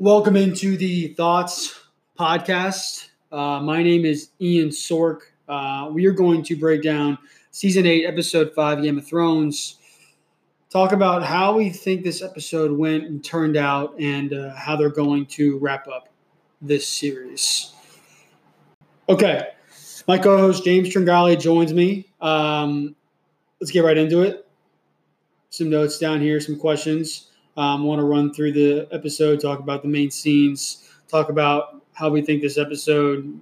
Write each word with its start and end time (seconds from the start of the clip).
Welcome 0.00 0.34
into 0.34 0.78
the 0.78 1.08
Thoughts 1.08 1.78
podcast. 2.18 3.08
Uh, 3.30 3.60
my 3.60 3.82
name 3.82 4.06
is 4.06 4.30
Ian 4.40 4.70
Sork. 4.70 5.18
Uh, 5.46 5.90
we 5.92 6.06
are 6.06 6.12
going 6.12 6.42
to 6.44 6.56
break 6.56 6.82
down 6.82 7.18
season 7.50 7.84
eight, 7.84 8.06
episode 8.06 8.54
five, 8.54 8.82
Game 8.82 8.96
of 8.96 9.06
Thrones. 9.06 9.76
Talk 10.70 10.92
about 10.92 11.22
how 11.22 11.54
we 11.54 11.68
think 11.68 12.02
this 12.02 12.22
episode 12.22 12.72
went 12.72 13.04
and 13.04 13.22
turned 13.22 13.58
out, 13.58 13.94
and 14.00 14.32
uh, 14.32 14.54
how 14.54 14.74
they're 14.74 14.88
going 14.88 15.26
to 15.26 15.58
wrap 15.58 15.86
up 15.86 16.08
this 16.62 16.88
series. 16.88 17.74
Okay, 19.06 19.48
my 20.08 20.16
co-host 20.16 20.64
James 20.64 20.88
Tringali 20.88 21.38
joins 21.38 21.74
me. 21.74 22.06
Um, 22.22 22.96
let's 23.60 23.70
get 23.70 23.84
right 23.84 23.98
into 23.98 24.22
it. 24.22 24.48
Some 25.50 25.68
notes 25.68 25.98
down 25.98 26.22
here, 26.22 26.40
some 26.40 26.58
questions. 26.58 27.26
Um, 27.56 27.84
want 27.84 27.98
to 27.98 28.04
run 28.04 28.32
through 28.32 28.52
the 28.52 28.88
episode, 28.92 29.40
talk 29.40 29.58
about 29.58 29.82
the 29.82 29.88
main 29.88 30.10
scenes, 30.10 30.88
talk 31.08 31.28
about 31.28 31.82
how 31.92 32.08
we 32.08 32.22
think 32.22 32.42
this 32.42 32.58
episode 32.58 33.40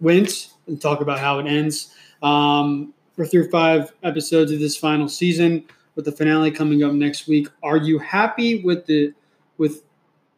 went, 0.00 0.52
and 0.66 0.80
talk 0.80 1.00
about 1.00 1.18
how 1.18 1.38
it 1.38 1.46
ends. 1.46 1.94
Um, 2.22 2.92
we're 3.16 3.26
through 3.26 3.50
five 3.50 3.92
episodes 4.02 4.52
of 4.52 4.60
this 4.60 4.76
final 4.76 5.08
season, 5.08 5.64
with 5.98 6.04
the 6.04 6.12
finale 6.12 6.52
coming 6.52 6.84
up 6.84 6.92
next 6.92 7.26
week. 7.26 7.48
Are 7.60 7.76
you 7.76 7.98
happy 7.98 8.62
with 8.62 8.86
the 8.86 9.12
with 9.58 9.82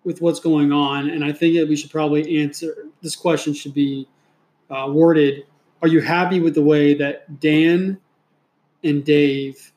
with 0.05 0.23
what's 0.23 0.41
going 0.41 0.73
on? 0.73 1.11
And 1.11 1.23
I 1.23 1.33
think 1.33 1.57
that 1.57 1.69
we 1.69 1.77
should 1.77 1.91
probably 1.91 2.41
answer 2.41 2.87
this 3.03 3.15
question 3.15 3.53
should 3.53 3.75
be 3.75 4.09
uh, 4.71 4.89
worded: 4.91 5.45
Are 5.83 5.89
you 5.89 6.01
happy 6.01 6.41
with 6.41 6.55
the 6.55 6.63
way 6.63 6.95
that 6.95 7.41
Dan 7.41 8.01
and 8.83 9.05
Dave 9.05 9.73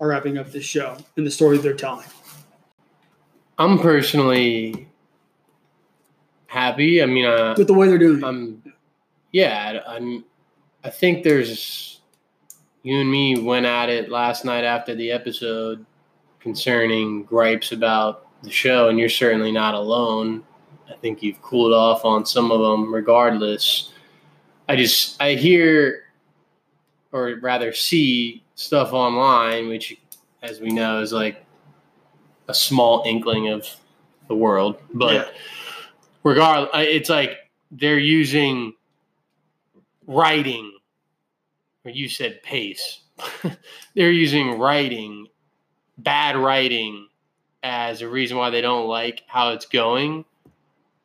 are 0.00 0.08
wrapping 0.08 0.36
up 0.36 0.52
this 0.52 0.66
show 0.66 0.98
and 1.16 1.26
the 1.26 1.30
story 1.30 1.56
they're 1.56 1.72
telling? 1.72 2.06
I'm 3.62 3.78
personally 3.78 4.88
happy. 6.46 7.00
I 7.00 7.06
mean, 7.06 7.24
uh, 7.24 7.54
With 7.56 7.68
the 7.68 7.74
way 7.74 7.86
they're 7.86 7.96
doing 7.96 8.18
it. 8.18 8.24
I'm, 8.24 8.60
yeah, 9.30 9.80
I'm. 9.86 10.24
I 10.82 10.90
think 10.90 11.22
there's 11.22 12.00
you 12.82 12.98
and 12.98 13.08
me 13.08 13.38
went 13.38 13.64
at 13.64 13.88
it 13.88 14.10
last 14.10 14.44
night 14.44 14.64
after 14.64 14.96
the 14.96 15.12
episode 15.12 15.86
concerning 16.40 17.22
gripes 17.22 17.70
about 17.70 18.26
the 18.42 18.50
show, 18.50 18.88
and 18.88 18.98
you're 18.98 19.08
certainly 19.08 19.52
not 19.52 19.74
alone. 19.74 20.42
I 20.90 20.94
think 20.94 21.22
you've 21.22 21.40
cooled 21.40 21.72
off 21.72 22.04
on 22.04 22.26
some 22.26 22.50
of 22.50 22.60
them, 22.60 22.92
regardless. 22.92 23.92
I 24.68 24.74
just 24.74 25.22
I 25.22 25.34
hear, 25.34 26.06
or 27.12 27.36
rather 27.40 27.72
see 27.72 28.42
stuff 28.56 28.92
online, 28.92 29.68
which, 29.68 29.96
as 30.42 30.58
we 30.58 30.70
know, 30.70 31.00
is 31.00 31.12
like 31.12 31.41
a 32.48 32.54
small 32.54 33.02
inkling 33.06 33.48
of 33.48 33.66
the 34.28 34.34
world. 34.34 34.76
But 34.94 35.14
Yeah. 35.14 35.28
regardless, 36.22 36.70
it's 36.74 37.08
like 37.08 37.38
they're 37.70 37.98
using 37.98 38.74
writing, 40.06 40.72
or 41.84 41.90
you 41.90 42.08
said 42.08 42.42
pace. 42.42 43.00
they're 43.94 44.10
using 44.10 44.58
writing, 44.58 45.28
bad 45.98 46.36
writing, 46.36 47.08
as 47.62 48.02
a 48.02 48.08
reason 48.08 48.36
why 48.36 48.50
they 48.50 48.60
don't 48.60 48.88
like 48.88 49.22
how 49.26 49.50
it's 49.50 49.66
going. 49.66 50.24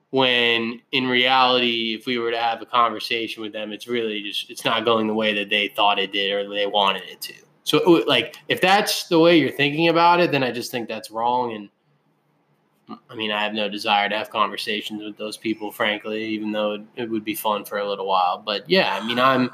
When 0.10 0.82
in 0.92 1.08
reality, 1.08 1.96
if 2.00 2.06
we 2.06 2.18
were 2.18 2.32
to 2.32 2.38
have 2.40 2.62
a 2.62 2.66
conversation 2.66 3.44
with 3.44 3.52
them, 3.52 3.72
it's 3.74 3.88
really 3.88 4.24
just 4.24 4.50
it's 4.50 4.64
not 4.66 4.86
going 4.86 5.06
the 5.06 5.14
way 5.14 5.34
that 5.36 5.50
they 5.50 5.68
thought 5.68 6.00
it 6.00 6.14
did 6.14 6.32
or 6.32 6.50
they 6.50 6.66
wanted 6.66 7.04
it 7.04 7.22
to. 7.22 7.34
So, 7.68 7.80
like, 8.08 8.38
if 8.48 8.62
that's 8.62 9.10
the 9.10 9.20
way 9.20 9.38
you're 9.38 9.52
thinking 9.52 9.90
about 9.90 10.22
it, 10.22 10.32
then 10.32 10.42
I 10.42 10.52
just 10.52 10.72
think 10.72 10.88
that's 10.88 11.12
wrong. 11.12 11.52
And 11.52 12.98
I 13.10 13.16
mean, 13.16 13.30
I 13.30 13.44
have 13.44 13.54
no 13.54 13.68
desire 13.68 14.08
to 14.08 14.18
have 14.18 14.30
conversations 14.30 15.04
with 15.04 15.18
those 15.18 15.36
people, 15.36 15.70
frankly, 15.74 16.24
even 16.28 16.54
though 16.54 16.76
it, 16.76 16.82
it 16.96 17.10
would 17.10 17.26
be 17.26 17.36
fun 17.36 17.66
for 17.66 17.80
a 17.80 17.86
little 17.86 18.08
while. 18.08 18.38
But 18.38 18.70
yeah, 18.70 18.98
I 18.98 19.06
mean, 19.06 19.20
I'm. 19.20 19.50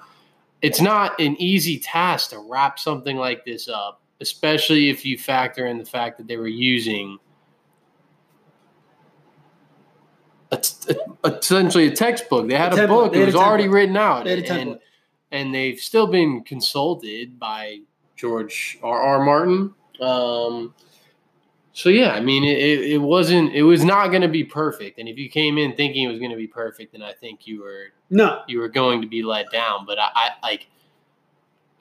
It's 0.62 0.80
not 0.80 1.20
an 1.20 1.36
easy 1.42 1.80
task 1.80 2.30
to 2.30 2.38
wrap 2.38 2.78
something 2.78 3.18
like 3.18 3.46
this 3.46 3.68
up, 3.68 4.00
especially 4.22 4.92
if 4.92 5.04
you 5.04 5.18
factor 5.18 5.66
in 5.66 5.80
the 5.80 5.86
fact 5.86 6.20
that 6.20 6.28
they 6.28 6.38
were 6.38 6.48
using 6.48 7.18
a 10.52 10.58
t- 10.58 10.94
a- 11.24 11.30
essentially 11.30 11.88
a 11.88 11.92
textbook. 11.92 12.48
They 12.48 12.56
had 12.56 12.78
A 12.78 12.84
a, 12.84 12.88
book; 12.88 13.16
it 13.16 13.26
was 13.26 13.34
already 13.34 13.68
written 13.68 13.98
out, 13.98 14.26
They 14.26 14.42
had 14.42 14.46
a 14.46 14.54
and 14.54 14.80
and 15.32 15.56
they've 15.56 15.80
still 15.80 16.06
been 16.06 16.44
consulted 16.44 17.40
by 17.40 17.80
George 18.24 18.80
R. 18.82 19.02
R. 19.02 19.26
Martin. 19.26 19.74
Um, 20.00 20.74
so 21.74 21.90
yeah, 21.90 22.14
I 22.14 22.22
mean, 22.22 22.46
it, 22.46 22.58
it, 22.58 22.98
wasn't. 23.00 23.54
It 23.54 23.64
was 23.64 23.84
not 23.84 24.12
going 24.12 24.22
to 24.22 24.30
be 24.30 24.46
perfect. 24.46 24.98
And 24.98 25.10
if 25.10 25.18
you 25.18 25.30
came 25.30 25.58
in 25.58 25.76
thinking 25.76 26.06
it 26.06 26.08
was 26.08 26.20
going 26.20 26.32
to 26.32 26.38
be 26.38 26.48
perfect, 26.48 26.94
then 26.94 27.02
I 27.02 27.12
think 27.12 27.46
you 27.46 27.62
were 27.62 27.88
No, 28.10 28.44
you 28.48 28.60
were 28.60 28.70
going 28.70 29.02
to 29.02 29.08
be 29.08 29.24
let 29.24 29.52
down. 29.52 29.86
But 29.86 30.00
I, 30.00 30.08
I 30.16 30.30
like, 30.42 30.68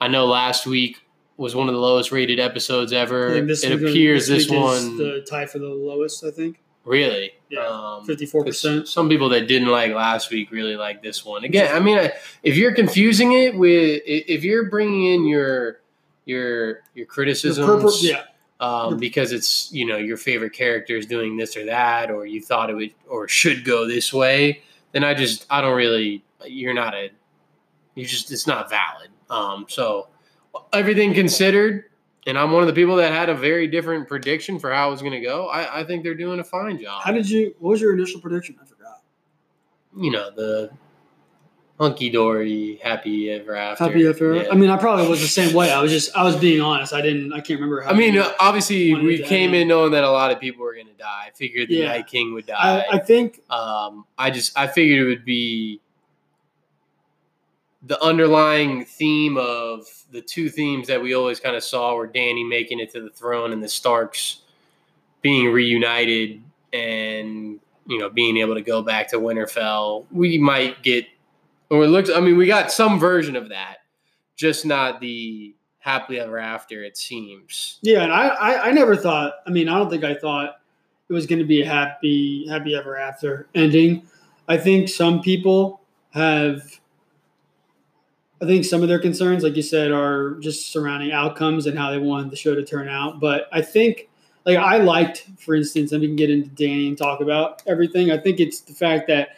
I 0.01 0.09
know 0.09 0.25
last 0.25 0.65
week 0.67 0.97
was 1.37 1.55
one 1.55 1.69
of 1.69 1.75
the 1.75 1.79
lowest 1.79 2.11
rated 2.11 2.41
episodes 2.41 2.91
ever. 2.91 3.35
it 3.35 3.45
week- 3.45 3.63
appears 3.63 4.27
this, 4.27 4.49
week 4.49 4.57
is 4.57 4.61
one 4.61 4.97
the 4.97 5.25
tie 5.29 5.45
for 5.45 5.59
the 5.59 5.69
lowest. 5.69 6.25
I 6.25 6.31
think 6.31 6.59
really. 6.83 7.31
yeah, 7.47 8.01
fifty-four 8.05 8.41
um, 8.41 8.47
percent. 8.47 8.87
Some 8.89 9.07
people 9.07 9.29
that 9.29 9.47
didn't 9.47 9.69
like 9.69 9.93
last 9.93 10.29
week 10.29 10.51
really 10.51 10.75
like 10.75 11.01
this 11.01 11.23
one. 11.23 11.45
Again, 11.45 11.73
I 11.73 11.79
mean, 11.79 11.97
I- 11.97 12.11
if 12.41 12.57
you're 12.57 12.73
confusing 12.75 13.31
it 13.31 13.55
with, 13.57 14.01
if 14.05 14.43
you're 14.43 14.69
bringing 14.69 15.05
in 15.05 15.25
your 15.25 15.82
your 16.25 16.81
your 16.93 17.05
criticisms, 17.05 18.03
Yeah, 18.03 18.23
um, 18.59 18.97
because 18.97 19.31
it's 19.31 19.71
you 19.71 19.85
know 19.85 19.97
your 19.97 20.17
favorite 20.17 20.53
character 20.53 20.95
is 20.95 21.05
doing 21.05 21.37
this 21.37 21.55
or 21.57 21.65
that, 21.65 22.09
or 22.11 22.25
you 22.25 22.41
thought 22.41 22.69
it 22.69 22.75
would 22.75 22.93
or 23.07 23.27
should 23.27 23.65
go 23.65 23.87
this 23.87 24.13
way, 24.13 24.61
then 24.91 25.03
I 25.03 25.13
just 25.13 25.45
I 25.49 25.61
don't 25.61 25.75
really. 25.75 26.23
You're 26.45 26.73
not 26.73 26.93
a. 26.93 27.09
You 27.95 28.05
just 28.05 28.31
it's 28.31 28.47
not 28.47 28.69
valid. 28.69 29.09
Um, 29.29 29.65
so 29.69 30.07
everything 30.73 31.13
considered, 31.13 31.85
and 32.27 32.37
I'm 32.37 32.51
one 32.51 32.61
of 32.61 32.67
the 32.67 32.73
people 32.73 32.95
that 32.97 33.11
had 33.11 33.29
a 33.29 33.35
very 33.35 33.67
different 33.67 34.07
prediction 34.07 34.59
for 34.59 34.71
how 34.71 34.87
it 34.87 34.91
was 34.91 35.01
going 35.01 35.13
to 35.13 35.21
go. 35.21 35.47
I, 35.47 35.81
I 35.81 35.83
think 35.83 36.03
they're 36.03 36.15
doing 36.15 36.39
a 36.39 36.43
fine 36.43 36.79
job 36.81 37.03
how 37.03 37.11
did 37.11 37.29
you? 37.29 37.53
What 37.59 37.71
was 37.71 37.81
your 37.81 37.93
initial 37.93 38.19
prediction? 38.19 38.55
I 38.61 38.65
forgot. 38.65 39.01
you 39.95 40.11
know 40.11 40.31
the 40.31 40.69
hunky 41.83 42.09
dory, 42.09 42.79
happy 42.81 43.29
ever 43.29 43.55
after. 43.55 43.83
Happy 43.83 44.07
after. 44.07 44.35
Yeah. 44.35 44.47
I 44.51 44.55
mean, 44.55 44.69
I 44.69 44.77
probably 44.77 45.07
was 45.07 45.19
the 45.21 45.27
same 45.27 45.53
way. 45.53 45.69
I 45.71 45.81
was 45.81 45.91
just, 45.91 46.15
I 46.15 46.23
was 46.23 46.35
being 46.37 46.61
honest. 46.61 46.93
I 46.93 47.01
didn't, 47.01 47.33
I 47.33 47.41
can't 47.41 47.59
remember. 47.59 47.81
How 47.81 47.91
I 47.91 47.93
mean, 47.93 48.17
uh, 48.17 48.31
obviously 48.39 48.93
we 48.95 49.21
came 49.21 49.49
end. 49.49 49.63
in 49.63 49.67
knowing 49.67 49.91
that 49.91 50.03
a 50.05 50.09
lot 50.09 50.31
of 50.31 50.39
people 50.39 50.63
were 50.63 50.73
going 50.73 50.87
to 50.87 50.93
die. 50.93 51.25
I 51.27 51.31
figured 51.35 51.67
the 51.67 51.75
Yeah. 51.75 51.87
Night 51.89 52.07
King 52.07 52.33
would 52.33 52.49
I, 52.49 52.77
die. 52.77 52.85
I 52.91 52.97
think 52.99 53.41
um, 53.49 54.05
I 54.17 54.31
just 54.31 54.57
I 54.57 54.67
figured 54.67 54.99
it 55.05 55.09
would 55.09 55.25
be 55.25 55.81
the 57.85 58.01
underlying 58.01 58.85
theme 58.85 59.37
of 59.37 59.85
the 60.11 60.21
two 60.21 60.49
themes 60.49 60.87
that 60.87 61.01
we 61.01 61.13
always 61.13 61.39
kind 61.41 61.55
of 61.55 61.63
saw 61.63 61.95
were 61.95 62.07
Danny 62.07 62.43
making 62.45 62.79
it 62.79 62.91
to 62.91 63.01
the 63.01 63.09
throne 63.09 63.51
and 63.51 63.61
the 63.61 63.67
Starks 63.67 64.41
being 65.21 65.51
reunited 65.51 66.41
and 66.71 67.59
you 67.85 67.99
know 67.99 68.09
being 68.09 68.37
able 68.37 68.55
to 68.55 68.61
go 68.61 68.81
back 68.81 69.09
to 69.09 69.17
Winterfell. 69.17 70.05
We 70.11 70.37
might 70.37 70.81
get 70.81 71.07
or 71.69 71.83
it 71.83 71.87
looks 71.87 72.09
I 72.09 72.19
mean 72.19 72.37
we 72.37 72.47
got 72.47 72.71
some 72.71 72.99
version 72.99 73.35
of 73.35 73.49
that, 73.49 73.77
just 74.35 74.65
not 74.65 74.99
the 74.99 75.55
happily 75.83 76.17
ever 76.17 76.37
after 76.37 76.81
it 76.81 76.95
seems. 76.95 77.77
Yeah, 77.81 78.03
and 78.03 78.13
I, 78.13 78.27
I, 78.27 78.67
I 78.69 78.71
never 78.71 78.95
thought. 78.95 79.33
I 79.45 79.49
mean, 79.49 79.67
I 79.67 79.77
don't 79.77 79.89
think 79.89 80.05
I 80.05 80.15
thought 80.15 80.61
it 81.09 81.13
was 81.13 81.25
going 81.25 81.39
to 81.39 81.45
be 81.45 81.61
a 81.61 81.65
happy, 81.65 82.47
happy 82.47 82.73
ever 82.73 82.97
after 82.97 83.47
ending. 83.53 84.03
I 84.47 84.57
think 84.57 84.87
some 84.87 85.21
people 85.21 85.81
have. 86.11 86.79
I 88.41 88.45
think 88.45 88.65
some 88.65 88.81
of 88.81 88.89
their 88.89 88.99
concerns, 88.99 89.43
like 89.43 89.55
you 89.55 89.61
said, 89.61 89.91
are 89.91 90.35
just 90.41 90.71
surrounding 90.71 91.11
outcomes 91.11 91.65
and 91.65 91.77
how 91.77 91.91
they 91.91 91.97
wanted 91.97 92.29
the 92.29 92.35
show 92.35 92.55
to 92.55 92.63
turn 92.63 92.89
out. 92.89 93.21
But 93.21 93.47
I 93.53 93.61
think, 93.61 94.09
like 94.45 94.57
I 94.57 94.77
liked, 94.77 95.27
for 95.37 95.55
instance, 95.55 95.91
and 95.91 96.01
we 96.01 96.07
can 96.07 96.17
get 96.17 96.29
into 96.29 96.49
Danny 96.49 96.87
and 96.87 96.97
talk 96.97 97.21
about 97.21 97.61
everything. 97.67 98.11
I 98.11 98.17
think 98.17 98.39
it's 98.39 98.61
the 98.61 98.73
fact 98.73 99.07
that 99.07 99.37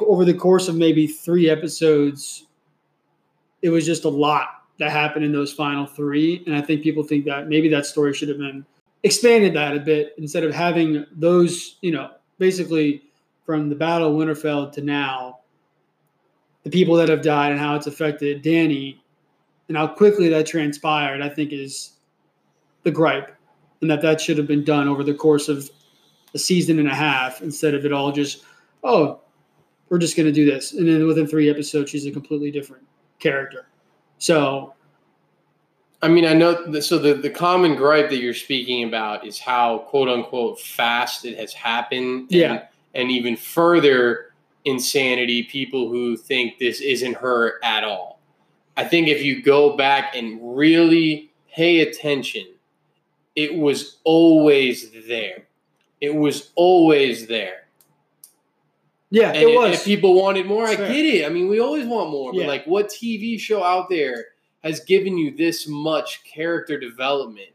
over 0.00 0.24
the 0.24 0.34
course 0.34 0.68
of 0.68 0.76
maybe 0.76 1.06
three 1.06 1.48
episodes, 1.48 2.46
it 3.62 3.70
was 3.70 3.84
just 3.84 4.04
a 4.04 4.08
lot 4.08 4.48
that 4.78 4.90
happened 4.90 5.24
in 5.24 5.32
those 5.32 5.52
final 5.52 5.86
three. 5.86 6.42
And 6.46 6.54
I 6.54 6.60
think 6.60 6.82
people 6.82 7.02
think 7.02 7.24
that 7.26 7.48
maybe 7.48 7.68
that 7.68 7.86
story 7.86 8.14
should 8.14 8.28
have 8.28 8.38
been 8.38 8.64
expanded 9.02 9.54
that 9.54 9.76
a 9.76 9.80
bit 9.80 10.14
instead 10.18 10.44
of 10.44 10.54
having 10.54 11.04
those, 11.12 11.76
you 11.80 11.90
know, 11.90 12.10
basically 12.38 13.02
from 13.44 13.68
the 13.68 13.74
Battle 13.74 14.08
of 14.08 14.14
Winterfell 14.14 14.72
to 14.72 14.80
now, 14.80 15.40
the 16.64 16.70
people 16.70 16.96
that 16.96 17.08
have 17.08 17.22
died 17.22 17.52
and 17.52 17.60
how 17.60 17.74
it's 17.74 17.86
affected 17.86 18.42
Danny 18.42 19.02
and 19.68 19.76
how 19.76 19.86
quickly 19.86 20.28
that 20.28 20.46
transpired, 20.46 21.22
I 21.22 21.28
think 21.28 21.52
is 21.52 21.92
the 22.82 22.90
gripe. 22.90 23.34
And 23.80 23.90
that 23.90 24.02
that 24.02 24.20
should 24.20 24.38
have 24.38 24.46
been 24.46 24.64
done 24.64 24.88
over 24.88 25.04
the 25.04 25.14
course 25.14 25.48
of 25.48 25.70
a 26.34 26.38
season 26.38 26.78
and 26.78 26.88
a 26.88 26.94
half 26.94 27.42
instead 27.42 27.74
of 27.74 27.84
it 27.84 27.92
all 27.92 28.10
just, 28.10 28.44
oh, 28.82 29.20
we're 29.88 29.98
just 29.98 30.16
going 30.16 30.26
to 30.26 30.32
do 30.32 30.44
this. 30.44 30.72
And 30.72 30.86
then 30.88 31.06
within 31.06 31.26
three 31.26 31.48
episodes, 31.50 31.90
she's 31.90 32.06
a 32.06 32.10
completely 32.10 32.50
different 32.50 32.84
character. 33.18 33.66
So 34.18 34.74
I 36.00 36.06
mean, 36.08 36.24
I 36.26 36.32
know. 36.32 36.70
The, 36.70 36.80
so 36.80 36.96
the 36.98 37.14
the 37.14 37.30
common 37.30 37.74
gripe 37.74 38.08
that 38.10 38.18
you're 38.18 38.32
speaking 38.34 38.84
about 38.84 39.26
is 39.26 39.38
how 39.38 39.78
quote 39.88 40.08
unquote 40.08 40.60
fast 40.60 41.24
it 41.24 41.36
has 41.38 41.52
happened. 41.52 42.20
and- 42.22 42.30
Yeah. 42.32 42.62
and 42.94 43.10
even 43.10 43.36
further 43.36 44.26
insanity, 44.64 45.42
people 45.44 45.88
who 45.88 46.16
think 46.16 46.58
this 46.58 46.80
isn't 46.80 47.14
her 47.16 47.58
at 47.64 47.82
all. 47.84 48.20
I 48.76 48.84
think 48.84 49.08
if 49.08 49.24
you 49.24 49.42
go 49.42 49.76
back 49.76 50.14
and 50.14 50.38
really 50.56 51.32
pay 51.52 51.80
attention, 51.80 52.46
it 53.34 53.54
was 53.56 53.98
always 54.04 54.90
there. 55.08 55.46
It 56.00 56.14
was 56.14 56.50
always 56.54 57.26
there. 57.26 57.67
Yeah, 59.10 59.30
And 59.32 59.36
it 59.48 59.56
was. 59.56 59.74
if 59.76 59.84
people 59.84 60.14
wanted 60.14 60.46
more, 60.46 60.66
I 60.66 60.76
Sure. 60.76 60.86
get 60.88 61.04
it. 61.06 61.24
I 61.24 61.28
mean, 61.30 61.48
we 61.48 61.60
always 61.60 61.86
want 61.86 62.10
more. 62.10 62.32
But 62.32 62.42
Yeah. 62.42 62.46
like, 62.46 62.66
what 62.66 62.88
TV 62.90 63.38
show 63.38 63.62
out 63.62 63.88
there 63.88 64.26
has 64.62 64.80
given 64.80 65.16
you 65.16 65.30
this 65.30 65.66
much 65.66 66.22
character 66.24 66.78
development? 66.78 67.48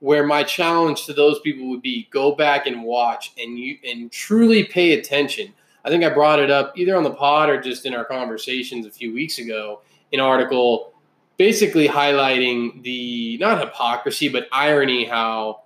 Where 0.00 0.26
my 0.26 0.42
challenge 0.42 1.06
to 1.06 1.12
those 1.14 1.38
people 1.40 1.70
would 1.70 1.80
be: 1.80 2.06
go 2.10 2.32
back 2.32 2.66
and 2.66 2.82
watch, 2.84 3.32
and 3.38 3.58
you 3.58 3.78
and 3.82 4.12
truly 4.12 4.64
pay 4.64 4.92
attention. 4.92 5.54
I 5.84 5.88
think 5.88 6.04
I 6.04 6.10
brought 6.10 6.38
it 6.38 6.50
up 6.50 6.76
either 6.76 6.96
on 6.96 7.02
the 7.04 7.12
pod 7.12 7.48
or 7.48 7.60
just 7.60 7.86
in 7.86 7.94
our 7.94 8.04
conversations 8.04 8.84
a 8.84 8.90
few 8.90 9.14
weeks 9.14 9.38
ago. 9.38 9.80
An 10.12 10.20
article 10.20 10.92
basically 11.38 11.88
highlighting 11.88 12.82
the 12.82 13.36
not 13.38 13.58
hypocrisy 13.60 14.28
but 14.28 14.48
irony 14.52 15.04
how 15.04 15.60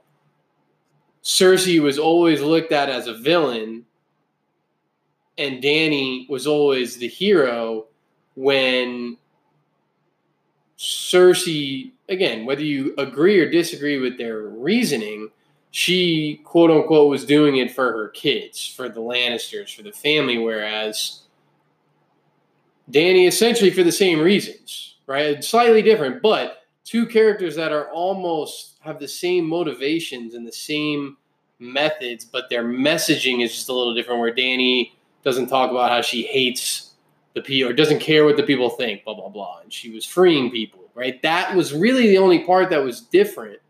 Cersei 1.23 1.81
was 1.81 1.99
always 1.99 2.41
looked 2.41 2.73
at 2.73 2.89
as 2.89 3.07
a 3.07 3.15
villain 3.15 3.85
and 5.41 5.63
Danny 5.63 6.27
was 6.29 6.47
always 6.47 6.99
the 6.99 7.09
hero 7.09 7.87
when 8.35 9.17
Cersei, 10.79 11.93
again, 12.11 12.45
whether 12.45 12.63
you 12.63 12.95
agree 12.99 13.41
or 13.41 13.51
disagree 13.51 13.99
with 13.99 14.19
their 14.19 14.43
reasoning, 14.43 15.31
she 15.71 16.43
quote 16.45 16.71
unquote 16.71 17.09
was 17.09 17.25
doing 17.25 17.57
it 17.57 17.71
for 17.71 17.91
her 17.91 18.09
kids, 18.09 18.67
for 18.67 18.91
the 18.91 19.01
Lannisters, 19.01 19.75
for 19.75 19.83
the 19.83 19.93
family, 19.93 20.37
whereas 20.37 21.23
Danny 22.91 23.27
essentially 23.27 23.71
for 23.71 23.83
the 23.83 23.93
same 23.93 24.21
reasons, 24.21 24.97
right? 25.07 25.43
Slightly 25.43 25.81
different, 25.81 26.21
but 26.21 26.65
two 26.85 27.07
characters 27.07 27.57
that 27.57 27.73
are 27.73 27.91
almost 27.91 28.79
have 28.81 28.99
the 28.99 29.09
same 29.09 29.47
motivations 29.47 30.35
and 30.35 30.47
the 30.47 30.53
same 30.53 31.17
methods, 31.59 32.27
but 32.27 32.51
their 32.51 32.65
messaging 32.65 33.43
is 33.43 33.55
just 33.55 33.69
a 33.71 33.73
little 33.73 33.95
different. 33.95 34.21
Where 34.21 34.35
Danny 34.35 34.95
doesn't 35.25 35.49
talk 35.49 35.71
about 35.71 35.91
how 35.91 36.01
she 36.03 36.23
hates 36.23 36.93
the 37.35 37.41
people 37.43 37.71
or 37.71 37.73
doesn't 37.75 38.01
care 38.01 38.25
what 38.25 38.37
the 38.37 38.43
people 38.43 38.71
think, 38.71 39.05
blah 39.05 39.15
blah 39.15 39.29
blah, 39.29 39.61
and 39.63 39.73
she 39.73 39.91
was 39.91 40.05
freeing 40.05 40.51
people, 40.51 40.81
right? 40.95 41.21
That 41.23 41.55
was 41.55 41.73
really 41.73 42.09
the 42.09 42.19
only 42.19 42.41
part 42.45 42.71
that 42.71 42.83
was 42.83 43.01
different. 43.01 43.61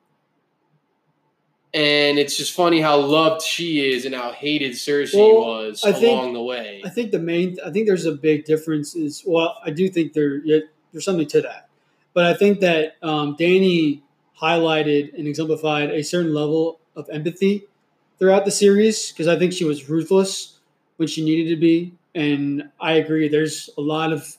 And 1.72 2.18
it's 2.18 2.36
just 2.36 2.52
funny 2.52 2.80
how 2.80 2.98
loved 2.98 3.42
she 3.42 3.92
is 3.92 4.04
and 4.04 4.12
how 4.12 4.32
hated 4.32 4.72
Cersei 4.72 5.14
Well, 5.14 5.46
was 5.46 5.84
I 5.84 5.92
think- 5.92 6.04
along 6.06 6.32
the 6.32 6.42
way. 6.42 6.82
I 6.84 6.88
think 6.88 7.12
the 7.12 7.20
main. 7.20 7.58
I 7.64 7.70
think 7.70 7.86
there's 7.86 8.06
a 8.06 8.12
big 8.12 8.44
difference. 8.44 8.96
Is 8.96 9.22
well, 9.26 9.56
I 9.64 9.70
do 9.70 9.88
think 9.88 10.12
there 10.12 10.40
there's 10.92 11.04
something 11.04 11.28
to 11.28 11.42
that, 11.42 11.68
but 12.12 12.24
I 12.26 12.34
think 12.34 12.60
that 12.60 12.96
um, 13.02 13.36
Danny 13.38 14.02
highlighted 14.40 15.16
and 15.16 15.28
exemplified 15.28 15.90
a 15.90 16.02
certain 16.02 16.34
level 16.34 16.80
of 16.96 17.08
empathy 17.12 17.68
throughout 18.18 18.44
the 18.46 18.50
series 18.50 19.12
because 19.12 19.28
I 19.28 19.38
think 19.38 19.52
she 19.52 19.64
was 19.64 19.88
ruthless 19.88 20.56
when 21.00 21.08
she 21.08 21.24
needed 21.24 21.48
to 21.48 21.56
be, 21.56 21.94
and 22.14 22.62
I 22.78 22.92
agree. 22.92 23.26
There's 23.26 23.70
a 23.78 23.80
lot 23.80 24.12
of 24.12 24.36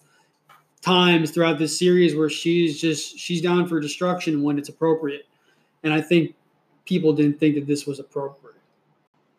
times 0.81 1.31
throughout 1.31 1.57
this 1.57 1.77
series 1.77 2.15
where 2.15 2.29
she's 2.29 2.79
just 2.79 3.17
she's 3.17 3.41
down 3.41 3.67
for 3.67 3.79
destruction 3.79 4.43
when 4.43 4.59
it's 4.59 4.69
appropriate, 4.69 5.25
and 5.83 5.91
I 5.91 6.01
think 6.01 6.35
people 6.85 7.13
didn't 7.13 7.39
think 7.39 7.55
that 7.55 7.65
this 7.65 7.87
was 7.87 7.99
appropriate. 7.99 8.55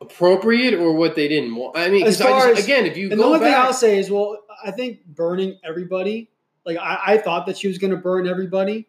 Appropriate 0.01 0.75
or 0.75 0.95
what 0.95 1.15
they 1.15 1.29
didn't 1.29 1.55
want? 1.55 1.77
I 1.77 1.89
mean, 1.91 2.05
As 2.05 2.17
'cause 2.17 2.27
I 2.27 2.31
far 2.31 2.47
just- 2.49 2.59
as- 2.59 2.65
again, 2.65 2.87
if 2.87 2.97
you 2.97 3.09
And 3.09 3.21
the 3.21 3.25
only 3.25 3.39
thing 3.39 3.55
I'll 3.55 3.73
say 3.73 3.99
is, 4.01 4.11
well, 4.11 4.39
I 4.65 4.73
think 4.73 5.07
burning 5.07 5.59
everybody. 5.63 6.29
Like 6.67 6.77
I, 6.79 6.99
I 7.07 7.19
thought 7.19 7.47
that 7.47 7.57
she 7.57 7.69
was 7.69 7.79
going 7.79 7.93
to 7.93 7.97
burn 7.97 8.27
everybody, 8.27 8.89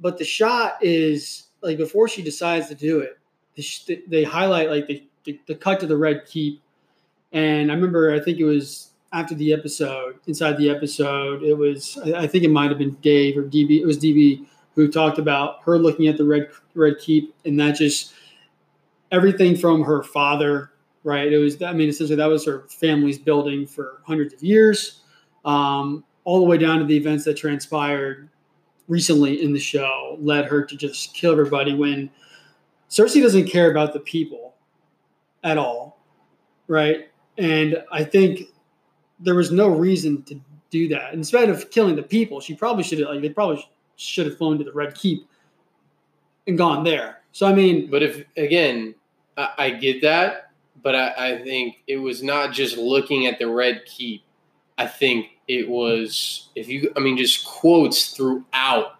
but 0.00 0.18
the 0.18 0.24
shot 0.24 0.78
is 0.80 1.44
like 1.60 1.76
before 1.78 2.08
she 2.08 2.20
decides 2.22 2.66
to 2.68 2.74
do 2.74 2.98
it, 2.98 3.16
the 3.54 3.62
sh- 3.62 3.88
they 4.08 4.24
highlight 4.24 4.70
like 4.70 4.88
the, 4.88 5.04
the 5.22 5.38
the 5.46 5.54
cut 5.54 5.78
to 5.80 5.86
the 5.86 5.96
red 5.96 6.24
keep, 6.26 6.60
and 7.32 7.70
I 7.70 7.74
remember 7.74 8.14
I 8.14 8.20
think 8.20 8.38
it 8.38 8.44
was 8.44 8.90
after 9.12 9.34
the 9.34 9.52
episode, 9.52 10.18
inside 10.26 10.56
the 10.56 10.70
episode, 10.70 11.42
it 11.42 11.54
was 11.54 11.98
I, 11.98 12.26
think 12.26 12.44
it 12.44 12.50
might 12.50 12.70
have 12.70 12.78
been 12.78 12.96
Dave 13.02 13.36
or 13.36 13.42
DB. 13.42 13.80
It 13.80 13.86
was 13.86 13.98
DB 13.98 14.46
who 14.74 14.88
talked 14.90 15.18
about 15.18 15.62
her 15.64 15.78
looking 15.78 16.08
at 16.08 16.16
the 16.16 16.24
red 16.24 16.48
red 16.74 16.94
keep, 16.98 17.34
and 17.44 17.58
that 17.60 17.76
just 17.76 18.14
everything 19.10 19.56
from 19.56 19.82
her 19.82 20.02
father 20.02 20.72
right? 21.04 21.32
It 21.32 21.38
was, 21.38 21.60
I 21.62 21.72
mean, 21.72 21.88
essentially 21.88 22.16
that 22.16 22.26
was 22.26 22.44
her 22.46 22.64
family's 22.68 23.18
building 23.18 23.66
for 23.66 24.02
hundreds 24.06 24.34
of 24.34 24.42
years, 24.42 25.00
um, 25.44 26.04
all 26.24 26.38
the 26.40 26.46
way 26.46 26.58
down 26.58 26.78
to 26.78 26.84
the 26.84 26.96
events 26.96 27.24
that 27.24 27.36
transpired 27.36 28.28
recently 28.88 29.42
in 29.42 29.52
the 29.52 29.60
show 29.60 30.16
led 30.20 30.44
her 30.44 30.64
to 30.64 30.76
just 30.76 31.14
kill 31.14 31.32
everybody 31.32 31.74
when 31.74 32.10
Cersei 32.90 33.22
doesn't 33.22 33.48
care 33.48 33.70
about 33.70 33.92
the 33.92 34.00
people 34.00 34.54
at 35.42 35.58
all, 35.58 36.00
right? 36.68 37.08
And 37.38 37.82
I 37.90 38.04
think 38.04 38.48
there 39.20 39.34
was 39.34 39.50
no 39.50 39.68
reason 39.68 40.22
to 40.24 40.40
do 40.70 40.88
that. 40.88 41.14
Instead 41.14 41.48
of 41.48 41.70
killing 41.70 41.96
the 41.96 42.02
people, 42.02 42.40
she 42.40 42.54
probably 42.54 42.82
should 42.82 42.98
have, 42.98 43.08
like, 43.08 43.22
they 43.22 43.28
probably 43.28 43.64
should 43.96 44.26
have 44.26 44.36
flown 44.36 44.58
to 44.58 44.64
the 44.64 44.72
Red 44.72 44.94
Keep 44.94 45.26
and 46.46 46.58
gone 46.58 46.84
there. 46.84 47.20
So, 47.32 47.46
I 47.46 47.54
mean, 47.54 47.90
But 47.90 48.02
if 48.02 48.24
again, 48.36 48.94
I, 49.36 49.48
I 49.58 49.70
get 49.70 50.02
that, 50.02 50.50
but 50.82 50.94
I, 50.94 51.14
I 51.16 51.42
think 51.42 51.76
it 51.86 51.96
was 51.96 52.22
not 52.22 52.52
just 52.52 52.76
looking 52.76 53.26
at 53.26 53.38
the 53.38 53.48
red 53.48 53.84
keep. 53.86 54.22
I 54.78 54.86
think 54.86 55.26
it 55.48 55.68
was 55.68 56.48
if 56.54 56.68
you, 56.68 56.92
I 56.96 57.00
mean, 57.00 57.16
just 57.16 57.46
quotes 57.46 58.10
throughout, 58.10 58.98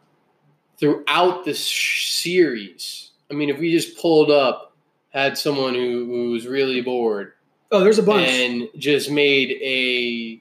throughout 0.78 1.44
the 1.44 1.54
series. 1.54 3.10
I 3.30 3.34
mean, 3.34 3.50
if 3.50 3.58
we 3.58 3.70
just 3.70 3.98
pulled 3.98 4.30
up, 4.30 4.74
had 5.10 5.36
someone 5.36 5.74
who, 5.74 6.06
who 6.06 6.30
was 6.30 6.46
really 6.46 6.80
bored 6.80 7.32
oh, 7.72 7.80
there's 7.80 7.98
a 7.98 8.02
bunch. 8.02 8.28
and 8.28 8.68
just 8.76 9.10
made 9.10 9.50
a, 9.62 10.40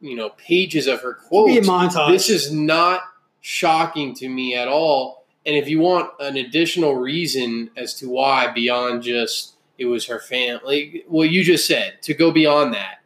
you 0.00 0.16
know, 0.16 0.30
pages 0.30 0.86
of 0.86 1.00
her 1.02 1.12
Be 1.14 1.58
a 1.58 1.62
quotes. 1.62 1.68
montage. 1.68 2.10
This 2.10 2.28
is 2.30 2.52
not 2.52 3.02
shocking 3.40 4.14
to 4.16 4.28
me 4.28 4.54
at 4.54 4.68
all. 4.68 5.24
And 5.46 5.56
if 5.56 5.68
you 5.68 5.80
want 5.80 6.10
an 6.20 6.36
additional 6.36 6.94
reason 6.96 7.70
as 7.76 7.94
to 7.94 8.08
why, 8.08 8.52
beyond 8.52 9.02
just 9.02 9.54
it 9.78 9.86
was 9.86 10.06
her 10.06 10.18
family, 10.18 11.04
well, 11.08 11.26
you 11.26 11.42
just 11.42 11.66
said 11.66 12.02
to 12.02 12.14
go 12.14 12.30
beyond 12.30 12.74
that, 12.74 12.96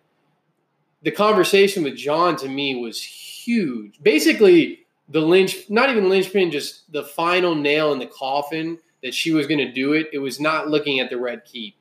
the 1.02 1.10
conversation 1.12 1.84
with 1.84 1.96
Jon 1.96 2.34
to 2.36 2.48
me 2.48 2.74
was 2.74 3.00
huge. 3.00 4.02
Basically, 4.02 4.86
the 5.08 5.20
lynch, 5.20 5.68
not 5.68 5.90
even 5.90 6.08
linchpin, 6.08 6.50
just 6.50 6.90
the 6.92 7.04
final 7.04 7.54
nail 7.54 7.92
in 7.92 7.98
the 7.98 8.06
coffin 8.06 8.78
that 9.02 9.14
she 9.14 9.32
was 9.32 9.46
going 9.46 9.58
to 9.58 9.70
do 9.70 9.92
it. 9.92 10.08
It 10.12 10.18
was 10.18 10.40
not 10.40 10.68
looking 10.68 10.98
at 10.98 11.10
the 11.10 11.18
red 11.18 11.44
keep. 11.44 11.76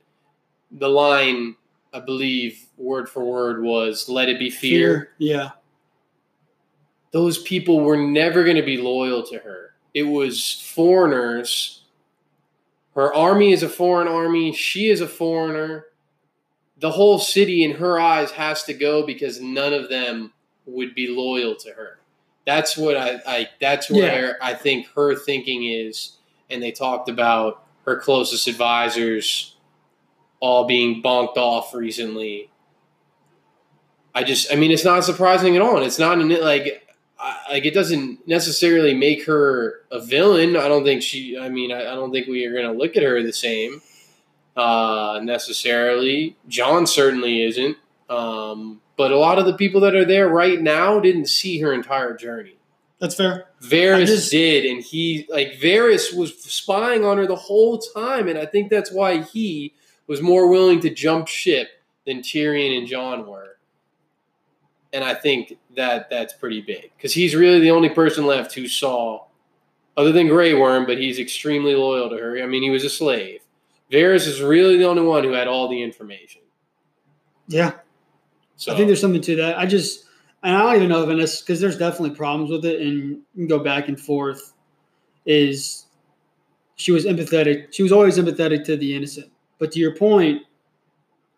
The 0.71 0.89
line, 0.89 1.55
I 1.93 1.99
believe, 1.99 2.65
word 2.77 3.07
for 3.09 3.23
word 3.23 3.63
was 3.63 4.09
"Let 4.09 4.29
it 4.29 4.39
be 4.39 4.49
fear." 4.49 5.11
Yeah. 5.17 5.51
those 7.11 7.37
people 7.43 7.79
were 7.81 7.97
never 7.97 8.43
going 8.43 8.55
to 8.55 8.63
be 8.63 8.77
loyal 8.77 9.21
to 9.23 9.37
her. 9.37 9.75
It 9.93 10.03
was 10.03 10.51
foreigners. 10.73 11.83
Her 12.95 13.13
army 13.13 13.51
is 13.53 13.61
a 13.61 13.69
foreign 13.69 14.07
army. 14.07 14.51
She 14.53 14.89
is 14.89 14.99
a 15.01 15.07
foreigner. 15.07 15.85
The 16.79 16.89
whole 16.91 17.19
city, 17.19 17.63
in 17.63 17.73
her 17.75 17.99
eyes, 17.99 18.31
has 18.31 18.63
to 18.63 18.73
go 18.73 19.05
because 19.05 19.39
none 19.39 19.73
of 19.73 19.89
them 19.89 20.33
would 20.65 20.95
be 20.95 21.07
loyal 21.07 21.55
to 21.57 21.69
her. 21.71 21.99
That's 22.45 22.75
what 22.75 22.97
I, 22.97 23.21
I 23.27 23.49
that's 23.61 23.89
where 23.89 24.37
I 24.41 24.53
think 24.55 24.87
her 24.95 25.15
thinking 25.15 25.63
is. 25.65 26.17
And 26.49 26.61
they 26.61 26.71
talked 26.71 27.09
about 27.09 27.63
her 27.85 27.97
closest 27.97 28.47
advisors 28.47 29.55
all 30.43 30.65
being 30.65 31.01
bonked 31.01 31.37
off 31.37 31.73
recently. 31.73 32.49
I 34.13 34.25
just, 34.25 34.51
I 34.51 34.57
mean, 34.57 34.71
it's 34.71 34.83
not 34.83 35.05
surprising 35.05 35.55
at 35.55 35.61
all. 35.61 35.77
And 35.77 35.85
it's 35.85 35.97
not 35.97 36.19
an, 36.19 36.27
like, 36.41 36.85
I, 37.17 37.37
like 37.51 37.65
it 37.65 37.73
doesn't 37.73 38.27
necessarily 38.27 38.93
make 38.93 39.25
her 39.25 39.85
a 39.89 40.01
villain. 40.01 40.57
I 40.57 40.67
don't 40.67 40.83
think 40.83 41.01
she. 41.01 41.37
I 41.37 41.47
mean, 41.47 41.71
I, 41.71 41.79
I 41.79 41.95
don't 41.95 42.11
think 42.11 42.27
we 42.27 42.45
are 42.45 42.51
going 42.51 42.65
to 42.65 42.77
look 42.77 42.97
at 42.97 43.03
her 43.03 43.23
the 43.23 43.31
same 43.31 43.81
uh, 44.57 45.21
necessarily. 45.23 46.35
Jon 46.49 46.85
certainly 46.87 47.43
isn't. 47.43 47.77
Um, 48.09 48.81
but 48.97 49.11
a 49.13 49.17
lot 49.17 49.39
of 49.39 49.45
the 49.45 49.55
people 49.55 49.79
that 49.81 49.95
are 49.95 50.05
there 50.05 50.27
right 50.27 50.61
now 50.61 50.99
didn't 50.99 51.27
see 51.27 51.61
her 51.61 51.71
entire 51.71 52.17
journey. 52.17 52.57
That's 52.99 53.15
fair. 53.15 53.45
Varys 53.61 54.07
just- 54.07 54.31
did, 54.31 54.65
and 54.65 54.83
he 54.83 55.25
like 55.29 55.53
Varys 55.53 56.13
was 56.13 56.37
spying 56.43 57.05
on 57.05 57.17
her 57.17 57.27
the 57.27 57.35
whole 57.35 57.79
time, 57.79 58.27
and 58.27 58.37
I 58.37 58.45
think 58.45 58.69
that's 58.69 58.91
why 58.91 59.21
he 59.21 59.73
was 60.07 60.21
more 60.21 60.49
willing 60.49 60.79
to 60.81 60.89
jump 60.89 61.27
ship 61.27 61.69
than 62.05 62.19
Tyrion 62.19 62.77
and 62.77 62.87
Jon 62.87 63.27
were. 63.27 63.57
And 64.91 65.03
I 65.03 65.13
think 65.13 65.57
that 65.75 66.09
that's 66.09 66.33
pretty 66.33 66.61
big 66.61 66.91
because 66.95 67.13
he's 67.13 67.35
really 67.35 67.59
the 67.59 67.71
only 67.71 67.89
person 67.89 68.25
left 68.25 68.53
who 68.53 68.67
saw 68.67 69.25
other 69.97 70.11
than 70.11 70.27
Grey 70.27 70.53
Worm, 70.53 70.85
but 70.85 70.97
he's 70.97 71.19
extremely 71.19 71.75
loyal 71.75 72.09
to 72.09 72.17
her. 72.17 72.41
I 72.41 72.45
mean, 72.45 72.63
he 72.63 72.69
was 72.69 72.83
a 72.83 72.89
slave. 72.89 73.41
Varys 73.91 74.27
is 74.27 74.41
really 74.41 74.77
the 74.77 74.85
only 74.85 75.03
one 75.03 75.23
who 75.23 75.31
had 75.31 75.47
all 75.47 75.67
the 75.67 75.81
information. 75.81 76.41
Yeah, 77.47 77.73
So 78.55 78.71
I 78.71 78.77
think 78.77 78.87
there's 78.87 79.01
something 79.01 79.21
to 79.21 79.35
that. 79.35 79.59
I 79.59 79.65
just, 79.65 80.05
and 80.41 80.55
I 80.55 80.61
don't 80.61 80.75
even 80.77 80.89
know 80.89 81.03
if 81.03 81.19
it's 81.19 81.41
because 81.41 81.59
there's 81.59 81.77
definitely 81.77 82.15
problems 82.15 82.49
with 82.49 82.63
it, 82.63 82.81
and 82.81 83.09
you 83.09 83.21
can 83.35 83.47
go 83.47 83.59
back 83.59 83.89
and 83.89 83.99
forth. 83.99 84.53
Is 85.25 85.87
she 86.75 86.93
was 86.93 87.05
empathetic? 87.05 87.73
She 87.73 87.83
was 87.83 87.91
always 87.91 88.17
empathetic 88.17 88.63
to 88.65 88.77
the 88.77 88.95
innocent, 88.95 89.29
but 89.63 89.71
to 89.71 89.79
your 89.79 89.95
point, 89.95 90.41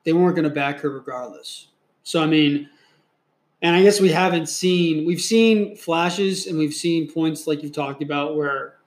they 0.03 0.11
weren't 0.11 0.35
going 0.35 0.49
to 0.49 0.49
back 0.49 0.79
her 0.79 0.89
regardless. 0.89 1.67
So 2.01 2.23
I 2.23 2.25
mean, 2.25 2.67
and 3.61 3.75
I 3.75 3.83
guess 3.83 4.01
we 4.01 4.09
haven't 4.09 4.49
seen 4.49 5.05
we've 5.05 5.21
seen 5.21 5.77
flashes 5.77 6.47
and 6.47 6.57
we've 6.57 6.73
seen 6.73 7.07
points 7.07 7.45
like 7.45 7.61
you've 7.61 7.71
talked 7.71 8.01
about 8.01 8.35
where 8.35 8.77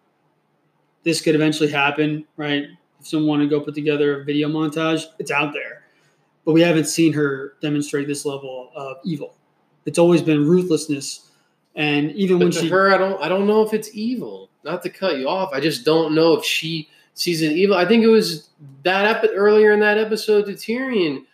this 1.04 1.20
could 1.20 1.36
eventually 1.36 1.70
happen, 1.70 2.26
right? 2.36 2.64
If 2.98 3.06
someone 3.06 3.28
want 3.28 3.42
to 3.42 3.48
go 3.48 3.64
put 3.64 3.76
together 3.76 4.22
a 4.22 4.24
video 4.24 4.48
montage, 4.48 5.04
it's 5.20 5.30
out 5.30 5.52
there 5.52 5.84
but 6.48 6.52
we 6.52 6.62
haven't 6.62 6.86
seen 6.86 7.12
her 7.12 7.52
demonstrate 7.60 8.08
this 8.08 8.24
level 8.24 8.70
of 8.74 8.96
evil. 9.04 9.36
It's 9.84 9.98
always 9.98 10.22
been 10.22 10.48
ruthlessness, 10.48 11.30
and 11.76 12.10
even 12.12 12.38
But 12.38 12.44
when 12.46 12.52
she, 12.52 12.68
her, 12.70 12.90
I 12.90 12.96
don't. 12.96 13.22
I 13.22 13.28
don't 13.28 13.46
know 13.46 13.60
if 13.60 13.74
it's 13.74 13.94
evil. 13.94 14.48
Not 14.64 14.82
to 14.84 14.88
cut 14.88 15.18
you 15.18 15.28
off, 15.28 15.50
I 15.52 15.60
just 15.60 15.84
don't 15.84 16.14
know 16.14 16.32
if 16.32 16.44
she 16.46 16.88
sees 17.18 17.42
it 17.42 17.52
evil. 17.52 17.76
I 17.76 17.84
think 17.84 18.04
it 18.04 18.08
was 18.08 18.50
that 18.84 19.04
epi- 19.04 19.34
earlier 19.34 19.72
in 19.72 19.80
that 19.80 19.98
episode 19.98 20.46
to 20.46 20.52
Tyrion. 20.52 21.24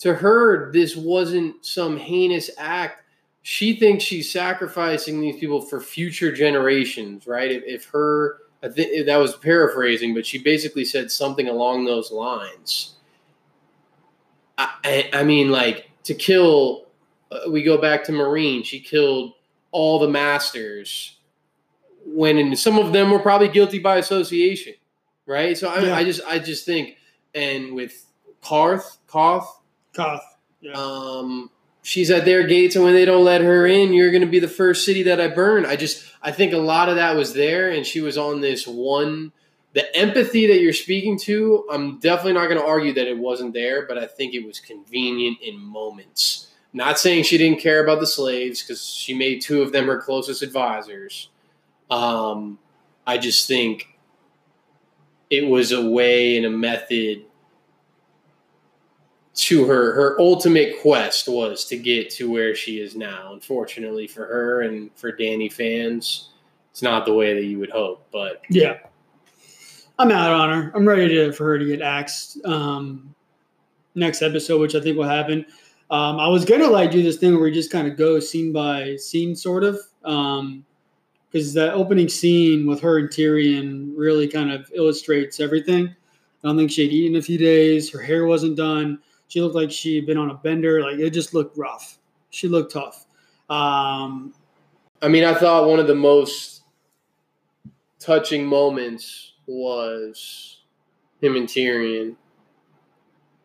To 0.00 0.14
her, 0.14 0.72
this 0.72 0.96
wasn't 0.96 1.64
some 1.64 1.96
heinous 1.96 2.50
act. 2.58 3.02
She 3.42 3.76
thinks 3.76 4.04
she's 4.04 4.30
sacrificing 4.30 5.20
these 5.20 5.36
people 5.36 5.60
for 5.60 5.80
future 5.80 6.32
generations, 6.32 7.26
right? 7.26 7.50
If, 7.50 7.62
if 7.64 7.84
her, 7.86 8.38
I 8.62 8.68
think 8.68 9.06
that 9.06 9.16
was 9.16 9.36
paraphrasing, 9.36 10.14
but 10.14 10.26
she 10.26 10.38
basically 10.38 10.84
said 10.84 11.10
something 11.10 11.48
along 11.48 11.84
those 11.84 12.10
lines. 12.10 12.94
I, 14.58 14.70
I, 14.84 15.10
I 15.20 15.24
mean, 15.24 15.50
like 15.50 15.90
to 16.04 16.14
kill. 16.14 16.86
Uh, 17.30 17.50
we 17.50 17.62
go 17.62 17.78
back 17.78 18.04
to 18.04 18.12
Meereen. 18.12 18.64
She 18.64 18.80
killed 18.80 19.32
all 19.72 19.98
the 19.98 20.08
masters 20.08 21.18
when 22.06 22.54
some 22.54 22.78
of 22.78 22.92
them 22.92 23.10
were 23.10 23.18
probably 23.18 23.48
guilty 23.48 23.78
by 23.78 23.96
association, 23.96 24.74
right? 25.26 25.56
So 25.56 25.68
I, 25.68 25.80
Yeah. 25.80 25.96
I 25.96 26.04
just 26.04 26.20
I 26.26 26.38
just 26.38 26.66
think, 26.66 26.96
and 27.34 27.74
with 27.74 28.04
Qarth, 28.42 28.98
Koth, 29.06 29.60
Koth, 29.94 30.24
yeah, 30.60 30.72
um, 30.72 31.50
she's 31.82 32.10
at 32.10 32.24
their 32.24 32.46
gates, 32.46 32.76
and 32.76 32.84
when 32.84 32.94
they 32.94 33.04
don't 33.04 33.24
let 33.24 33.40
her 33.40 33.66
in, 33.66 33.92
you're 33.92 34.10
going 34.10 34.22
to 34.22 34.28
be 34.28 34.40
the 34.40 34.48
first 34.48 34.84
city 34.84 35.04
that 35.04 35.20
I 35.20 35.28
burn. 35.28 35.66
I 35.66 35.76
just 35.76 36.04
I 36.22 36.32
think 36.32 36.52
a 36.52 36.58
lot 36.58 36.88
of 36.88 36.96
that 36.96 37.16
was 37.16 37.34
there, 37.34 37.70
and 37.70 37.86
she 37.86 38.00
was 38.00 38.18
on 38.18 38.40
this 38.40 38.66
one. 38.66 39.32
The 39.74 39.96
empathy 39.96 40.46
that 40.46 40.60
you're 40.60 40.72
speaking 40.72 41.18
to, 41.20 41.66
I'm 41.68 41.98
definitely 41.98 42.34
not 42.34 42.48
going 42.48 42.60
to 42.60 42.66
argue 42.66 42.94
that 42.94 43.08
it 43.08 43.18
wasn't 43.18 43.54
there, 43.54 43.86
but 43.86 43.98
I 43.98 44.06
think 44.06 44.32
it 44.32 44.46
was 44.46 44.60
convenient 44.60 45.38
in 45.42 45.58
moments. 45.58 46.48
Not 46.72 46.98
saying 46.98 47.24
she 47.24 47.38
didn't 47.38 47.60
care 47.60 47.82
about 47.82 47.98
the 47.98 48.06
slaves 48.06 48.62
because 48.62 48.84
she 48.84 49.14
made 49.14 49.40
two 49.40 49.62
of 49.62 49.72
them 49.72 49.86
her 49.86 50.00
closest 50.00 50.42
advisors. 50.42 51.28
Um, 51.90 52.58
I 53.06 53.18
just 53.18 53.48
think 53.48 53.93
it 55.36 55.48
was 55.48 55.72
a 55.72 55.88
way 55.88 56.36
and 56.36 56.46
a 56.46 56.50
method 56.50 57.24
to 59.34 59.66
her. 59.66 59.92
Her 59.94 60.20
ultimate 60.20 60.80
quest 60.80 61.28
was 61.28 61.64
to 61.66 61.76
get 61.76 62.10
to 62.10 62.30
where 62.30 62.54
she 62.54 62.80
is 62.80 62.94
now. 62.94 63.32
Unfortunately 63.32 64.06
for 64.06 64.24
her 64.26 64.62
and 64.62 64.90
for 64.96 65.12
Danny 65.12 65.48
fans, 65.48 66.30
it's 66.70 66.82
not 66.82 67.04
the 67.04 67.14
way 67.14 67.34
that 67.34 67.44
you 67.44 67.58
would 67.58 67.70
hope. 67.70 68.06
But 68.12 68.42
yeah. 68.48 68.78
I'm 69.98 70.10
out 70.10 70.32
on 70.32 70.50
her. 70.50 70.72
I'm 70.74 70.86
ready 70.86 71.08
to 71.08 71.32
for 71.32 71.44
her 71.44 71.58
to 71.58 71.64
get 71.64 71.80
axed 71.80 72.44
um, 72.44 73.14
next 73.94 74.22
episode, 74.22 74.60
which 74.60 74.74
I 74.74 74.80
think 74.80 74.96
will 74.96 75.04
happen. 75.04 75.46
Um, 75.90 76.18
I 76.18 76.26
was 76.26 76.44
gonna 76.44 76.68
like 76.68 76.90
do 76.90 77.02
this 77.02 77.16
thing 77.16 77.32
where 77.32 77.42
we 77.42 77.52
just 77.52 77.70
kind 77.70 77.86
of 77.86 77.96
go 77.96 78.18
scene 78.18 78.52
by 78.52 78.96
scene, 78.96 79.36
sort 79.36 79.62
of, 79.62 79.78
because 81.34 81.52
that 81.52 81.74
opening 81.74 82.08
scene 82.08 82.64
with 82.64 82.80
her 82.80 82.98
and 82.98 83.08
Tyrion 83.08 83.92
really 83.96 84.28
kind 84.28 84.52
of 84.52 84.70
illustrates 84.72 85.40
everything. 85.40 85.88
I 85.88 86.46
don't 86.46 86.56
think 86.56 86.70
she 86.70 86.84
had 86.84 86.92
eaten 86.92 87.16
in 87.16 87.18
a 87.18 87.22
few 87.24 87.38
days. 87.38 87.90
Her 87.90 88.00
hair 88.00 88.24
wasn't 88.26 88.56
done. 88.56 89.00
She 89.26 89.40
looked 89.40 89.56
like 89.56 89.72
she 89.72 89.96
had 89.96 90.06
been 90.06 90.16
on 90.16 90.30
a 90.30 90.34
bender. 90.34 90.80
Like 90.80 91.00
it 91.00 91.10
just 91.10 91.34
looked 91.34 91.58
rough. 91.58 91.98
She 92.30 92.46
looked 92.46 92.72
tough. 92.72 93.06
Um, 93.50 94.32
I 95.02 95.08
mean, 95.08 95.24
I 95.24 95.34
thought 95.34 95.68
one 95.68 95.80
of 95.80 95.88
the 95.88 95.94
most 95.96 96.62
touching 97.98 98.46
moments 98.46 99.32
was 99.48 100.60
him 101.20 101.34
and 101.34 101.48
Tyrion. 101.48 102.14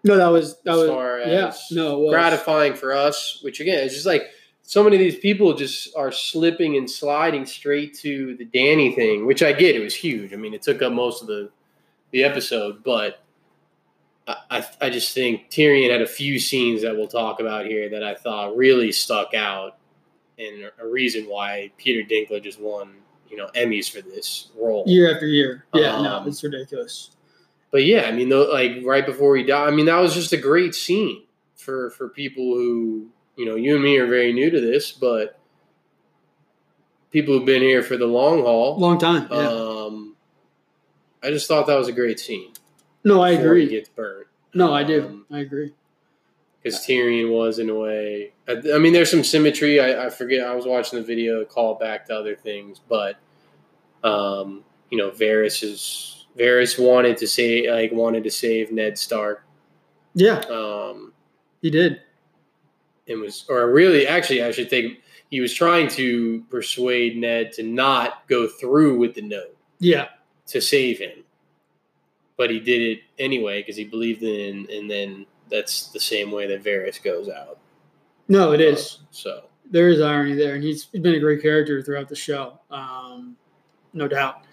no, 0.04 0.16
that 0.16 0.28
was 0.28 0.62
that 0.62 0.74
as 0.74 0.78
was 0.78 0.90
far 0.90 1.22
yeah. 1.22 1.54
No, 1.72 2.08
gratifying 2.12 2.76
for 2.76 2.94
us, 2.94 3.40
which 3.42 3.60
again, 3.62 3.84
it's 3.84 3.96
just 3.96 4.06
like 4.06 4.30
so 4.70 4.84
many 4.84 4.98
of 4.98 5.00
these 5.00 5.18
people 5.18 5.56
just 5.56 5.96
are 5.98 6.12
slipping 6.12 6.78
and 6.78 6.88
sliding 6.88 7.44
straight 7.44 7.96
to 7.96 8.36
the 8.36 8.46
Danny 8.46 8.94
thing, 8.94 9.26
which 9.26 9.42
I 9.42 9.52
get. 9.52 9.76
It 9.76 9.80
was 9.80 9.96
huge. 9.96 10.32
I 10.32 10.36
mean, 10.36 10.54
it 10.54 10.62
took 10.62 10.84
up 10.84 10.94
most 10.94 11.24
of 11.24 11.28
the 11.28 11.50
the 12.12 12.24
episode, 12.24 12.84
but 12.84 13.24
I, 14.28 14.64
I, 14.80 14.92
just 14.92 15.16
think 15.16 15.50
Tyrion 15.50 15.90
had 15.90 16.04
a 16.04 16.08
few 16.08 16.38
scenes 16.38 16.84
that 16.84 16.96
we'll 16.96 17.08
talk 17.08 17.40
about 17.40 17.66
here 17.66 17.90
that 17.90 18.04
I 18.04 18.14
thought 18.14 18.56
really 18.56 18.92
stuck 18.92 19.34
out, 19.34 19.78
and 20.38 20.72
a 20.80 20.86
reason 20.86 21.24
why 21.24 21.72
Peter 21.78 22.08
Dinklage 22.08 22.44
just 22.44 22.62
won, 22.62 22.94
you 23.28 23.38
know, 23.38 23.48
Emmys 23.56 23.90
for 23.90 24.02
this 24.02 24.50
role. 24.56 24.84
year 24.86 25.12
after 25.12 25.26
year. 25.26 25.66
Yeah, 25.74 26.00
no, 26.00 26.18
Um, 26.18 26.28
it's 26.28 26.44
ridiculous. 26.44 27.10
But 27.72 27.86
yeah, 27.86 28.04
I 28.04 28.12
mean, 28.12 28.30
though, 28.30 28.52
like 28.52 28.84
right 28.84 29.06
before 29.06 29.36
he 29.36 29.44
died, 29.44 29.68
I 29.68 29.72
mean, 29.72 29.88
that 29.88 30.00
was 30.00 30.14
just 30.14 30.32
a 30.32 30.38
great 30.38 30.76
scene 30.76 31.24
for 31.56 31.90
for 31.90 32.10
people 32.10 32.54
who, 32.54 33.08
you 33.40 33.46
know, 33.46 33.56
you 33.56 33.74
and 33.76 33.84
me 33.84 33.98
are 33.98 34.06
very 34.08 34.34
new 34.34 34.50
to 34.52 34.60
this, 34.60 34.92
but 34.92 35.40
people 37.12 37.34
who've 37.36 37.46
been 37.46 37.62
here 37.62 37.82
for 37.82 37.98
the 37.98 38.06
long 38.06 38.42
haul. 38.42 38.78
Long 38.78 38.98
time. 39.00 39.28
Yeah. 39.32 39.38
Um, 39.38 40.16
I 41.24 41.30
just 41.32 41.48
thought 41.48 41.68
that 41.68 41.76
was 41.78 41.88
a 41.88 41.92
great 41.94 42.20
scene. 42.20 42.52
no, 43.04 43.22
I 43.22 43.36
before 43.36 43.56
He 43.56 43.64
agree. 43.64 43.76
gets 43.78 43.90
burnt 43.90 44.28
No, 44.54 44.74
I 44.74 44.84
do. 44.84 45.06
um, 45.06 45.26
I 45.32 45.40
agree. 45.40 45.74
because 46.62 46.80
Tyrion 46.86 47.32
was 47.32 47.60
in 47.60 47.70
a 47.70 47.76
way. 47.76 48.34
I, 48.48 48.62
I 48.76 48.78
mean, 48.78 48.94
there's 48.94 49.10
some 49.12 49.24
symmetry. 49.24 49.80
I, 49.80 50.06
I 50.06 50.10
forget. 50.10 50.46
I 50.46 50.54
was 50.56 50.66
watching 50.66 51.00
the 51.00 51.06
video, 51.06 51.44
call 51.46 51.76
back 51.76 52.06
to 52.08 52.16
other 52.16 52.36
things, 52.36 52.80
but 52.88 53.18
um, 54.04 54.64
you 54.90 54.98
know, 54.98 55.12
Varys 55.12 55.64
is 55.64 56.26
Varys 56.38 56.78
wanted 56.80 57.18
to 57.18 57.28
say 57.28 57.70
like 57.72 57.92
wanted 57.92 58.24
to 58.24 58.32
save 58.32 58.72
Ned 58.72 58.98
Stark. 58.98 59.44
Yeah, 60.16 60.40
Um, 60.50 61.14
he 61.62 61.70
did. 61.70 62.02
And 63.10 63.20
was 63.22 63.46
or 63.50 63.72
really 63.72 64.08
actually 64.08 64.42
I 64.44 64.52
should 64.52 64.70
think 64.70 65.00
he 65.30 65.42
was 65.42 65.54
trying 65.54 65.88
to 65.90 66.42
persuade 66.50 67.18
Ned 67.18 67.52
to 67.54 67.64
not 67.64 68.28
go 68.28 68.48
through 68.48 68.98
with 68.98 69.14
the 69.16 69.22
note 69.22 69.56
Yeah, 69.80 70.08
to 70.48 70.62
save 70.62 71.00
him. 71.00 71.24
But 72.38 72.50
he 72.50 72.60
did 72.60 72.82
it 72.82 73.00
anyway 73.20 73.62
because 73.62 73.76
he 73.76 73.84
believed 73.84 74.24
in 74.24 74.68
and 74.72 74.90
then 74.90 75.26
that's 75.52 75.88
the 75.88 76.00
same 76.00 76.32
way 76.32 76.48
that 76.48 76.64
Varys 76.64 77.02
goes 77.04 77.28
out. 77.28 77.58
no, 78.28 78.54
it 78.54 78.62
is. 78.62 79.00
Uh, 79.02 79.06
so 79.12 79.44
There 79.70 79.90
is 79.90 80.00
irony 80.00 80.36
there, 80.36 80.56
and 80.56 80.64
he's 80.64 80.86
been 80.86 81.16
a 81.16 81.20
great 81.20 81.42
character 81.42 81.82
throughout 81.82 82.08
the 82.08 82.16
show, 82.16 82.60
um, 82.72 83.36
no 83.94 84.08
doubt. 84.08 84.44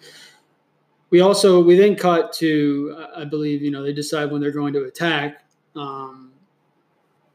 We 1.10 1.20
also 1.20 1.62
we 1.62 1.76
then 1.76 1.94
cut 1.94 2.32
to 2.34 2.96
I 3.14 3.22
I 3.22 3.24
believe 3.24 3.62
you 3.62 3.70
know 3.70 3.82
they 3.82 3.92
decide 3.92 4.30
when 4.30 4.40
they're 4.40 4.50
going 4.50 4.72
to 4.72 4.84
attack. 4.84 5.44
Um, 5.76 6.32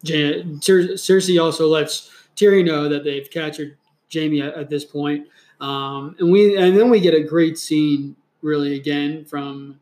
Jan- 0.03 0.61
Cer- 0.61 0.95
Cersei 0.95 1.41
also 1.41 1.67
lets 1.67 2.11
Tyrion 2.35 2.65
know 2.65 2.89
that 2.89 3.03
they've 3.03 3.29
captured 3.29 3.77
Jaime 4.13 4.41
at, 4.41 4.53
at 4.55 4.69
this 4.69 4.85
point. 4.85 5.27
Um, 5.59 6.15
and 6.19 6.31
we 6.31 6.57
and 6.57 6.75
then 6.77 6.89
we 6.89 6.99
get 6.99 7.13
a 7.13 7.23
great 7.23 7.57
scene 7.57 8.15
really 8.41 8.75
again 8.75 9.25
from 9.25 9.79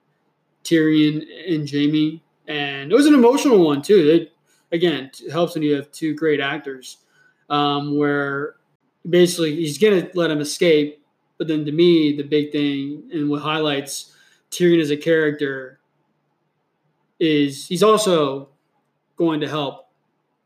Tyrion 0.63 1.25
and 1.47 1.69
Jaime, 1.69 2.21
and 2.47 2.91
it 2.91 2.95
was 2.95 3.05
an 3.05 3.13
emotional 3.13 3.63
one 3.65 3.81
too. 3.81 4.09
It 4.09 4.33
again 4.75 5.09
it 5.23 5.31
helps 5.31 5.53
when 5.53 5.63
you 5.63 5.75
have 5.75 5.91
two 5.91 6.13
great 6.15 6.41
actors, 6.41 6.97
um, 7.49 7.97
where 7.97 8.55
basically 9.09 9.55
he's 9.55 9.77
gonna 9.77 10.09
let 10.15 10.29
him 10.29 10.41
escape, 10.41 11.01
but 11.38 11.47
then 11.47 11.63
to 11.65 11.71
me 11.71 12.15
the 12.17 12.23
big 12.23 12.51
thing 12.51 13.09
and 13.13 13.29
what 13.29 13.41
highlights 13.41 14.13
Tyrion 14.51 14.81
as 14.81 14.91
a 14.91 14.97
character 14.97 15.79
is 17.19 17.67
he's 17.67 17.83
also 17.83 18.49
going 19.15 19.41
to 19.41 19.47
help, 19.47 19.88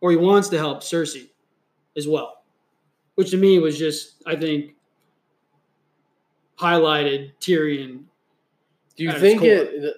or 0.04 0.12
he 0.12 0.18
wants 0.18 0.50
to 0.50 0.58
help 0.58 0.82
Cersei 0.82 1.30
as 1.96 2.10
well, 2.10 2.44
which 3.16 3.32
to 3.32 3.38
me 3.38 3.58
was 3.60 3.80
just 3.80 4.22
I 4.26 4.36
think 4.36 4.76
highlighted 6.60 7.32
Tyrion. 7.40 8.04
do 8.98 9.06
you 9.06 9.14
think 9.14 9.42
it 9.44 9.96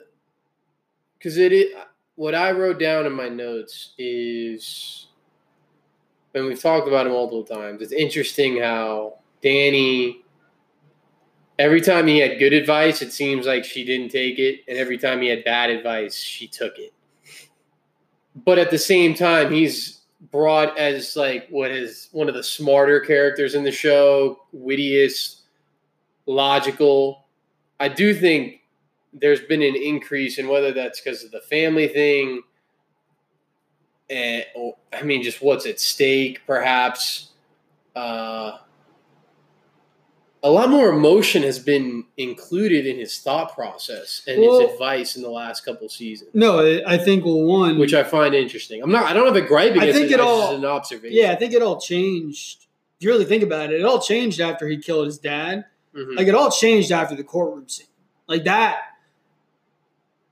because 1.17 1.37
it, 1.37 1.51
it 1.51 1.75
what 2.13 2.35
I 2.35 2.51
wrote 2.51 2.79
down 2.79 3.07
in 3.07 3.13
my 3.13 3.29
notes 3.29 3.93
is 3.97 5.07
and 6.35 6.45
we've 6.45 6.61
talked 6.61 6.87
about 6.87 7.07
it 7.07 7.09
multiple 7.09 7.43
times. 7.43 7.81
It's 7.81 7.91
interesting 7.91 8.59
how 8.59 9.15
Danny 9.41 10.23
every 11.57 11.81
time 11.81 12.05
he 12.05 12.19
had 12.19 12.37
good 12.37 12.53
advice, 12.53 13.01
it 13.01 13.11
seems 13.11 13.47
like 13.47 13.65
she 13.65 13.83
didn't 13.83 14.09
take 14.09 14.37
it, 14.37 14.59
and 14.67 14.77
every 14.77 14.99
time 14.99 15.21
he 15.21 15.29
had 15.29 15.43
bad 15.43 15.71
advice, 15.71 16.15
she 16.15 16.47
took 16.47 16.77
it. 16.77 16.93
But 18.35 18.59
at 18.59 18.69
the 18.69 18.77
same 18.77 19.15
time, 19.15 19.51
he's 19.51 19.94
brought 20.31 20.77
as 20.77 21.15
like 21.15 21.47
what 21.49 21.71
is 21.71 22.09
one 22.11 22.27
of 22.27 22.35
the 22.35 22.43
smarter 22.43 22.99
characters 22.99 23.55
in 23.55 23.63
the 23.63 23.71
show, 23.71 24.39
wittiest, 24.51 25.41
logical. 26.25 27.25
I 27.79 27.89
do 27.89 28.13
think 28.13 28.61
there's 29.13 29.41
been 29.41 29.61
an 29.61 29.75
increase 29.75 30.39
in 30.39 30.47
whether 30.47 30.71
that's 30.71 30.99
because 31.01 31.23
of 31.23 31.31
the 31.31 31.41
family 31.41 31.87
thing, 31.87 32.41
and 34.09 34.45
or, 34.55 34.75
I 34.93 35.03
mean, 35.03 35.23
just 35.23 35.41
what's 35.41 35.65
at 35.65 35.79
stake, 35.79 36.41
perhaps. 36.45 37.29
Uh, 37.95 38.57
a 40.45 40.51
lot 40.51 40.69
more 40.69 40.89
emotion 40.89 41.41
has 41.41 41.57
been 41.57 42.05
included 42.17 42.85
in 42.85 42.97
his 42.99 43.17
thought 43.17 43.53
process 43.55 44.21
and 44.27 44.39
Well- 44.41 44.59
his 44.61 44.71
advice 44.73 45.15
in 45.15 45.23
the 45.23 45.29
last 45.29 45.65
couple 45.65 45.89
seasons, 45.89 46.29
No, 46.33 46.59
I- 46.59 46.83
I 46.93 46.97
think 46.99 47.25
well, 47.25 47.41
one, 47.41 47.79
which 47.79 47.93
I 47.95 48.03
find 48.03 48.35
interesting. 48.35 48.81
I'm 48.83 48.91
not. 48.91 49.05
I 49.05 49.13
don't 49.13 49.25
have 49.25 49.35
a 49.35 49.41
gripe 49.41 49.73
I 49.73 49.91
think 49.91 50.05
it. 50.11 50.13
it 50.13 50.19
all- 50.19 50.53
an 50.55 50.63
observation. 50.63 51.17
yeah, 51.17 51.31
I 51.31 51.35
think 51.35 51.53
it 51.53 51.61
all 51.63 51.79
changed. 51.81 52.67
If 52.99 53.03
you 53.05 53.09
really 53.11 53.25
think 53.25 53.41
about 53.43 53.73
it, 53.73 53.79
it 53.79 53.85
all 53.85 53.99
changed 53.99 54.39
after 54.39 54.67
he 54.67 54.77
killed 54.77 55.07
his 55.07 55.17
dad. 55.17 55.65
Mhm. 55.95 56.15
Like 56.15 56.27
it 56.27 56.35
all 56.35 56.51
changed 56.51 56.91
after 56.91 57.15
the 57.15 57.23
courtroom 57.23 57.67
scene. 57.67 57.87
Like 58.27 58.43
that, 58.43 58.77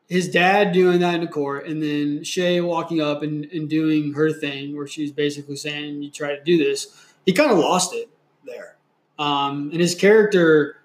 his 0.07 0.29
dad 0.29 0.73
doing 0.73 0.99
that 0.99 1.15
in 1.15 1.21
the 1.21 1.27
court, 1.27 1.65
and 1.65 1.81
then 1.81 2.19
Shae 2.19 2.63
walking 2.63 3.01
up 3.01 3.23
and, 3.23 3.45
and 3.51 3.67
doing 3.67 4.13
her 4.13 4.31
thing 4.31 4.75
where 4.75 4.85
she's 4.85 5.11
basically 5.11 5.55
saying, 5.55 6.03
You 6.03 6.11
try 6.11 6.35
to 6.35 6.43
do 6.43 6.57
this. 6.57 6.87
He 7.25 7.33
kind 7.33 7.51
of 7.51 7.57
lost 7.57 7.93
it 7.95 8.09
there. 8.45 8.72
Um, 9.19 9.69
and 9.71 9.79
his 9.79 9.95
character 9.95 10.77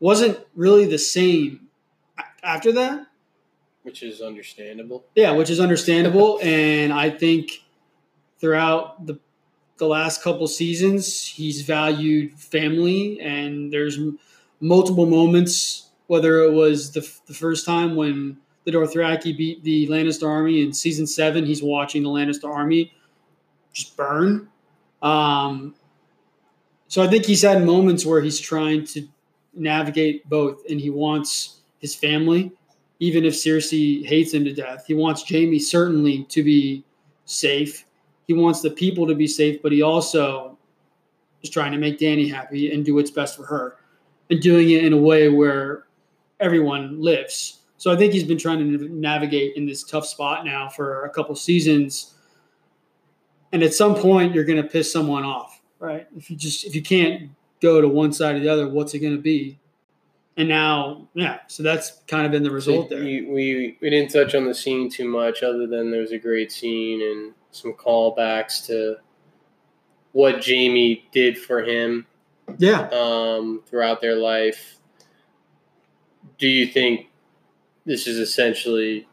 wasn't 0.00 0.38
really 0.54 0.86
the 0.86 0.98
same 0.98 1.68
after 2.42 2.72
that. 2.72 3.06
which 3.82 4.02
is 4.02 4.20
understandable. 4.20 5.04
Yeah, 5.14 5.32
which 5.32 5.50
is 5.50 5.60
understandable. 5.60 6.38
and 6.42 6.92
I 6.92 7.10
think 7.10 7.50
throughout 8.40 9.06
the 9.06 9.18
the 9.76 9.86
last 9.86 10.22
couple 10.22 10.46
seasons, 10.46 11.26
he's 11.26 11.62
valued 11.62 12.32
family, 12.38 13.20
and 13.20 13.72
there's 13.72 13.98
m- 13.98 14.18
multiple 14.60 15.04
moments. 15.06 15.88
Whether 16.06 16.42
it 16.42 16.52
was 16.52 16.92
the, 16.92 17.00
f- 17.00 17.22
the 17.26 17.34
first 17.34 17.66
time 17.66 17.96
when 17.96 18.36
the 18.64 18.70
Dothraki 18.70 19.36
beat 19.36 19.64
the 19.64 19.88
Lannister 19.88 20.28
army 20.28 20.62
in 20.62 20.72
season 20.72 21.06
seven, 21.08 21.44
he's 21.44 21.60
watching 21.62 22.02
the 22.04 22.08
Lannister 22.08 22.48
army 22.48 22.92
just 23.72 23.96
burn. 23.96 24.48
Um, 25.02 25.74
so 26.88 27.02
I 27.02 27.08
think 27.08 27.24
he's 27.24 27.42
had 27.42 27.64
moments 27.64 28.06
where 28.06 28.20
he's 28.20 28.38
trying 28.38 28.84
to 28.86 29.06
navigate 29.54 30.28
both, 30.28 30.62
and 30.68 30.80
he 30.80 30.90
wants 30.90 31.60
his 31.78 31.94
family 31.94 32.52
even 33.00 33.24
if 33.24 33.34
Cersei 33.34 34.06
hates 34.06 34.32
him 34.32 34.44
to 34.44 34.52
death. 34.52 34.84
He 34.86 34.94
wants 34.94 35.28
Jaime 35.28 35.58
certainly 35.58 36.24
to 36.30 36.42
be 36.42 36.84
safe. 37.24 37.84
He 38.26 38.34
wants 38.34 38.62
the 38.62 38.70
people 38.70 39.06
to 39.06 39.14
be 39.14 39.26
safe, 39.26 39.60
but 39.62 39.72
he 39.72 39.82
also 39.82 40.56
is 41.42 41.50
trying 41.50 41.72
to 41.72 41.78
make 41.78 41.98
Danny 41.98 42.28
happy 42.28 42.72
and 42.72 42.84
do 42.84 42.94
what's 42.94 43.10
best 43.10 43.36
for 43.36 43.44
her, 43.44 43.76
and 44.30 44.40
doing 44.40 44.70
it 44.70 44.84
in 44.84 44.92
a 44.92 44.98
way 44.98 45.28
where 45.28 45.86
everyone 46.40 47.00
lives. 47.00 47.60
So 47.76 47.92
I 47.92 47.96
think 47.96 48.12
he's 48.12 48.24
been 48.24 48.38
trying 48.38 48.60
to 48.60 48.88
navigate 48.88 49.56
in 49.56 49.66
this 49.66 49.84
tough 49.84 50.06
spot 50.06 50.46
now 50.46 50.68
for 50.68 51.04
a 51.04 51.10
couple 51.10 51.34
seasons. 51.36 52.14
And 53.52 53.62
at 53.62 53.74
some 53.74 53.94
point, 53.94 54.34
you're 54.34 54.44
going 54.44 54.62
to 54.62 54.68
piss 54.68 54.90
someone 54.90 55.24
off, 55.24 55.53
right? 55.78 56.06
If 56.16 56.30
you 56.30 56.36
just 56.36 56.64
if 56.64 56.74
you 56.74 56.82
can't 56.82 57.30
go 57.60 57.80
to 57.80 57.88
one 57.88 58.12
side 58.12 58.36
or 58.36 58.40
the 58.40 58.48
other, 58.48 58.68
what's 58.68 58.94
it 58.94 59.00
going 59.00 59.16
to 59.16 59.22
be? 59.22 59.58
And 60.36 60.48
now, 60.48 61.06
yeah, 61.14 61.38
so 61.46 61.62
that's 61.62 62.00
kind 62.08 62.26
of 62.26 62.32
been 62.32 62.42
the 62.42 62.50
result 62.50 62.88
So 62.88 62.96
there. 62.96 63.04
We, 63.04 63.22
we 63.22 63.78
we 63.80 63.90
didn't 63.90 64.10
touch 64.10 64.34
on 64.34 64.46
the 64.46 64.54
scene 64.54 64.90
too 64.90 65.08
much, 65.08 65.42
other 65.42 65.66
than 65.66 65.90
there 65.90 66.00
was 66.00 66.12
a 66.12 66.18
great 66.18 66.50
scene 66.50 67.00
and 67.02 67.34
some 67.52 67.72
callbacks 67.72 68.66
to 68.66 68.96
what 70.12 70.44
Jaime 70.44 71.08
did 71.12 71.38
for 71.38 71.62
him 71.62 72.06
Yeah, 72.58 72.88
um, 72.88 73.62
throughout 73.66 74.00
their 74.00 74.16
life. 74.16 74.76
Do 76.38 76.48
you 76.48 76.66
think 76.66 77.10
this 77.86 78.08
is 78.08 78.18
essentially 78.18 79.06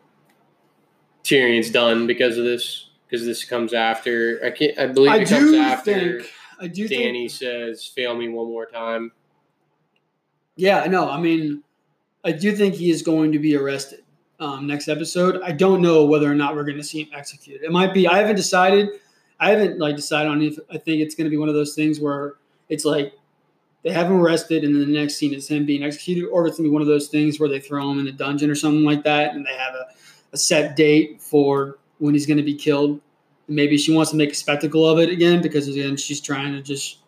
Tyrion's 1.23 1.69
done 1.69 2.07
because 2.07 2.37
of 2.37 2.45
this? 2.45 2.89
Because 3.07 3.25
this 3.25 3.43
comes 3.43 3.73
after 3.73 4.39
I 4.43 4.49
can't. 4.49 4.77
I 4.79 4.87
believe 4.87 5.11
I 5.11 5.17
it 5.17 5.29
comes 5.29 5.51
do 5.51 5.59
after 5.59 5.93
think. 6.21 6.31
I 6.61 6.67
do 6.67 6.87
Danny 6.87 7.27
think. 7.27 7.31
says, 7.31 7.85
"Fail 7.85 8.15
me 8.15 8.29
one 8.29 8.47
more 8.47 8.65
time." 8.65 9.11
Yeah, 10.55 10.85
no, 10.85 11.09
I 11.09 11.19
mean, 11.19 11.63
I 12.23 12.31
do 12.31 12.55
think 12.55 12.75
he 12.75 12.91
is 12.91 13.01
going 13.01 13.31
to 13.31 13.39
be 13.39 13.55
arrested 13.55 14.03
um, 14.39 14.67
next 14.67 14.87
episode. 14.87 15.41
I 15.43 15.51
don't 15.51 15.81
know 15.81 16.05
whether 16.05 16.31
or 16.31 16.35
not 16.35 16.55
we're 16.55 16.63
going 16.63 16.77
to 16.77 16.83
see 16.83 17.01
him 17.03 17.09
executed. 17.15 17.63
It 17.63 17.71
might 17.71 17.93
be. 17.93 18.07
I 18.07 18.17
haven't 18.17 18.35
decided. 18.35 18.89
I 19.39 19.49
haven't 19.49 19.79
like 19.79 19.95
decided 19.95 20.29
on 20.29 20.41
if 20.41 20.57
I 20.69 20.77
think 20.77 21.01
it's 21.01 21.15
going 21.15 21.25
to 21.25 21.31
be 21.31 21.37
one 21.37 21.49
of 21.49 21.55
those 21.55 21.73
things 21.73 21.99
where 21.99 22.35
it's 22.69 22.85
like 22.85 23.13
they 23.83 23.91
have 23.91 24.07
him 24.07 24.21
arrested 24.21 24.63
and 24.63 24.75
then 24.75 24.81
the 24.81 24.99
next 24.99 25.15
scene 25.15 25.33
is 25.33 25.47
him 25.47 25.65
being 25.65 25.83
executed, 25.83 26.27
or 26.27 26.45
it's 26.45 26.57
going 26.57 26.65
to 26.65 26.69
be 26.69 26.73
one 26.73 26.83
of 26.83 26.87
those 26.87 27.07
things 27.07 27.39
where 27.39 27.49
they 27.49 27.59
throw 27.59 27.89
him 27.89 27.99
in 27.99 28.05
the 28.05 28.11
dungeon 28.11 28.49
or 28.51 28.55
something 28.55 28.83
like 28.83 29.03
that, 29.03 29.33
and 29.33 29.45
they 29.45 29.55
have 29.55 29.73
a, 29.73 29.87
a 30.33 30.37
set 30.37 30.75
date 30.75 31.21
for 31.21 31.79
when 31.97 32.13
he's 32.13 32.25
going 32.27 32.37
to 32.37 32.43
be 32.43 32.55
killed. 32.55 33.01
Maybe 33.47 33.77
she 33.77 33.93
wants 33.93 34.11
to 34.11 34.17
make 34.17 34.31
a 34.31 34.35
spectacle 34.35 34.87
of 34.87 34.99
it 34.99 35.09
again 35.09 35.41
because 35.41 35.67
again 35.67 35.97
she's 35.97 36.21
trying 36.21 36.53
to 36.53 36.61
just 36.61 36.99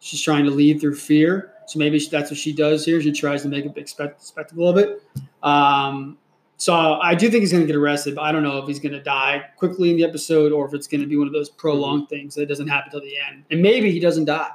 she's 0.00 0.20
trying 0.20 0.44
to 0.44 0.50
lead 0.50 0.80
through 0.80 0.94
fear. 0.94 1.52
So 1.66 1.78
maybe 1.78 1.98
that's 1.98 2.30
what 2.30 2.38
she 2.38 2.52
does 2.52 2.84
here. 2.84 3.00
She 3.02 3.12
tries 3.12 3.42
to 3.42 3.48
make 3.48 3.66
a 3.66 3.68
big 3.68 3.88
spect- 3.88 4.22
spectacle 4.22 4.68
of 4.68 4.76
it. 4.76 5.02
Um, 5.42 6.16
so 6.58 6.74
I 6.74 7.14
do 7.14 7.28
think 7.28 7.40
he's 7.42 7.52
going 7.52 7.62
to 7.62 7.66
get 7.66 7.76
arrested, 7.76 8.14
but 8.14 8.22
I 8.22 8.32
don't 8.32 8.42
know 8.42 8.58
if 8.58 8.66
he's 8.66 8.78
going 8.78 8.92
to 8.92 9.02
die 9.02 9.42
quickly 9.56 9.90
in 9.90 9.96
the 9.96 10.04
episode 10.04 10.52
or 10.52 10.66
if 10.66 10.74
it's 10.74 10.86
going 10.86 11.00
to 11.02 11.06
be 11.06 11.16
one 11.16 11.26
of 11.26 11.32
those 11.32 11.50
prolonged 11.50 12.08
things 12.08 12.34
that 12.36 12.48
doesn't 12.48 12.68
happen 12.68 12.90
till 12.92 13.00
the 13.00 13.14
end. 13.30 13.44
And 13.50 13.60
maybe 13.60 13.90
he 13.90 14.00
doesn't 14.00 14.24
die 14.24 14.52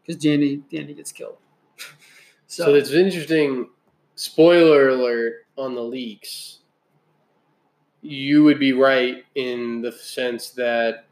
because 0.00 0.22
Danny 0.22 0.62
Danny 0.70 0.94
gets 0.94 1.12
killed. 1.12 1.36
So, 2.46 2.64
So, 2.64 2.74
it's 2.74 2.92
interesting. 2.92 3.68
Spoiler 4.14 4.88
alert 4.88 5.46
on 5.56 5.74
the 5.74 5.82
leaks. 5.82 6.57
You 8.08 8.42
would 8.44 8.58
be 8.58 8.72
right 8.72 9.22
in 9.34 9.82
the 9.82 9.92
sense 9.92 10.48
that 10.52 11.04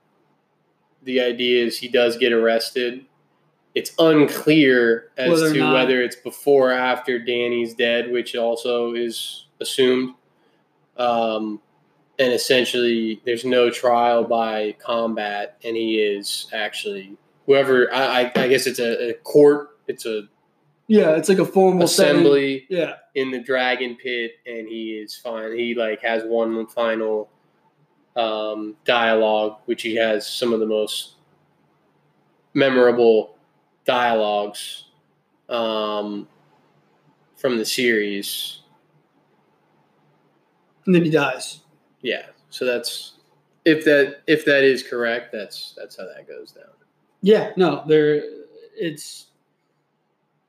the 1.03 1.21
idea 1.21 1.67
is 1.67 1.79
he 1.79 1.89
does 1.89 2.17
get 2.17 2.33
arrested. 2.33 3.05
It's 3.75 3.93
unclear 3.99 5.11
as 5.19 5.31
Whether 5.31 5.53
to 5.53 5.59
not- 5.59 5.75
whether 5.75 6.01
it's 6.01 6.17
before 6.17 6.71
or 6.71 6.73
after 6.73 7.19
Danny's 7.19 7.75
dead, 7.75 8.11
which 8.11 8.35
also 8.35 8.95
is 8.95 9.45
assumed. 9.61 10.15
Um, 10.97 11.61
and 12.19 12.33
essentially, 12.33 13.21
there's 13.27 13.45
no 13.45 13.69
trial 13.69 14.25
by 14.25 14.75
combat, 14.79 15.59
and 15.63 15.77
he 15.77 16.01
is 16.01 16.47
actually 16.55 17.19
whoever. 17.45 17.93
I, 17.93 18.33
I, 18.35 18.49
guess 18.49 18.67
it's 18.67 18.79
a, 18.79 19.11
a 19.11 19.15
court. 19.15 19.79
It's 19.87 20.07
a 20.07 20.29
yeah, 20.89 21.17
it's 21.17 21.29
like 21.29 21.39
a 21.39 21.45
formal 21.45 21.87
setting. 21.89 22.17
assembly 22.21 22.67
Yeah, 22.71 22.95
in 23.15 23.31
the 23.31 23.41
dragon 23.41 23.97
pit 24.01 24.33
and 24.47 24.69
he 24.69 24.93
is 24.99 25.17
fine 25.17 25.57
he 25.57 25.75
like 25.75 26.01
has 26.03 26.23
one 26.25 26.67
final 26.69 27.29
um, 28.17 28.77
dialogue 28.85 29.59
which 29.67 29.83
he 29.83 29.95
has 29.97 30.27
some 30.27 30.53
of 30.53 30.61
the 30.61 30.67
most 30.67 31.15
memorable 32.55 33.37
dialogues 33.85 34.85
um, 35.49 36.27
from 37.37 37.59
the 37.59 37.65
series 37.65 38.61
and 40.87 40.95
then 40.95 41.05
he 41.05 41.11
dies. 41.11 41.61
yeah 42.03 42.27
so 42.51 42.65
that's 42.65 43.15
if 43.65 43.85
that 43.85 44.23
if 44.27 44.45
that 44.45 44.63
is 44.65 44.83
correct 44.83 45.33
that's 45.33 45.75
that's 45.77 45.97
how 45.97 46.05
that 46.05 46.27
goes 46.29 46.53
down 46.53 46.65
Yeah, 47.23 47.51
no, 47.57 47.83
there. 47.89 48.23
It's. 48.79 49.26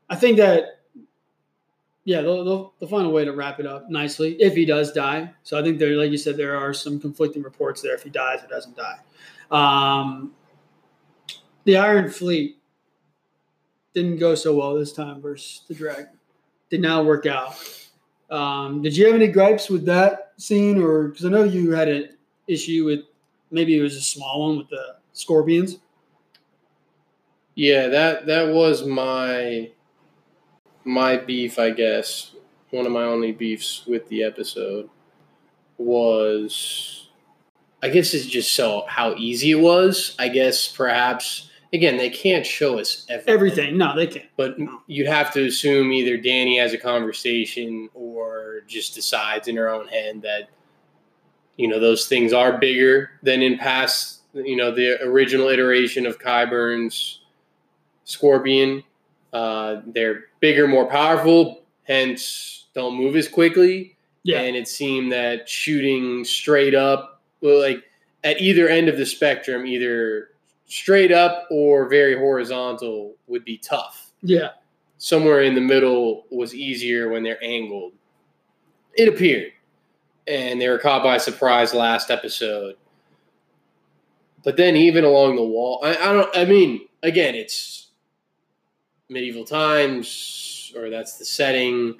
I 0.09 0.15
think 0.15 0.37
that. 0.37 0.79
Yeah, 2.05 2.21
they'll, 2.21 2.45
they'll, 2.45 2.73
they'll 2.79 2.87
find 2.87 3.05
a 3.05 3.09
way 3.09 3.25
to 3.25 3.33
wrap 3.33 3.59
it 3.59 3.65
up 3.65 3.89
nicely 3.89 4.41
if 4.41 4.55
he 4.55 4.63
does 4.63 4.93
die. 4.93 5.33
So 5.43 5.59
I 5.59 5.61
think 5.61 5.77
there, 5.77 5.91
like 5.97 6.09
you 6.09 6.17
said, 6.17 6.37
there 6.37 6.55
are 6.55 6.73
some 6.73 7.01
conflicting 7.01 7.43
reports 7.43 7.81
there 7.81 7.95
if 7.95 8.03
he 8.03 8.09
dies 8.09 8.41
or 8.41 8.47
doesn't 8.47 8.77
die. 8.77 8.99
Um, 9.51 10.31
the 11.65 11.75
Iron 11.75 12.09
Fleet 12.09 12.59
didn't 13.93 14.19
go 14.19 14.35
so 14.35 14.55
well 14.55 14.75
this 14.75 14.93
time 14.93 15.21
versus 15.21 15.63
the 15.67 15.73
Dragon. 15.73 16.07
Did 16.69 16.81
not 16.81 17.05
work 17.05 17.25
out. 17.25 17.55
Um, 18.29 18.81
did 18.81 18.95
you 18.95 19.07
have 19.07 19.15
any 19.15 19.27
gripes 19.27 19.69
with 19.69 19.85
that 19.85 20.31
scene, 20.37 20.81
or 20.81 21.09
because 21.09 21.25
I 21.25 21.29
know 21.29 21.43
you 21.43 21.71
had 21.71 21.89
an 21.89 22.15
issue 22.47 22.85
with 22.85 23.01
maybe 23.51 23.77
it 23.77 23.81
was 23.81 23.97
a 23.97 24.01
small 24.01 24.47
one 24.47 24.57
with 24.57 24.69
the 24.69 24.95
Scorpions? 25.11 25.79
Yeah, 27.55 27.87
that 27.87 28.25
that 28.27 28.47
was 28.47 28.85
my 28.85 29.71
my 30.87 31.17
beef, 31.17 31.59
I 31.59 31.71
guess. 31.71 32.33
One 32.71 32.85
of 32.85 32.91
my 32.91 33.03
only 33.03 33.31
beefs 33.31 33.85
with 33.85 34.07
the 34.09 34.23
episode 34.23 34.89
was 35.77 37.09
I 37.83 37.89
guess 37.89 38.13
it's 38.13 38.25
just 38.25 38.53
so 38.53 38.85
how 38.87 39.13
easy 39.15 39.51
it 39.51 39.59
was. 39.59 40.15
I 40.17 40.29
guess 40.29 40.67
perhaps 40.67 41.49
again, 41.73 41.97
they 41.97 42.09
can't 42.09 42.45
show 42.45 42.79
us 42.79 43.05
everything. 43.09 43.33
Everything. 43.33 43.77
No, 43.77 43.95
they 43.95 44.07
can't. 44.07 44.25
But 44.35 44.57
you'd 44.87 45.07
have 45.07 45.31
to 45.33 45.45
assume 45.45 45.91
either 45.91 46.17
Danny 46.17 46.57
has 46.57 46.73
a 46.73 46.77
conversation 46.77 47.89
or 47.93 48.61
just 48.67 48.95
decides 48.95 49.47
in 49.47 49.55
her 49.55 49.69
own 49.69 49.87
head 49.87 50.21
that, 50.23 50.49
you 51.57 51.67
know, 51.67 51.79
those 51.79 52.07
things 52.07 52.33
are 52.33 52.57
bigger 52.57 53.11
than 53.23 53.41
in 53.41 53.57
past, 53.57 54.21
you 54.33 54.55
know, 54.55 54.71
the 54.71 55.01
original 55.03 55.47
iteration 55.47 56.05
of 56.05 56.19
Qyburns 56.19 57.17
Scorpion. 58.05 58.83
Uh, 59.37 59.81
they're 59.85 60.25
bigger, 60.39 60.67
more 60.67 60.87
powerful, 60.87 61.61
hence 61.83 62.65
don't 62.73 62.95
move 62.95 63.15
as 63.15 63.27
quickly. 63.27 63.95
Yeah. 64.23 64.39
And 64.39 64.55
it 64.55 64.67
seemed 64.67 65.11
that 65.11 65.47
shooting 65.47 66.25
straight 66.25 66.73
up, 66.73 67.21
like 67.41 67.83
at 68.23 68.41
either 68.41 68.67
end 68.67 68.89
of 68.89 68.97
the 68.97 69.05
spectrum, 69.05 69.67
either 69.67 70.29
straight 70.65 71.11
up 71.11 71.45
or 71.51 71.87
very 71.87 72.17
horizontal 72.17 73.13
would 73.27 73.45
be 73.45 73.59
tough. 73.59 74.11
Yeah. 74.23 74.49
Somewhere 74.97 75.43
in 75.43 75.53
the 75.53 75.61
middle 75.61 76.25
was 76.31 76.55
easier 76.55 77.09
when 77.09 77.21
they're 77.21 77.43
angled. 77.43 77.93
It 78.95 79.07
appeared. 79.07 79.51
And 80.27 80.59
they 80.59 80.67
were 80.67 80.79
caught 80.79 81.03
by 81.03 81.19
surprise 81.19 81.75
last 81.75 82.09
episode. 82.09 82.75
But 84.43 84.57
then 84.57 84.75
even 84.75 85.03
along 85.03 85.35
the 85.35 85.43
wall, 85.43 85.79
I, 85.83 85.95
I 85.95 86.11
don't 86.13 86.35
I 86.35 86.45
mean, 86.45 86.87
again, 87.03 87.35
it's 87.35 87.86
medieval 89.09 89.45
times 89.45 90.71
or 90.75 90.89
that's 90.89 91.17
the 91.17 91.25
setting. 91.25 91.95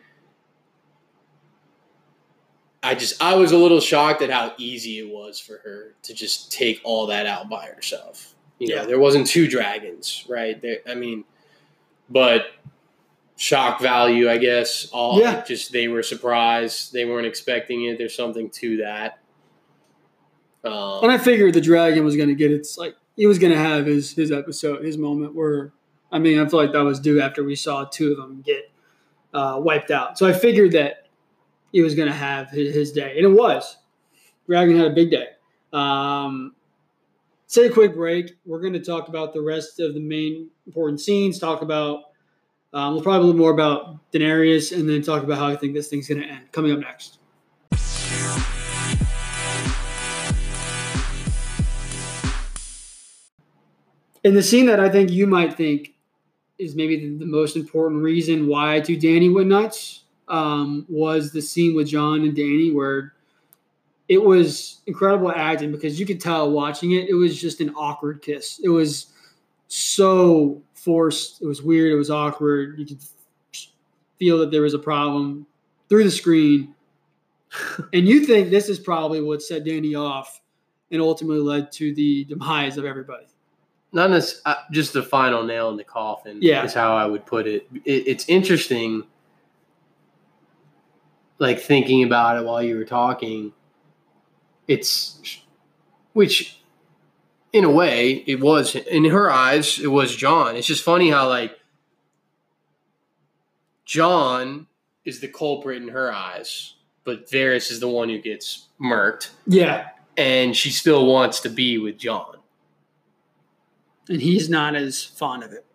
I 2.84 2.96
just 2.96 3.22
I 3.22 3.36
was 3.36 3.52
a 3.52 3.58
little 3.58 3.80
shocked 3.80 4.22
at 4.22 4.30
how 4.30 4.54
easy 4.58 5.00
it 5.00 5.10
was 5.10 5.40
for 5.40 5.58
her 5.64 5.96
to 6.04 6.14
just 6.14 6.52
take 6.52 6.80
all 6.84 7.08
that 7.08 7.26
out 7.26 7.50
by 7.50 7.66
herself. 7.68 8.36
You 8.60 8.70
know, 8.70 8.76
Yeah. 8.76 8.86
there 8.86 9.00
wasn't 9.00 9.28
two 9.28 9.48
dragons, 9.48 10.26
right? 10.28 10.60
There, 10.62 10.80
I 10.88 10.96
mean, 10.96 11.24
but 12.10 12.48
shock 13.36 13.80
value, 13.82 14.30
I 14.30 14.38
guess. 14.38 14.90
All 14.92 15.20
Yeah. 15.20 15.44
just 15.44 15.72
they 15.72 15.88
were 15.88 16.04
surprised, 16.04 16.94
they 16.94 17.06
weren't 17.06 17.28
expecting 17.28 17.86
it. 17.86 17.98
There's 17.98 18.16
something 18.16 18.50
to 18.52 18.78
that. 18.78 19.20
Um, 20.64 21.04
And 21.04 21.12
I 21.12 21.18
figured 21.18 21.54
the 21.54 21.62
dragon 21.62 22.04
was 22.04 22.16
going 22.16 22.30
to 22.30 22.36
get 22.36 22.52
its 22.52 22.78
like 22.78 22.96
he 23.16 23.26
was 23.26 23.40
going 23.40 23.54
to 23.54 23.60
have 23.60 23.86
his 23.86 24.14
his 24.14 24.32
episode, 24.32 24.84
his 24.84 24.98
moment 24.98 25.34
where 25.36 25.72
I 26.12 26.20
mean, 26.20 26.40
I 26.40 26.48
feel 26.48 26.60
like 26.60 26.72
that 26.72 26.84
was 26.84 27.00
due 27.00 27.22
after 27.22 27.44
we 27.44 27.56
saw 27.56 27.86
two 27.86 28.12
of 28.12 28.18
them 28.18 28.42
get 28.42 28.72
uh, 29.34 29.60
wiped 29.60 29.92
out. 29.92 30.18
So 30.18 30.28
I 30.28 30.34
figured 30.34 30.72
that 30.72 31.08
he 31.72 31.82
was 31.82 31.96
going 31.96 32.08
to 32.08 32.14
have 32.14 32.50
his, 32.50 32.74
his 32.74 32.92
day, 32.92 33.18
and 33.18 33.26
it 33.26 33.38
was. 33.38 33.78
Dragon 34.48 34.78
had 34.78 34.88
a 34.88 34.94
big 34.94 35.12
day. 35.12 35.28
Um, 35.74 36.56
say 37.48 37.68
a 37.68 37.70
quick 37.70 37.94
break. 37.94 38.38
We're 38.46 38.62
going 38.62 38.74
to 38.74 38.84
talk 38.84 39.10
about 39.10 39.34
the 39.34 39.42
rest 39.42 39.80
of 39.80 39.94
the 39.94 40.00
main 40.00 40.50
important 40.66 41.02
scenes. 41.02 41.40
Talk 41.40 41.62
about 41.62 42.04
um, 42.74 42.94
we'll 42.94 43.04
probably 43.04 43.34
more 43.34 43.52
about 43.52 44.12
Daenerys, 44.12 44.78
and 44.78 44.90
then 44.90 45.02
talk 45.02 45.24
about 45.24 45.38
how 45.38 45.48
I 45.48 45.56
think 45.56 45.74
this 45.74 45.90
thing's 45.90 46.08
going 46.08 46.22
to 46.22 46.28
end. 46.28 46.52
Coming 46.52 46.72
up 46.72 46.80
next. 46.80 47.20
In 54.24 54.34
the 54.34 54.44
scene 54.44 54.66
that 54.66 54.80
I 54.80 54.90
think 54.90 55.10
you 55.10 55.26
might 55.26 55.54
think 55.54 55.94
is 56.60 56.76
maybe 56.76 57.18
the, 57.18 57.26
most 57.26 57.56
important 57.56 58.02
reason 58.02 58.48
why 58.48 58.80
to 58.82 58.96
Danny 58.96 59.30
went 59.30 59.48
nuts 59.48 60.04
um, 60.28 60.86
was 60.90 61.32
the 61.32 61.42
scene 61.42 61.76
with 61.76 61.88
Jon 61.88 62.22
and 62.22 62.36
Danny 62.36 62.72
where 62.72 63.14
it 64.08 64.24
was 64.24 64.82
incredible 64.88 65.32
acting 65.32 65.72
because 65.72 66.00
you 66.00 66.06
could 66.06 66.22
tell 66.22 66.50
watching 66.52 66.92
it, 66.92 67.10
it 67.10 67.14
was 67.14 67.40
just 67.40 67.62
an 67.62 67.74
awkward 67.76 68.22
kiss. 68.22 68.60
It 68.64 68.70
was 68.70 69.08
so 69.68 70.62
forced. 70.74 71.42
It 71.42 71.46
was 71.46 71.62
weird. 71.62 71.92
It 71.92 71.98
was 71.98 72.10
awkward. 72.10 72.80
You 72.80 72.86
could 72.86 73.00
feel 74.18 74.40
that 74.40 74.52
there 74.52 74.62
was 74.62 74.74
a 74.74 74.80
problem 74.80 75.46
through 75.90 76.06
the 76.06 76.12
screen. 76.12 76.74
and 77.94 78.08
you 78.08 78.26
think 78.26 78.50
this 78.50 78.70
is 78.70 78.80
probably 78.80 79.22
what 79.22 79.42
set 79.42 79.66
Danny 79.66 79.96
off 79.96 80.42
and 80.92 81.02
ultimately 81.02 81.40
led 81.40 81.72
to 81.74 81.94
the 81.94 82.24
demise 82.26 82.78
of 82.78 82.86
everybody. 82.86 83.26
Not 83.94 84.12
as, 84.12 84.42
uh, 84.46 84.56
just 84.72 84.94
the 84.94 85.02
final 85.02 85.44
nail 85.44 85.70
in 85.70 85.78
the 85.78 85.84
coffin. 85.84 86.40
Yeah. 86.42 86.64
is 86.66 86.74
how 86.74 86.96
I 86.96 87.06
would 87.06 87.26
put 87.26 87.48
it. 87.48 87.68
it. 87.86 88.04
It's 88.08 88.28
interesting, 88.28 89.04
like 91.40 91.60
thinking 91.60 92.04
about 92.04 92.38
it 92.38 92.46
while 92.46 92.62
you 92.62 92.76
were 92.78 92.86
talking. 92.86 93.54
It's 94.68 95.40
which, 96.14 96.60
in 97.54 97.64
a 97.64 97.72
way, 97.72 98.24
it 98.28 98.40
was 98.42 98.76
in 98.76 99.06
her 99.06 99.32
eyes. 99.32 99.80
It 99.80 99.88
was 99.88 100.16
Jon. 100.16 100.56
It's 100.58 100.68
just 100.68 100.84
funny 100.84 101.10
how 101.10 101.30
like 101.30 101.58
Jon 103.86 104.68
is 105.06 105.22
the 105.22 105.28
culprit 105.30 105.82
in 105.82 105.88
her 105.90 106.12
eyes, 106.12 106.74
but 107.06 107.30
Varys 107.30 107.72
is 107.72 107.80
the 107.80 107.88
one 107.88 108.10
who 108.10 108.18
gets 108.20 108.68
murked, 108.82 109.30
Yeah. 109.48 109.90
and 110.18 110.56
she 110.56 110.70
still 110.72 111.06
wants 111.06 111.40
to 111.42 111.50
be 111.50 111.78
with 111.78 111.98
Jon. 111.98 112.34
And 114.10 114.22
he's 114.22 114.50
not 114.50 114.76
as 114.76 115.04
fond 115.04 115.44
of 115.44 115.52
it. 115.54 115.66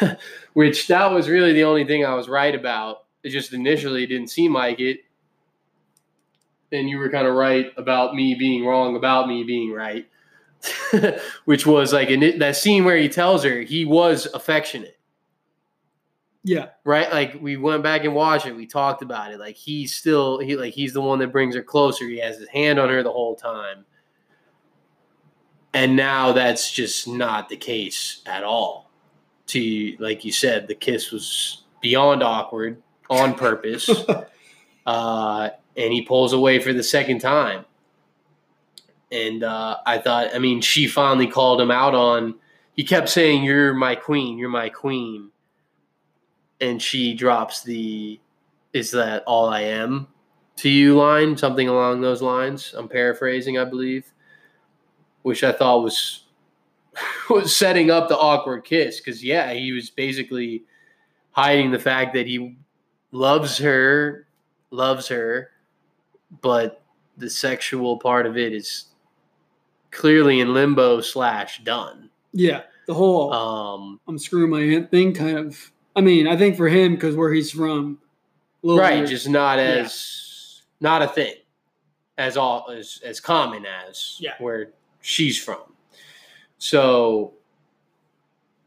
which 0.54 0.86
that 0.88 1.10
was 1.10 1.28
really 1.28 1.52
the 1.52 1.64
only 1.64 1.84
thing 1.84 2.04
I 2.04 2.14
was 2.14 2.28
right 2.28 2.54
about. 2.54 3.04
It 3.22 3.30
just 3.30 3.52
initially 3.52 4.06
didn't 4.06 4.28
seem 4.28 4.52
like 4.54 4.80
it. 4.80 5.00
And 6.72 6.88
you 6.88 6.98
were 6.98 7.10
kind 7.10 7.26
of 7.26 7.34
right 7.34 7.66
about 7.76 8.14
me 8.14 8.34
being 8.34 8.64
wrong 8.64 8.94
about 8.96 9.26
me 9.26 9.42
being 9.42 9.72
right, 9.72 10.06
which 11.46 11.66
was 11.66 11.92
like 11.94 12.08
in 12.10 12.22
it, 12.22 12.38
that 12.40 12.56
scene 12.56 12.84
where 12.84 12.96
he 12.98 13.08
tells 13.08 13.42
her 13.44 13.60
he 13.60 13.86
was 13.86 14.26
affectionate, 14.34 14.98
Yeah. 16.44 16.68
right? 16.84 17.10
Like 17.10 17.38
we 17.40 17.56
went 17.56 17.82
back 17.82 18.04
and 18.04 18.14
watched 18.14 18.46
it. 18.46 18.54
We 18.54 18.66
talked 18.66 19.00
about 19.02 19.32
it. 19.32 19.38
Like 19.38 19.56
he's 19.56 19.94
still 19.96 20.38
he 20.40 20.56
like 20.56 20.74
he's 20.74 20.92
the 20.92 21.00
one 21.00 21.18
that 21.20 21.32
brings 21.32 21.54
her 21.54 21.62
closer. 21.62 22.06
He 22.06 22.18
has 22.18 22.38
his 22.38 22.48
hand 22.48 22.78
on 22.78 22.90
her 22.90 23.02
the 23.02 23.12
whole 23.12 23.34
time. 23.34 23.86
And 25.74 25.96
now 25.96 26.32
that's 26.32 26.70
just 26.70 27.06
not 27.06 27.48
the 27.48 27.56
case 27.56 28.22
at 28.26 28.44
all. 28.44 28.90
To 29.48 29.96
like 29.98 30.24
you 30.24 30.32
said, 30.32 30.68
the 30.68 30.74
kiss 30.74 31.10
was 31.10 31.62
beyond 31.80 32.22
awkward 32.22 32.82
on 33.08 33.34
purpose. 33.34 33.88
uh, 34.86 35.50
and 35.76 35.92
he 35.92 36.02
pulls 36.02 36.32
away 36.32 36.58
for 36.58 36.72
the 36.72 36.82
second 36.82 37.20
time. 37.20 37.64
And 39.10 39.42
uh, 39.42 39.78
I 39.86 39.98
thought, 39.98 40.34
I 40.34 40.38
mean, 40.38 40.60
she 40.60 40.86
finally 40.86 41.28
called 41.28 41.60
him 41.60 41.70
out 41.70 41.94
on. 41.94 42.34
He 42.74 42.84
kept 42.84 43.08
saying, 43.08 43.42
"You're 43.42 43.72
my 43.72 43.94
queen. 43.94 44.36
You're 44.36 44.50
my 44.50 44.68
queen," 44.68 45.30
and 46.60 46.80
she 46.80 47.14
drops 47.14 47.62
the, 47.62 48.20
"Is 48.74 48.90
that 48.90 49.24
all 49.26 49.48
I 49.48 49.62
am?" 49.62 50.08
to 50.58 50.68
you 50.68 50.96
line, 50.96 51.36
something 51.36 51.68
along 51.68 52.00
those 52.00 52.20
lines. 52.20 52.74
I'm 52.76 52.88
paraphrasing, 52.88 53.58
I 53.58 53.64
believe, 53.64 54.12
which 55.28 55.44
I 55.44 55.52
thought 55.52 55.84
was 55.84 56.24
was 57.30 57.54
setting 57.54 57.90
up 57.90 58.08
the 58.08 58.16
awkward 58.16 58.64
kiss 58.64 58.98
because 58.98 59.22
yeah, 59.22 59.52
he 59.52 59.72
was 59.72 59.90
basically 59.90 60.64
hiding 61.32 61.70
the 61.70 61.78
fact 61.78 62.14
that 62.14 62.26
he 62.26 62.56
loves 63.12 63.58
her, 63.58 64.26
loves 64.70 65.06
her, 65.08 65.50
but 66.40 66.82
the 67.18 67.28
sexual 67.28 67.98
part 67.98 68.24
of 68.24 68.38
it 68.38 68.54
is 68.54 68.86
clearly 69.90 70.40
in 70.40 70.54
limbo 70.54 71.02
slash 71.02 71.62
done. 71.62 72.08
Yeah. 72.32 72.62
The 72.86 72.94
whole 72.94 73.32
Um, 73.34 74.00
I'm 74.08 74.18
screwing 74.18 74.50
my 74.50 74.62
hand 74.62 74.90
thing 74.90 75.12
kind 75.12 75.36
of. 75.38 75.70
I 75.94 76.00
mean, 76.00 76.26
I 76.26 76.36
think 76.38 76.56
for 76.56 76.68
him, 76.68 76.94
because 76.94 77.14
where 77.16 77.32
he's 77.34 77.50
from, 77.50 77.98
right, 78.64 78.96
weird. 78.98 79.08
just 79.10 79.28
not 79.28 79.58
Yeah. 79.58 79.64
as 79.84 80.62
not 80.80 81.02
a 81.02 81.08
thing 81.08 81.34
as 82.16 82.36
all 82.38 82.70
as 82.70 83.00
as 83.04 83.20
common 83.20 83.66
as 83.66 84.16
Yeah. 84.20 84.34
where 84.38 84.72
she's 85.00 85.42
from. 85.42 85.60
So, 86.58 87.34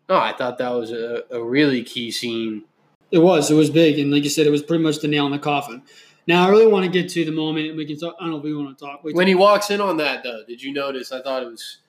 no, 0.09 0.15
I 0.17 0.33
thought 0.33 0.57
that 0.57 0.69
was 0.69 0.91
a, 0.91 1.23
a 1.31 1.43
really 1.43 1.83
key 1.83 2.11
scene. 2.11 2.63
It 3.11 3.19
was. 3.19 3.51
It 3.51 3.55
was 3.55 3.69
big, 3.69 3.99
and 3.99 4.11
like 4.11 4.23
you 4.23 4.29
said, 4.29 4.47
it 4.47 4.51
was 4.51 4.63
pretty 4.63 4.83
much 4.83 4.99
the 4.99 5.07
nail 5.07 5.25
in 5.25 5.31
the 5.31 5.39
coffin. 5.39 5.81
Now, 6.27 6.45
I 6.45 6.49
really 6.49 6.67
want 6.67 6.85
to 6.85 6.91
get 6.91 7.09
to 7.11 7.25
the 7.25 7.31
moment, 7.31 7.67
and 7.67 7.77
we 7.77 7.85
can 7.85 7.97
talk. 7.99 8.15
I 8.19 8.23
don't 8.23 8.31
know 8.31 8.37
if 8.37 8.43
we 8.43 8.55
want 8.55 8.77
to 8.77 8.85
talk. 8.85 9.03
Wait, 9.03 9.15
When 9.15 9.27
he 9.27 9.35
walks 9.35 9.69
in 9.69 9.81
on 9.81 9.97
that, 9.97 10.23
though, 10.23 10.43
did 10.47 10.61
you 10.61 10.71
notice? 10.71 11.11
I 11.11 11.21
thought 11.21 11.43
it 11.43 11.47
was 11.49 11.79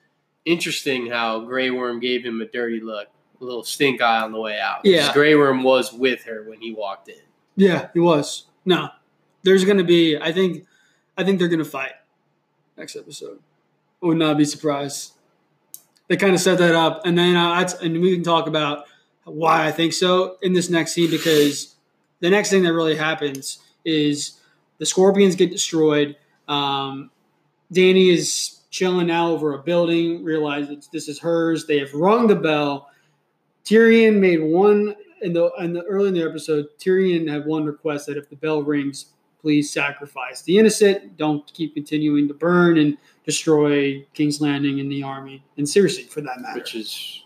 interesting 0.45 1.07
how 1.07 1.39
Grey 1.41 1.69
Worm 1.69 1.99
gave 2.01 2.25
him 2.25 2.41
a 2.41 2.45
dirty 2.45 2.81
look, 2.81 3.07
a 3.39 3.43
little 3.43 3.63
stink 3.63 4.01
eye 4.01 4.21
on 4.21 4.33
the 4.33 4.39
way 4.41 4.59
out. 4.59 4.81
Yeah. 4.83 5.13
Grey 5.13 5.35
Worm 5.35 5.63
was 5.63 5.93
with 5.93 6.23
her 6.25 6.43
when 6.49 6.59
he 6.59 6.73
walked 6.73 7.07
in. 7.07 7.15
yeah, 7.55 7.87
he 7.93 7.99
was. 7.99 8.47
No, 8.65 8.89
there's 9.43 9.63
going 9.63 9.77
to 9.77 9.83
be. 9.85 10.17
I 10.17 10.31
think. 10.33 10.65
I 11.17 11.23
think 11.23 11.39
they're 11.39 11.47
going 11.47 11.59
to 11.59 11.65
fight 11.65 11.91
next 12.75 12.95
episode. 12.95 13.39
Would 14.03 14.17
not 14.17 14.37
be 14.37 14.45
surprised. 14.45 15.13
They 16.09 16.17
kind 16.17 16.35
of 16.35 16.41
set 16.41 16.57
that 16.57 16.75
up, 16.75 17.05
and 17.05 17.17
then 17.17 17.35
uh, 17.35 17.69
and 17.81 18.01
we 18.01 18.13
can 18.13 18.23
talk 18.23 18.47
about 18.47 18.85
why 19.23 19.65
I 19.65 19.71
think 19.71 19.93
so 19.93 20.35
in 20.41 20.51
this 20.51 20.69
next 20.69 20.91
scene 20.91 21.09
because 21.09 21.75
the 22.19 22.29
next 22.29 22.49
thing 22.49 22.63
that 22.63 22.73
really 22.73 22.97
happens 22.97 23.59
is 23.85 24.39
the 24.77 24.85
scorpions 24.85 25.35
get 25.35 25.51
destroyed. 25.51 26.17
Um, 26.49 27.11
Danny 27.71 28.09
is 28.09 28.59
chilling 28.69 29.07
now 29.07 29.29
over 29.29 29.53
a 29.53 29.59
building, 29.59 30.23
realizes 30.23 30.89
this 30.91 31.07
is 31.07 31.19
hers. 31.19 31.65
They 31.65 31.79
have 31.79 31.93
rung 31.93 32.27
the 32.27 32.35
bell. 32.35 32.89
Tyrion 33.63 34.19
made 34.19 34.41
one 34.41 34.95
in 35.21 35.31
the 35.31 35.49
in 35.59 35.71
the 35.71 35.83
early 35.83 36.09
in 36.09 36.13
the 36.13 36.27
episode. 36.27 36.65
Tyrion 36.77 37.29
had 37.29 37.45
one 37.45 37.63
request 37.63 38.07
that 38.07 38.17
if 38.17 38.29
the 38.29 38.35
bell 38.35 38.63
rings, 38.63 39.05
please 39.41 39.71
sacrifice 39.71 40.41
the 40.41 40.57
innocent. 40.57 41.17
Don't 41.17 41.45
keep 41.53 41.73
continuing 41.73 42.27
to 42.27 42.33
burn 42.33 42.77
and 42.77 42.97
destroy 43.25 44.05
King's 44.13 44.41
Landing 44.41 44.79
and 44.79 44.91
the 44.91 45.03
army 45.03 45.43
and 45.57 45.65
Cersei 45.65 46.07
for 46.07 46.21
that 46.21 46.41
matter. 46.41 46.59
Which 46.59 46.75
is 46.75 47.23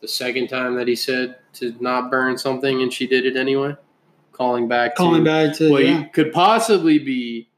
the 0.00 0.08
second 0.08 0.48
time 0.48 0.74
that 0.76 0.88
he 0.88 0.96
said 0.96 1.36
to 1.54 1.74
not 1.80 2.10
burn 2.10 2.36
something, 2.38 2.82
and 2.82 2.92
she 2.92 3.06
did 3.06 3.26
it 3.26 3.36
anyway. 3.36 3.76
Calling 4.32 4.66
back, 4.66 4.96
Calling 4.96 5.24
to 5.24 5.30
back 5.30 5.56
to 5.58 5.70
what 5.70 5.84
yeah. 5.84 6.04
could 6.04 6.32
possibly 6.32 6.98
be 6.98 7.48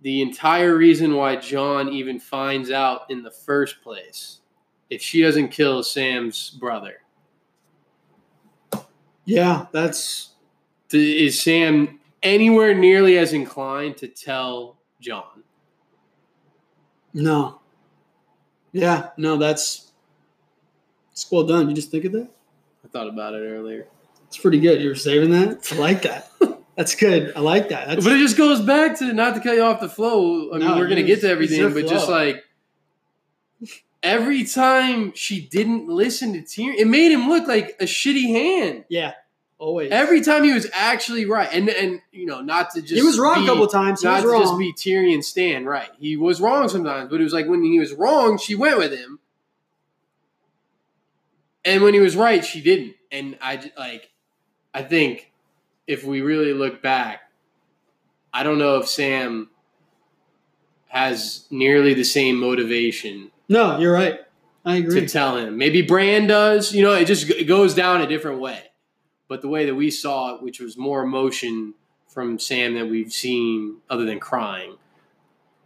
the 0.00 0.22
entire 0.22 0.76
reason 0.76 1.14
why 1.14 1.36
Jon 1.36 1.88
even 1.90 2.18
finds 2.18 2.70
out 2.70 3.02
in 3.10 3.22
the 3.22 3.30
first 3.30 3.82
place 3.82 4.40
if 4.88 5.02
she 5.02 5.20
doesn't 5.20 5.48
kill 5.48 5.82
Sam's 5.82 6.50
brother. 6.50 7.02
yeah, 9.24 9.66
that's 9.72 10.30
Th- 10.88 11.22
Is 11.22 11.40
Sam 11.40 11.98
anywhere 12.22 12.74
nearly 12.74 13.18
as 13.18 13.32
inclined 13.32 13.96
to 13.98 14.08
tell 14.08 14.78
Jon? 15.00 15.35
No. 17.16 17.60
Yeah, 18.72 19.08
no, 19.16 19.36
that's 19.38 19.90
it's 21.12 21.30
well 21.30 21.44
done. 21.44 21.68
You 21.70 21.74
just 21.74 21.90
think 21.90 22.04
of 22.04 22.12
that? 22.12 22.28
I 22.84 22.88
thought 22.88 23.08
about 23.08 23.32
it 23.34 23.38
earlier. 23.38 23.86
It's 24.26 24.36
pretty 24.36 24.60
good. 24.60 24.82
You 24.82 24.90
were 24.90 24.94
saving 24.94 25.30
that. 25.30 25.66
I 25.72 25.76
like 25.76 26.02
that. 26.02 26.30
That's 26.76 26.94
good. 26.94 27.32
I 27.34 27.40
like 27.40 27.70
that. 27.70 27.88
That's 27.88 28.04
but 28.04 28.12
it 28.12 28.18
just 28.18 28.36
goes 28.36 28.60
back 28.60 28.98
to 28.98 29.12
not 29.14 29.34
to 29.34 29.40
cut 29.40 29.56
you 29.56 29.62
off 29.62 29.80
the 29.80 29.88
flow. 29.88 30.50
I 30.52 30.58
mean, 30.58 30.68
No, 30.68 30.76
we're 30.76 30.88
gonna 30.88 31.04
get 31.04 31.22
to 31.22 31.30
everything, 31.30 31.72
but 31.72 31.86
just 31.88 32.08
like 32.08 32.44
every 34.02 34.44
time 34.44 35.12
she 35.14 35.40
didn't 35.48 35.88
listen 35.88 36.34
to 36.34 36.40
Tyrion, 36.42 36.74
it 36.76 36.86
made 36.86 37.12
him 37.12 37.28
look 37.30 37.48
like 37.48 37.76
a 37.80 37.84
shitty 37.84 38.28
hand. 38.28 38.84
yeah, 38.90 39.12
always. 39.58 39.90
Every 39.90 40.20
time 40.20 40.44
he 40.44 40.52
was 40.52 40.68
actually 40.72 41.24
right, 41.26 41.48
and 41.52 41.68
and 41.68 42.00
you 42.12 42.26
know, 42.26 42.40
not 42.40 42.70
to 42.70 42.80
just 42.80 42.94
he 42.94 43.02
was 43.02 43.18
wrong 43.18 43.40
be, 43.40 43.44
a 43.44 43.48
couple 43.48 43.66
times. 43.66 44.02
He 44.02 44.06
not 44.06 44.16
was 44.16 44.24
to 44.24 44.28
wrong. 44.28 44.42
just 44.42 44.58
be 44.58 44.72
Tyrion 44.72 45.22
Stan, 45.22 45.64
right? 45.64 45.90
He 45.98 46.16
was 46.16 46.40
wrong 46.40 46.68
sometimes, 46.68 47.10
but 47.10 47.20
it 47.20 47.24
was 47.24 47.32
like 47.32 47.46
when 47.46 47.62
he 47.62 47.78
was 47.78 47.92
wrong, 47.92 48.38
she 48.38 48.54
went 48.54 48.78
with 48.78 48.92
him, 48.92 49.18
and 51.64 51.82
when 51.82 51.94
he 51.94 52.00
was 52.00 52.16
right, 52.16 52.44
she 52.44 52.60
didn't. 52.60 52.94
And 53.10 53.38
I 53.40 53.70
like, 53.78 54.10
I 54.74 54.82
think 54.82 55.32
if 55.86 56.04
we 56.04 56.20
really 56.20 56.52
look 56.52 56.82
back, 56.82 57.20
I 58.32 58.42
don't 58.42 58.58
know 58.58 58.78
if 58.78 58.88
Sam 58.88 59.50
has 60.88 61.46
nearly 61.50 61.94
the 61.94 62.04
same 62.04 62.36
motivation 62.36 63.30
no, 63.48 63.78
you're 63.78 63.92
right. 63.92 64.20
I 64.64 64.76
agree. 64.76 65.00
to 65.00 65.08
tell 65.08 65.36
him. 65.36 65.56
Maybe 65.58 65.82
Bran 65.82 66.26
does. 66.26 66.74
You 66.74 66.82
know, 66.82 66.94
it 66.94 67.04
just 67.04 67.30
it 67.30 67.44
goes 67.44 67.74
down 67.74 68.00
a 68.00 68.06
different 68.06 68.40
way. 68.40 68.60
But 69.28 69.42
the 69.42 69.48
way 69.48 69.66
that 69.66 69.74
we 69.74 69.90
saw 69.90 70.34
it, 70.36 70.42
which 70.42 70.60
was 70.60 70.76
more 70.76 71.02
emotion 71.02 71.74
from 72.08 72.38
Sam 72.38 72.74
that 72.74 72.86
we've 72.86 73.12
seen, 73.12 73.78
other 73.90 74.04
than 74.04 74.20
crying, 74.20 74.76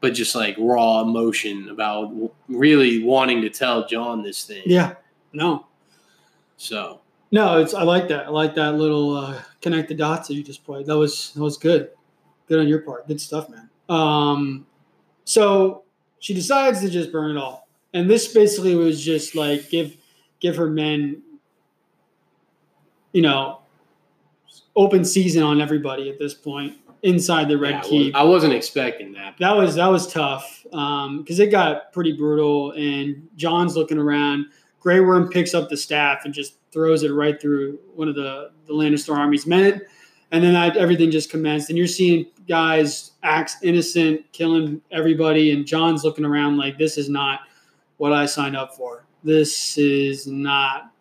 but 0.00 0.14
just 0.14 0.34
like 0.34 0.56
raw 0.58 1.02
emotion 1.02 1.68
about 1.68 2.10
really 2.48 3.02
wanting 3.04 3.42
to 3.42 3.50
tell 3.50 3.86
Jon 3.86 4.22
this 4.22 4.44
thing. 4.44 4.62
yeah, 4.66 4.94
no, 5.32 5.66
So 6.56 7.00
no. 7.30 7.60
It's 7.60 7.74
I 7.74 7.82
like 7.82 8.08
that. 8.08 8.26
I 8.26 8.30
like 8.30 8.54
that 8.54 8.76
little 8.76 9.14
uh, 9.16 9.40
connect 9.60 9.88
the 9.88 9.94
dots 9.94 10.28
that 10.28 10.34
you 10.34 10.42
just 10.42 10.64
played. 10.64 10.86
That 10.86 10.96
was 10.96 11.32
that 11.34 11.42
was 11.42 11.56
good. 11.58 11.90
Good 12.48 12.58
on 12.58 12.66
your 12.66 12.80
part. 12.80 13.06
Good 13.06 13.20
stuff, 13.20 13.48
man. 13.48 13.68
Um, 13.88 14.66
so 15.24 15.84
she 16.18 16.34
decides 16.34 16.80
to 16.80 16.88
just 16.88 17.12
burn 17.12 17.36
it 17.36 17.40
all, 17.40 17.68
and 17.92 18.08
this 18.08 18.32
basically 18.32 18.74
was 18.74 19.04
just 19.04 19.34
like 19.34 19.68
give 19.70 19.96
give 20.40 20.56
her 20.56 20.68
men, 20.68 21.22
you 23.12 23.22
know, 23.22 23.60
open 24.76 25.04
season 25.04 25.42
on 25.42 25.60
everybody 25.60 26.08
at 26.08 26.18
this 26.18 26.34
point 26.34 26.76
inside 27.02 27.48
the 27.48 27.56
red 27.56 27.70
yeah, 27.70 27.78
I 27.78 27.82
keep. 27.82 28.16
I 28.16 28.22
wasn't 28.22 28.52
expecting 28.52 29.12
that. 29.12 29.36
that 29.38 29.56
was 29.56 29.74
that 29.76 29.88
was 29.88 30.12
tough 30.12 30.64
um, 30.72 31.18
because 31.22 31.40
it 31.40 31.50
got 31.50 31.92
pretty 31.92 32.12
brutal. 32.12 32.72
And 32.72 33.28
Jon's 33.36 33.76
looking 33.76 33.98
around. 33.98 34.46
Grey 34.80 35.00
Worm 35.00 35.28
picks 35.28 35.52
up 35.54 35.68
the 35.68 35.76
staff 35.76 36.24
and 36.24 36.32
just 36.32 36.54
throws 36.72 37.02
it 37.02 37.10
right 37.10 37.40
through 37.40 37.78
one 37.94 38.08
of 38.08 38.14
the 38.14 38.50
the 38.66 38.72
Lannister 38.72 39.16
army's 39.16 39.46
men, 39.46 39.80
and 40.30 40.42
then 40.42 40.54
that, 40.54 40.76
everything 40.76 41.10
just 41.10 41.30
commenced. 41.30 41.68
And 41.68 41.78
you're 41.78 41.86
seeing 41.86 42.26
guys 42.48 43.12
act 43.22 43.56
innocent, 43.62 44.24
killing 44.32 44.80
everybody, 44.90 45.52
and 45.52 45.66
Jon's 45.66 46.04
looking 46.04 46.24
around 46.24 46.56
like 46.56 46.78
this 46.78 46.96
is 46.96 47.08
not 47.08 47.40
what 47.98 48.12
I 48.12 48.26
signed 48.26 48.56
up 48.56 48.74
for. 48.74 49.04
This 49.22 49.76
is 49.76 50.26
not 50.26 50.92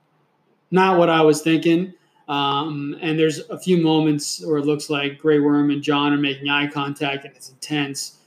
not 0.72 0.98
what 0.98 1.10
I 1.10 1.22
was 1.22 1.42
thinking. 1.42 1.94
Um, 2.30 2.96
and 3.02 3.18
there's 3.18 3.40
a 3.50 3.58
few 3.58 3.78
moments 3.78 4.46
where 4.46 4.60
it 4.60 4.66
looks 4.66 4.90
like 4.90 5.18
Grey 5.18 5.40
Worm 5.40 5.72
and 5.72 5.82
Jon 5.82 6.14
are 6.14 6.18
making 6.18 6.48
eye 6.48 6.68
contact, 6.68 7.26
and 7.26 7.36
it's 7.36 7.50
intense. 7.50 8.20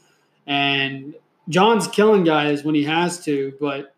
And 0.46 1.14
Jon's 1.48 1.86
killing 1.86 2.24
guys 2.24 2.64
when 2.64 2.74
he 2.74 2.82
has 2.82 3.24
to, 3.24 3.52
but 3.60 3.94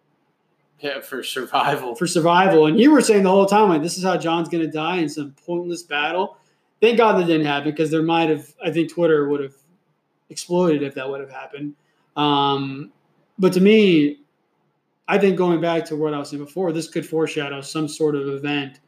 Yeah, 0.80 1.00
for 1.00 1.22
survival. 1.22 1.94
for 1.94 2.06
survival. 2.06 2.66
And 2.66 2.78
you 2.78 2.90
were 2.90 3.00
saying 3.00 3.22
the 3.22 3.30
whole 3.30 3.46
time, 3.46 3.70
like, 3.70 3.82
this 3.82 3.96
is 3.96 4.04
how 4.04 4.18
Jon's 4.18 4.50
going 4.50 4.62
to 4.62 4.70
die 4.70 4.98
in 4.98 5.08
some 5.08 5.34
pointless 5.46 5.82
battle. 5.82 6.36
Thank 6.82 6.98
God 6.98 7.18
that 7.18 7.26
didn't 7.26 7.46
happen 7.46 7.70
because 7.70 7.90
there 7.90 8.02
might 8.02 8.28
have, 8.28 8.52
I 8.62 8.70
think 8.70 8.92
Twitter 8.92 9.26
would 9.28 9.40
have 9.40 9.54
exploded 10.28 10.82
if 10.82 10.94
that 10.96 11.08
would 11.08 11.20
have 11.20 11.30
happened. 11.30 11.74
Um, 12.14 12.92
but 13.38 13.54
to 13.54 13.60
me, 13.60 14.18
I 15.08 15.16
think 15.16 15.38
going 15.38 15.62
back 15.62 15.86
to 15.86 15.96
what 15.96 16.12
I 16.12 16.18
was 16.18 16.28
saying 16.28 16.44
before, 16.44 16.72
this 16.72 16.88
could 16.88 17.06
foreshadow 17.06 17.62
some 17.62 17.88
sort 17.88 18.14
of 18.16 18.28
event 18.28 18.80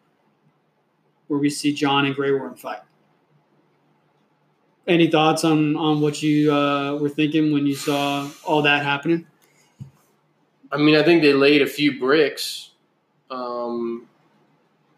where 1.28 1.38
we 1.38 1.50
see 1.50 1.72
Jon 1.72 2.06
and 2.06 2.14
Grey 2.14 2.32
Worm 2.32 2.54
fight. 2.54 2.80
Any 4.86 5.10
thoughts 5.10 5.44
on 5.44 5.76
on 5.76 6.00
what 6.00 6.22
you 6.22 6.52
uh, 6.52 6.96
were 6.96 7.08
thinking 7.08 7.52
when 7.52 7.66
you 7.66 7.74
saw 7.74 8.28
all 8.44 8.62
that 8.62 8.84
happening? 8.84 9.26
I 10.70 10.76
mean, 10.78 10.96
I 10.96 11.02
think 11.02 11.22
they 11.22 11.32
laid 11.32 11.62
a 11.62 11.66
few 11.66 11.98
bricks. 11.98 12.70
Um, 13.30 14.08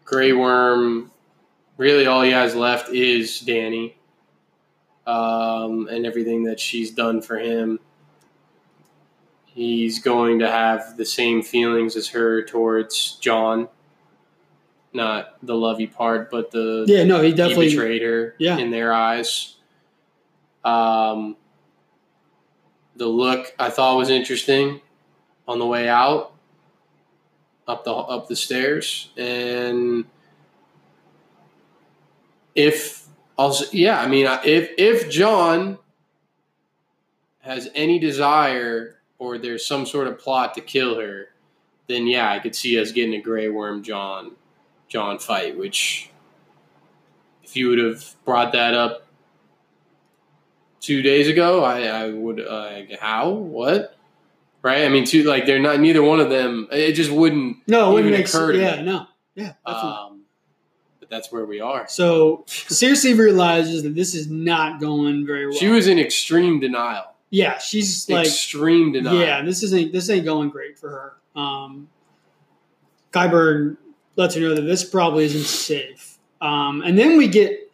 Grey 0.05 0.33
Worm, 0.33 1.11
really 1.77 2.05
all 2.05 2.21
he 2.21 2.31
has 2.31 2.55
left 2.55 2.89
is 2.89 3.39
Danny 3.39 3.95
um, 5.09 5.87
and 5.87 6.05
everything 6.05 6.43
that 6.43 6.59
she's 6.59 6.91
done 6.91 7.21
for 7.21 7.37
him. 7.37 7.79
He's 9.45 9.99
going 9.99 10.39
to 10.39 10.49
have 10.49 10.97
the 10.97 11.05
same 11.05 11.41
feelings 11.41 11.95
as 11.95 12.09
her 12.09 12.43
towards 12.43 13.13
John. 13.13 13.67
Not 14.91 15.37
the 15.43 15.55
lovey 15.55 15.85
part, 15.87 16.31
but 16.31 16.51
the 16.51 16.85
Yeah, 16.87 17.03
no, 17.03 17.21
he 17.21 17.29
he 17.29 17.33
definitely. 17.35 17.69
betrayed 17.69 18.01
her 18.01 18.35
Yeah. 18.39 18.57
in 18.57 18.71
their 18.71 18.91
eyes. 18.93 19.55
Um, 20.65 21.37
the 22.95 23.05
look 23.07 23.53
I 23.59 23.69
thought 23.69 23.97
was 23.97 24.09
interesting 24.09 24.81
on 25.47 25.59
the 25.59 25.65
way 25.65 25.87
out 25.87 26.33
up 27.67 27.83
the 27.85 27.93
up 27.93 28.27
the 28.27 28.35
stairs 28.35 29.09
and 29.15 30.03
if 32.55 33.05
also 33.37 33.65
yeah 33.71 34.01
I 34.01 34.07
mean 34.07 34.25
if 34.43 34.71
if 34.77 35.09
Jon 35.09 35.77
has 37.41 37.69
any 37.73 37.99
desire 37.99 38.97
or 39.17 39.37
there's 39.37 39.65
some 39.65 39.85
sort 39.85 40.07
of 40.07 40.19
plot 40.19 40.53
to 40.55 40.61
kill 40.61 40.99
her 40.99 41.27
then 41.87 42.05
yeah 42.07 42.31
I 42.31 42.39
could 42.39 42.55
see 42.55 42.79
us 42.79 42.91
getting 42.91 43.13
a 43.13 43.21
Grey 43.21 43.47
Worm 43.49 43.81
Jon 43.83 44.31
Jon 44.89 45.19
fight 45.19 45.57
which 45.57 46.09
if 47.43 47.55
you 47.55 47.69
would 47.69 47.79
have 47.79 48.15
brought 48.25 48.51
that 48.51 48.73
up 48.73 49.07
two 50.79 51.01
days 51.01 51.27
ago, 51.27 51.63
I, 51.63 51.81
I 51.83 52.09
would 52.09 52.39
uh, 52.39 52.81
how 52.99 53.29
what 53.29 53.95
right? 54.61 54.83
I 54.83 54.89
mean, 54.89 55.05
two 55.05 55.23
like 55.23 55.45
they're 55.45 55.59
not 55.59 55.79
neither 55.79 56.01
one 56.03 56.19
of 56.19 56.29
them. 56.29 56.67
It 56.71 56.93
just 56.93 57.11
wouldn't. 57.11 57.57
No, 57.67 57.91
it 57.91 57.93
wouldn't 57.93 58.13
make 58.13 58.27
occur 58.27 58.53
sense. 58.53 58.63
Yeah, 58.63 58.77
me. 58.77 58.83
no, 58.83 59.05
yeah. 59.35 59.53
Um, 59.65 60.23
but 60.99 61.09
that's 61.09 61.31
where 61.31 61.45
we 61.45 61.59
are. 61.59 61.87
so 61.87 62.43
Cersei 62.47 63.17
realizes 63.17 63.83
that 63.83 63.95
this 63.95 64.13
is 64.13 64.29
not 64.29 64.79
going 64.79 65.25
very 65.25 65.47
well. 65.47 65.57
She 65.57 65.69
was 65.69 65.87
in 65.87 65.99
extreme 65.99 66.59
denial. 66.59 67.15
yeah, 67.29 67.57
she's 67.57 68.09
like, 68.09 68.27
extreme 68.27 68.91
denial. 68.91 69.19
yeah, 69.19 69.41
this 69.41 69.63
isn't 69.63 69.91
this 69.91 70.09
ain't 70.09 70.25
going 70.25 70.49
great 70.49 70.77
for 70.77 70.89
her. 70.89 71.39
Um, 71.39 71.89
Qyburn 73.11 73.77
lets 74.19 74.35
her 74.35 74.41
know 74.41 74.53
that 74.53 74.63
this 74.63 74.83
probably 74.83 75.23
isn't 75.23 75.45
safe. 75.45 76.17
Um, 76.41 76.81
and 76.81 76.99
then 76.99 77.17
we 77.17 77.27
get 77.27 77.71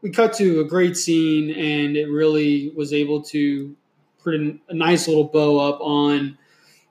we 0.00 0.10
cut 0.10 0.32
to 0.34 0.60
a 0.60 0.64
great 0.64 0.96
scene, 0.96 1.50
and 1.50 1.96
it 1.96 2.06
really 2.08 2.72
was 2.74 2.92
able 2.92 3.20
to 3.22 3.74
put 4.22 4.34
a, 4.34 4.58
a 4.68 4.74
nice 4.74 5.08
little 5.08 5.24
bow 5.24 5.58
up 5.58 5.80
on 5.80 6.38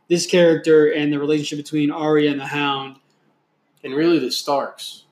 this 0.10 0.28
character 0.28 0.92
and 0.92 1.12
the 1.12 1.20
relationship 1.20 1.64
between 1.64 1.90
Arya 1.90 2.32
and 2.32 2.40
the 2.40 2.48
Hound. 2.48 2.98
and 3.84 3.96
really 3.96 4.20
the 4.20 4.30
Starks, 4.32 5.06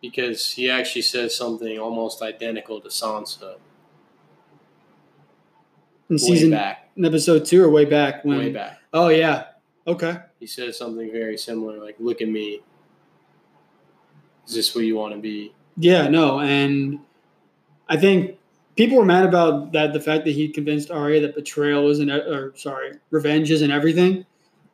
because 0.00 0.52
he 0.52 0.70
actually 0.70 1.02
says 1.02 1.36
something 1.36 1.78
almost 1.78 2.22
identical 2.22 2.80
to 2.80 2.88
Sansa. 2.88 3.56
in 6.08 6.14
way 6.14 6.18
season 6.18 6.50
back, 6.50 6.88
in 6.96 7.04
episode 7.04 7.44
two 7.44 7.62
or 7.62 7.68
way 7.68 7.84
back 7.84 8.24
when? 8.24 8.38
way 8.38 8.52
back. 8.52 8.80
Oh 8.92 9.08
yeah. 9.08 9.47
Okay. 9.88 10.18
He 10.38 10.46
says 10.46 10.76
something 10.76 11.10
very 11.10 11.38
similar, 11.38 11.78
like, 11.78 11.96
"Look 11.98 12.20
at 12.20 12.28
me. 12.28 12.60
Is 14.46 14.54
this 14.54 14.74
what 14.74 14.84
you 14.84 14.96
want 14.96 15.14
to 15.14 15.18
be?" 15.18 15.54
Yeah. 15.78 16.08
No. 16.08 16.40
And 16.40 17.00
I 17.88 17.96
think 17.96 18.38
people 18.76 18.98
were 18.98 19.06
mad 19.06 19.24
about 19.24 19.72
that. 19.72 19.94
The 19.94 20.00
fact 20.00 20.26
that 20.26 20.32
he 20.32 20.50
convinced 20.50 20.90
Arya 20.90 21.22
that 21.22 21.34
betrayal 21.34 21.88
isn't, 21.88 22.10
or 22.10 22.52
sorry, 22.54 22.98
revenge 23.10 23.50
isn't 23.50 23.70
everything, 23.70 24.26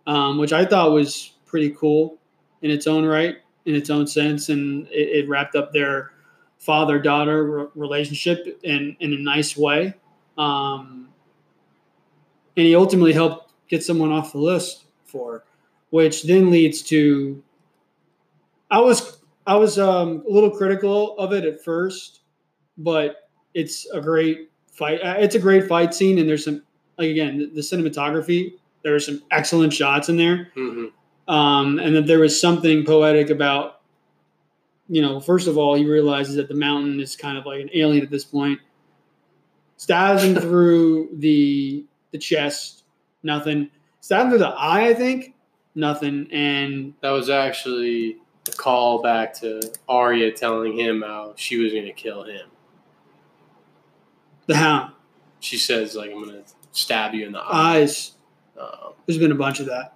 um, 0.09 0.37
which 0.39 0.53
I 0.53 0.65
thought 0.65 0.91
was 0.91 1.35
pretty 1.47 1.71
cool 1.71 2.19
in 2.63 2.73
its 2.73 2.89
own 2.89 3.05
right, 3.05 3.37
in 3.67 3.77
its 3.77 3.91
own 3.91 4.09
sense, 4.09 4.49
and 4.49 4.89
it, 4.89 5.25
it 5.25 5.29
wrapped 5.29 5.55
up 5.55 5.73
their 5.73 6.11
father 6.59 6.99
daughter 6.99 7.45
re- 7.45 7.67
relationship 7.77 8.59
in 8.65 8.97
in 8.99 9.13
a 9.13 9.19
nice 9.19 9.57
way. 9.57 9.95
Um, 10.37 11.09
and 12.57 12.67
he 12.67 12.75
ultimately 12.75 13.13
helped 13.13 13.53
get 13.69 13.85
someone 13.85 14.11
off 14.11 14.33
the 14.33 14.39
list 14.39 14.84
for, 15.15 15.45
which 15.91 16.25
then 16.25 16.51
leads 16.51 16.83
to. 16.83 17.43
I 18.71 18.81
was 18.81 19.19
I 19.47 19.57
was 19.57 19.79
um, 19.79 20.25
a 20.29 20.33
little 20.33 20.51
critical 20.51 21.17
of 21.19 21.33
it 21.33 21.45
at 21.45 21.63
first, 21.63 22.21
but 22.79 23.29
it's 23.55 23.87
a 23.93 24.01
great 24.01 24.51
fight. 24.73 25.01
uh, 25.03 25.17
It's 25.19 25.35
a 25.35 25.39
great 25.39 25.69
fight 25.69 25.95
scene, 25.95 26.19
and 26.19 26.29
there's 26.29 26.45
some 26.45 26.63
like 26.99 27.11
again 27.11 27.39
the, 27.39 27.47
the 27.47 27.61
cinematography. 27.61 28.55
There 28.83 28.95
are 28.95 29.01
some 29.01 29.23
excellent 29.31 29.73
shots 29.73 30.09
in 30.09 30.17
there, 30.17 30.51
hmm 30.55 30.87
um, 31.29 31.79
and 31.79 31.97
that 31.97 32.07
there 32.07 32.19
was 32.21 32.39
something 32.39 32.85
poetic 32.85 33.31
about. 33.31 33.81
You 34.89 35.01
know, 35.01 35.19
first 35.19 35.49
of 35.49 35.57
all, 35.57 35.75
he 35.75 35.87
realizes 35.87 36.37
that 36.37 36.49
the 36.49 36.55
mountain 36.55 37.01
is 37.01 37.17
kind 37.17 37.39
of 37.39 37.47
like 37.47 37.61
an 37.63 37.71
alien 37.73 38.05
at 38.05 38.11
this 38.11 38.25
point. 38.25 38.61
Stabs 39.77 40.23
him 40.25 40.35
through 40.37 41.11
the 41.15 41.85
the 42.11 42.19
chest, 42.19 42.85
nothing. 43.23 43.71
Stabs 44.05 44.25
him 44.25 44.31
through 44.33 44.39
the 44.41 44.49
eye, 44.49 44.89
I 44.89 44.93
think, 44.93 45.35
nothing. 45.75 46.29
And 46.31 46.93
That 47.01 47.13
was 47.13 47.31
actually 47.31 48.19
a 48.47 48.51
call 48.51 49.01
back 49.01 49.33
to 49.41 49.63
Arya 49.89 50.31
telling 50.33 50.79
him 50.79 51.01
how 51.01 51.33
she 51.37 51.57
was 51.57 51.73
going 51.73 51.87
to 51.87 51.93
kill 51.95 52.23
him. 52.25 52.49
the 54.47 54.57
hound 54.57 54.93
She 55.41 55.57
says, 55.57 55.97
"Like 55.97 56.11
I'm 56.11 56.23
going 56.23 56.35
to 56.35 56.53
stab 56.73 57.15
you 57.15 57.25
in 57.25 57.33
the 57.33 57.39
eye." 57.39 57.77
eyes. 57.77 58.13
Um, 58.61 58.93
There's 59.07 59.17
been 59.17 59.33
a 59.33 59.37
bunch 59.37 59.61
of 59.61 59.67
that, 59.67 59.95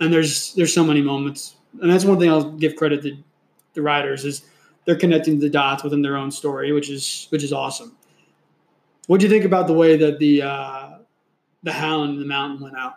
and 0.00 0.10
there's 0.10 0.54
there's 0.54 0.72
so 0.72 0.82
many 0.82 1.02
moments, 1.02 1.56
and 1.82 1.90
that's 1.90 2.06
one 2.06 2.18
thing 2.18 2.30
I'll 2.30 2.52
give 2.52 2.74
credit 2.74 3.02
to 3.02 3.18
the 3.74 3.82
writers 3.82 4.24
is 4.24 4.46
they're 4.86 4.96
connecting 4.96 5.40
the 5.40 5.50
dots 5.50 5.84
within 5.84 6.00
their 6.00 6.16
own 6.16 6.30
story, 6.30 6.72
which 6.72 6.88
is 6.88 7.26
which 7.28 7.44
is 7.44 7.52
awesome. 7.52 7.98
What 9.08 9.20
do 9.20 9.26
you 9.26 9.30
think 9.30 9.44
about 9.44 9.66
the 9.66 9.74
way 9.74 9.98
that 9.98 10.18
the 10.20 10.40
uh, 10.40 10.98
the 11.64 11.72
Hound 11.72 12.12
and 12.12 12.20
the 12.22 12.24
Mountain 12.24 12.62
went 12.62 12.78
out? 12.78 12.94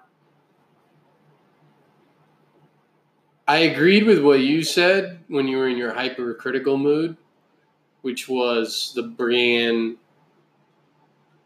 I 3.50 3.62
agreed 3.62 4.06
with 4.06 4.24
what 4.24 4.42
you 4.42 4.64
said 4.64 5.22
when 5.28 5.48
you 5.48 5.58
were 5.58 5.68
in 5.68 5.76
your 5.76 5.92
hypercritical 5.92 6.78
mood, 6.78 7.18
which 8.04 8.30
was 8.30 8.94
the 8.94 9.02
Brienne 9.02 9.98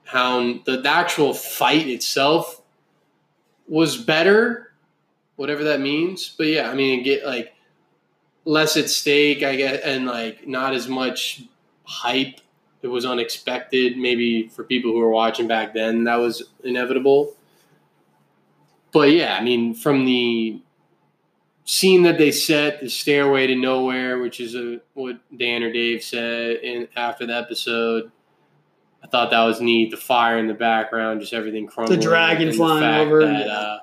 Hound. 0.03 0.63
The, 0.65 0.81
the 0.81 0.89
actual 0.89 1.33
fight 1.33 1.87
itself 1.87 2.61
was 3.69 3.95
better, 3.95 4.73
whatever 5.37 5.63
that 5.63 5.79
means. 5.79 6.27
But 6.37 6.47
yeah, 6.47 6.69
I 6.69 6.73
mean, 6.73 7.03
get 7.03 7.25
like 7.25 7.55
less 8.43 8.75
at 8.75 8.89
stake, 8.89 9.41
I 9.41 9.55
guess, 9.55 9.79
and 9.85 10.05
like 10.05 10.45
not 10.45 10.73
as 10.73 10.89
much 10.89 11.43
hype. 11.85 12.41
It 12.81 12.87
was 12.87 13.05
unexpected. 13.05 13.97
Maybe 13.97 14.49
for 14.49 14.65
people 14.65 14.91
who 14.91 14.99
were 14.99 15.09
watching 15.09 15.47
back 15.47 15.73
then, 15.73 16.03
that 16.03 16.17
was 16.17 16.43
inevitable. 16.65 17.33
But 18.91 19.11
yeah, 19.11 19.37
I 19.37 19.41
mean, 19.41 19.73
from 19.73 20.03
the 20.03 20.59
scene 21.65 22.03
that 22.03 22.17
they 22.17 22.31
set, 22.31 22.81
the 22.81 22.89
stairway 22.89 23.47
to 23.47 23.55
nowhere, 23.55 24.19
which 24.19 24.39
is 24.39 24.55
a, 24.55 24.81
what 24.93 25.17
Dan 25.37 25.63
or 25.63 25.71
Dave 25.71 26.03
said 26.03 26.57
in 26.57 26.87
after 26.95 27.25
the 27.25 27.35
episode. 27.35 28.11
I 29.03 29.07
thought 29.07 29.31
that 29.31 29.43
was 29.43 29.59
neat. 29.61 29.91
The 29.91 29.97
fire 29.97 30.37
in 30.37 30.47
the 30.47 30.53
background, 30.53 31.21
just 31.21 31.33
everything 31.33 31.67
crumbling. 31.67 31.99
The 31.99 32.05
dragon 32.05 32.47
and 32.49 32.57
flying 32.57 32.81
fact 32.81 33.05
over, 33.05 33.25
That, 33.25 33.47
uh, 33.47 33.79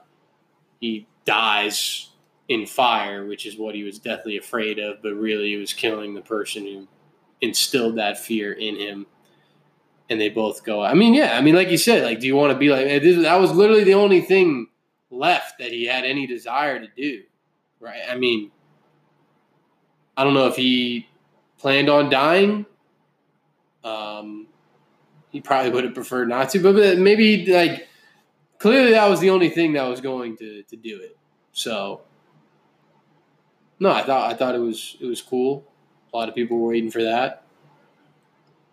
he 0.80 1.06
dies 1.24 2.08
in 2.48 2.66
fire, 2.66 3.26
which 3.26 3.46
is 3.46 3.56
what 3.58 3.74
he 3.74 3.84
was 3.84 3.98
deathly 3.98 4.36
afraid 4.36 4.78
of, 4.78 5.02
but 5.02 5.12
really 5.14 5.54
it 5.54 5.58
was 5.58 5.72
killing 5.72 6.14
the 6.14 6.20
person 6.22 6.64
who 6.64 6.88
instilled 7.40 7.96
that 7.96 8.18
fear 8.18 8.52
in 8.52 8.76
him. 8.76 9.06
And 10.08 10.20
they 10.20 10.28
both 10.28 10.64
go. 10.64 10.82
I 10.82 10.94
mean, 10.94 11.14
yeah. 11.14 11.38
I 11.38 11.40
mean, 11.40 11.54
like 11.54 11.68
you 11.68 11.78
said, 11.78 12.02
like, 12.02 12.18
do 12.18 12.26
you 12.26 12.34
want 12.34 12.52
to 12.52 12.58
be 12.58 12.68
like? 12.70 12.86
eh, 12.86 12.98
This, 12.98 13.22
that 13.22 13.36
was 13.38 13.52
literally 13.52 13.84
the 13.84 13.94
only 13.94 14.20
thing 14.20 14.66
left 15.10 15.58
that 15.60 15.70
he 15.70 15.86
had 15.86 16.04
any 16.04 16.26
desire 16.26 16.80
to 16.80 16.88
do 16.96 17.22
right? 17.80 18.00
I 18.08 18.16
mean, 18.16 18.50
I 20.16 20.24
don't 20.24 20.34
know 20.34 20.46
if 20.46 20.56
he 20.56 21.08
planned 21.58 21.88
on 21.88 22.10
dying. 22.10 22.66
Um, 23.82 24.46
he 25.30 25.40
probably 25.40 25.70
would 25.70 25.84
have 25.84 25.94
preferred 25.94 26.28
not 26.28 26.50
to, 26.50 26.58
but 26.58 26.98
maybe 26.98 27.46
like 27.46 27.88
clearly 28.58 28.92
that 28.92 29.08
was 29.08 29.20
the 29.20 29.30
only 29.30 29.48
thing 29.48 29.72
that 29.72 29.84
was 29.84 30.00
going 30.00 30.36
to 30.36 30.62
to 30.64 30.76
do 30.76 31.00
it. 31.00 31.16
So 31.52 32.02
no, 33.78 33.90
I 33.90 34.02
thought 34.02 34.30
I 34.30 34.34
thought 34.34 34.54
it 34.54 34.60
was 34.60 34.96
it 35.00 35.06
was 35.06 35.22
cool. 35.22 35.64
A 36.12 36.16
lot 36.16 36.28
of 36.28 36.34
people 36.34 36.58
were 36.58 36.68
waiting 36.68 36.90
for 36.90 37.02
that. 37.02 37.44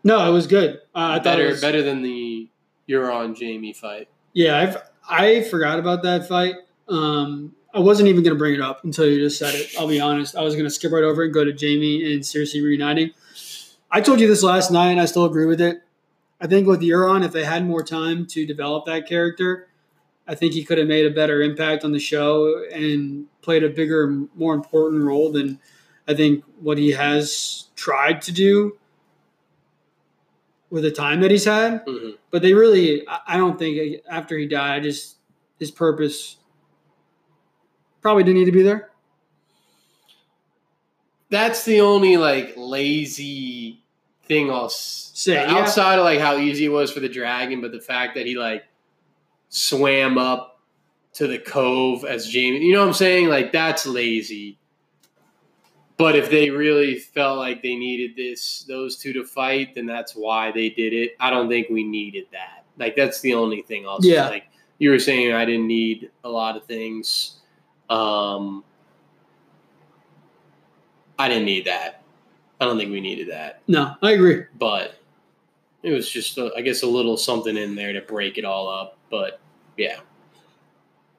No, 0.03 0.27
it 0.27 0.31
was 0.31 0.47
good. 0.47 0.75
Uh, 0.95 0.99
I 1.11 1.15
thought 1.15 1.23
better 1.23 1.47
it 1.47 1.51
was, 1.51 1.61
better 1.61 1.81
than 1.81 2.01
the 2.01 2.49
Euron 2.87 3.37
Jaime 3.37 3.73
fight. 3.73 4.07
Yeah, 4.33 4.57
I've, 4.57 4.77
I 5.09 5.43
forgot 5.43 5.79
about 5.79 6.03
that 6.03 6.27
fight. 6.27 6.55
Um, 6.87 7.55
I 7.77 7.79
wasn't 7.79 8.09
even 8.09 8.23
going 8.23 8.33
to 8.35 8.39
bring 8.39 8.55
it 8.55 8.59
up 8.61 8.83
until 8.83 9.05
you 9.05 9.19
just 9.19 9.37
said 9.37 9.53
it. 9.53 9.75
I'll 9.77 9.87
be 9.87 9.99
honest. 9.99 10.35
I 10.35 10.41
was 10.41 10.55
going 10.55 10.65
to 10.65 10.71
skip 10.71 10.91
right 10.91 11.03
over 11.03 11.21
it 11.21 11.25
and 11.25 11.33
go 11.33 11.43
to 11.43 11.51
Jaime 11.51 12.11
and 12.11 12.23
Cersei 12.23 12.63
reuniting. 12.63 13.11
I 13.91 14.01
told 14.01 14.19
you 14.19 14.27
this 14.27 14.41
last 14.41 14.71
night, 14.71 14.89
and 14.89 14.99
I 14.99 15.05
still 15.05 15.25
agree 15.25 15.45
with 15.45 15.61
it. 15.61 15.83
I 16.41 16.47
think 16.47 16.67
with 16.67 16.81
Euron, 16.81 17.23
if 17.23 17.31
they 17.33 17.45
had 17.45 17.65
more 17.67 17.83
time 17.83 18.25
to 18.27 18.47
develop 18.47 18.85
that 18.85 19.07
character, 19.07 19.67
I 20.27 20.33
think 20.33 20.53
he 20.53 20.63
could 20.63 20.79
have 20.79 20.87
made 20.87 21.05
a 21.05 21.11
better 21.13 21.39
impact 21.43 21.83
on 21.83 21.91
the 21.91 21.99
show 21.99 22.63
and 22.73 23.27
played 23.43 23.63
a 23.63 23.69
bigger, 23.69 24.07
more 24.35 24.55
important 24.55 25.03
role 25.03 25.31
than 25.31 25.59
I 26.07 26.15
think 26.15 26.43
what 26.59 26.79
he 26.79 26.93
has 26.93 27.65
tried 27.75 28.23
to 28.23 28.31
do 28.31 28.75
with 30.71 30.81
the 30.83 30.91
time 30.91 31.21
that 31.21 31.29
he's 31.31 31.45
had 31.45 31.83
hmm 31.87 32.09
but 32.29 32.41
they 32.41 32.53
really 32.53 33.07
I- 33.07 33.19
i 33.27 33.37
don't 33.37 33.57
think 33.57 34.01
after 34.09 34.37
he 34.37 34.45
died 34.47 34.77
I 34.77 34.79
just 34.81 35.15
his 35.59 35.71
purpose 35.71 36.37
probably 38.07 38.23
didn't 38.23 38.37
need 38.39 38.45
to 38.45 38.53
be 38.53 38.63
there 38.63 38.89
That's 41.29 41.65
the 41.65 41.81
only 41.81 42.15
like 42.15 42.53
lazy 42.55 43.81
thing 44.23 44.49
I'll 44.49 44.69
Say, 44.69 45.33
yeah. 45.33 45.55
outside 45.55 45.99
of 45.99 46.05
like 46.05 46.19
how 46.21 46.37
easy 46.37 46.63
it 46.65 46.69
was 46.69 46.89
for 46.89 47.01
the 47.01 47.09
dragon, 47.09 47.59
but 47.59 47.73
the 47.73 47.81
fact 47.81 48.15
that 48.15 48.25
he 48.25 48.35
like 48.37 48.63
swam 49.49 50.17
up 50.17 50.61
to 51.15 51.27
the 51.27 51.37
cove 51.37 52.05
as 52.05 52.31
Jaime, 52.31 52.63
you 52.63 52.71
know 52.71 52.79
what 52.81 52.87
I'm 52.87 52.93
saying? 52.93 53.27
Like 53.27 53.51
that's 53.51 53.85
lazy. 53.85 54.57
But 55.97 56.15
if 56.15 56.29
they 56.29 56.49
really 56.49 56.95
felt 56.95 57.39
like 57.39 57.61
they 57.61 57.75
needed 57.75 58.15
this 58.15 58.63
those 58.69 58.95
two 58.95 59.11
to 59.13 59.25
fight, 59.25 59.75
then 59.75 59.85
that's 59.85 60.13
why 60.13 60.51
they 60.53 60.69
did 60.69 60.93
it. 60.93 61.17
I 61.19 61.29
don't 61.29 61.49
think 61.49 61.67
we 61.69 61.83
needed 61.83 62.27
that. 62.31 62.63
Like 62.77 62.95
that's 62.95 63.19
the 63.19 63.33
only 63.33 63.63
thing 63.63 63.85
I'll 63.85 63.99
Yeah. 64.01 64.25
say. 64.27 64.29
Like 64.29 64.47
you 64.77 64.91
were 64.91 64.99
saying, 64.99 65.33
I 65.33 65.43
didn't 65.43 65.67
need 65.67 66.09
a 66.23 66.29
lot 66.29 66.55
of 66.55 66.63
things. 66.65 67.37
Um, 67.89 68.63
I 71.17 71.28
didn't 71.28 71.45
need 71.45 71.65
that. 71.65 72.04
I 72.60 72.65
don't 72.65 72.78
think 72.78 72.91
we 72.91 73.02
needed 73.02 73.30
that, 73.30 73.62
no 73.67 73.93
i 74.02 74.12
agree 74.12 74.45
but 74.58 74.97
it 75.84 75.91
was 75.91 76.10
just, 76.10 76.38
a, 76.38 76.52
I 76.58 76.62
guess, 76.62 76.84
a 76.84 76.88
little 76.88 77.15
something 77.17 77.56
in 77.56 77.76
there 77.76 77.93
to 77.93 78.02
break 78.02 78.38
it 78.38 78.43
all 78.45 78.67
up. 78.67 78.97
But 79.10 79.39
yeah, 79.78 80.00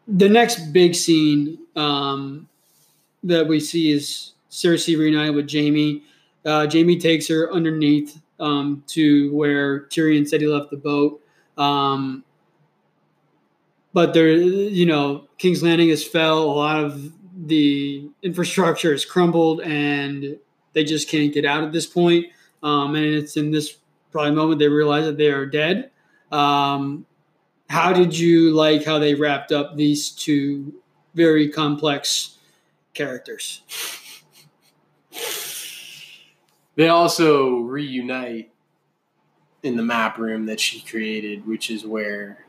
the 0.07 0.29
next 0.29 0.73
big 0.73 0.95
scene 0.95 1.59
um, 1.77 2.49
that 3.23 3.47
we 3.47 3.61
see 3.61 3.93
is 3.93 4.33
cersei 4.51 4.99
reunited 4.99 5.35
with 5.35 5.51
jaime 5.51 6.03
uh, 6.45 6.67
jaime 6.71 6.99
takes 6.99 7.29
her 7.29 7.53
underneath 7.53 8.21
um, 8.41 8.83
to 8.89 9.33
where 9.33 9.83
tyrion 9.87 10.27
said 10.27 10.41
he 10.41 10.47
left 10.47 10.71
the 10.71 10.77
boat 10.77 11.23
um, 11.57 12.25
but 13.99 14.15
there 14.15 14.31
you 14.31 14.87
know 14.87 15.27
king's 15.39 15.61
landing 15.61 15.89
has 15.89 16.05
fell. 16.05 16.45
A 16.45 16.55
lot 16.55 16.85
of 16.85 17.13
the 17.49 18.09
infrastructure 18.23 18.93
has 18.93 19.05
crumbled 19.05 19.61
and 19.63 20.39
they 20.73 20.85
just 20.85 21.09
can't 21.09 21.35
get 21.35 21.45
out 21.45 21.65
at 21.65 21.73
this 21.73 21.85
point. 21.85 22.27
Um, 22.63 22.95
and 22.95 23.05
it's 23.05 23.37
in 23.37 23.51
this 23.51 23.77
probably 24.13 24.37
moment 24.37 24.61
they 24.61 24.69
realize 24.69 25.05
that 25.07 25.17
they 25.17 25.33
are 25.33 25.47
dead. 25.47 25.91
Um, 26.31 27.07
how 27.69 27.93
did 27.93 28.17
you 28.17 28.53
like 28.53 28.85
how 28.85 29.01
they 29.01 29.17
wrapped 29.17 29.51
up 29.51 29.77
these 29.77 30.11
two 30.11 30.75
very 31.15 31.49
complex 31.49 32.39
characters? 32.95 33.63
They 36.77 36.87
also 36.87 37.57
reunite 37.57 38.53
in 39.65 39.77
the 39.77 39.83
map 39.83 40.19
room 40.19 40.47
that 40.47 40.61
she 40.61 40.83
created, 40.83 41.49
which 41.49 41.69
is 41.69 41.85
where 41.85 42.47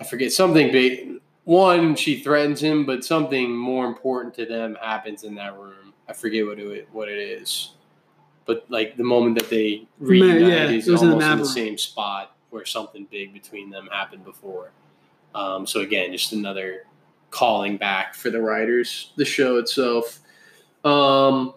I 0.00 0.04
forget 0.04 0.32
something 0.32 0.72
big. 0.72 1.20
One, 1.44 1.94
she 1.94 2.20
threatens 2.20 2.60
him, 2.60 2.86
but 2.86 3.04
something 3.04 3.54
more 3.54 3.86
important 3.86 4.34
to 4.34 4.46
them 4.46 4.76
happens 4.80 5.24
in 5.24 5.34
that 5.34 5.58
room. 5.58 5.92
I 6.08 6.12
forget 6.12 6.46
what 6.46 6.58
it 6.58 6.88
what 6.92 7.08
it 7.08 7.18
is, 7.18 7.72
but 8.46 8.64
like 8.68 8.96
the 8.96 9.04
moment 9.04 9.38
that 9.38 9.48
they 9.50 9.86
reunite 9.98 10.40
yeah, 10.40 10.70
is 10.70 10.88
it 10.88 10.92
was 10.92 11.02
in 11.02 11.10
the 11.10 11.14
almost 11.14 11.30
in 11.30 11.38
the 11.38 11.44
same 11.44 11.78
spot 11.78 12.34
where 12.50 12.64
something 12.64 13.06
big 13.10 13.32
between 13.32 13.70
them 13.70 13.88
happened 13.92 14.24
before. 14.24 14.72
Um, 15.34 15.66
so 15.66 15.80
again, 15.80 16.10
just 16.12 16.32
another 16.32 16.84
calling 17.30 17.76
back 17.76 18.14
for 18.14 18.30
the 18.30 18.40
writers, 18.40 19.12
the 19.16 19.24
show 19.24 19.58
itself. 19.58 20.20
Um, 20.84 21.54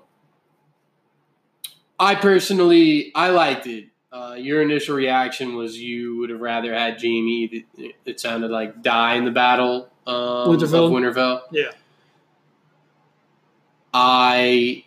I 1.99 2.15
personally, 2.15 3.11
I 3.15 3.29
liked 3.29 3.65
it. 3.67 3.85
Uh, 4.13 4.35
your 4.35 4.61
initial 4.61 4.95
reaction 4.95 5.55
was 5.55 5.79
you 5.79 6.17
would 6.19 6.29
have 6.29 6.39
rather 6.39 6.71
had 6.71 7.01
Jaime. 7.01 7.65
It, 7.77 7.95
it 8.05 8.19
sounded 8.19 8.51
like 8.51 8.83
die 8.83 9.15
in 9.15 9.25
the 9.25 9.31
battle 9.31 9.89
um, 10.05 10.15
Winterfell? 10.47 10.85
of 10.85 10.91
Winterfell. 10.91 11.41
Yeah. 11.51 11.71
I, 13.91 14.85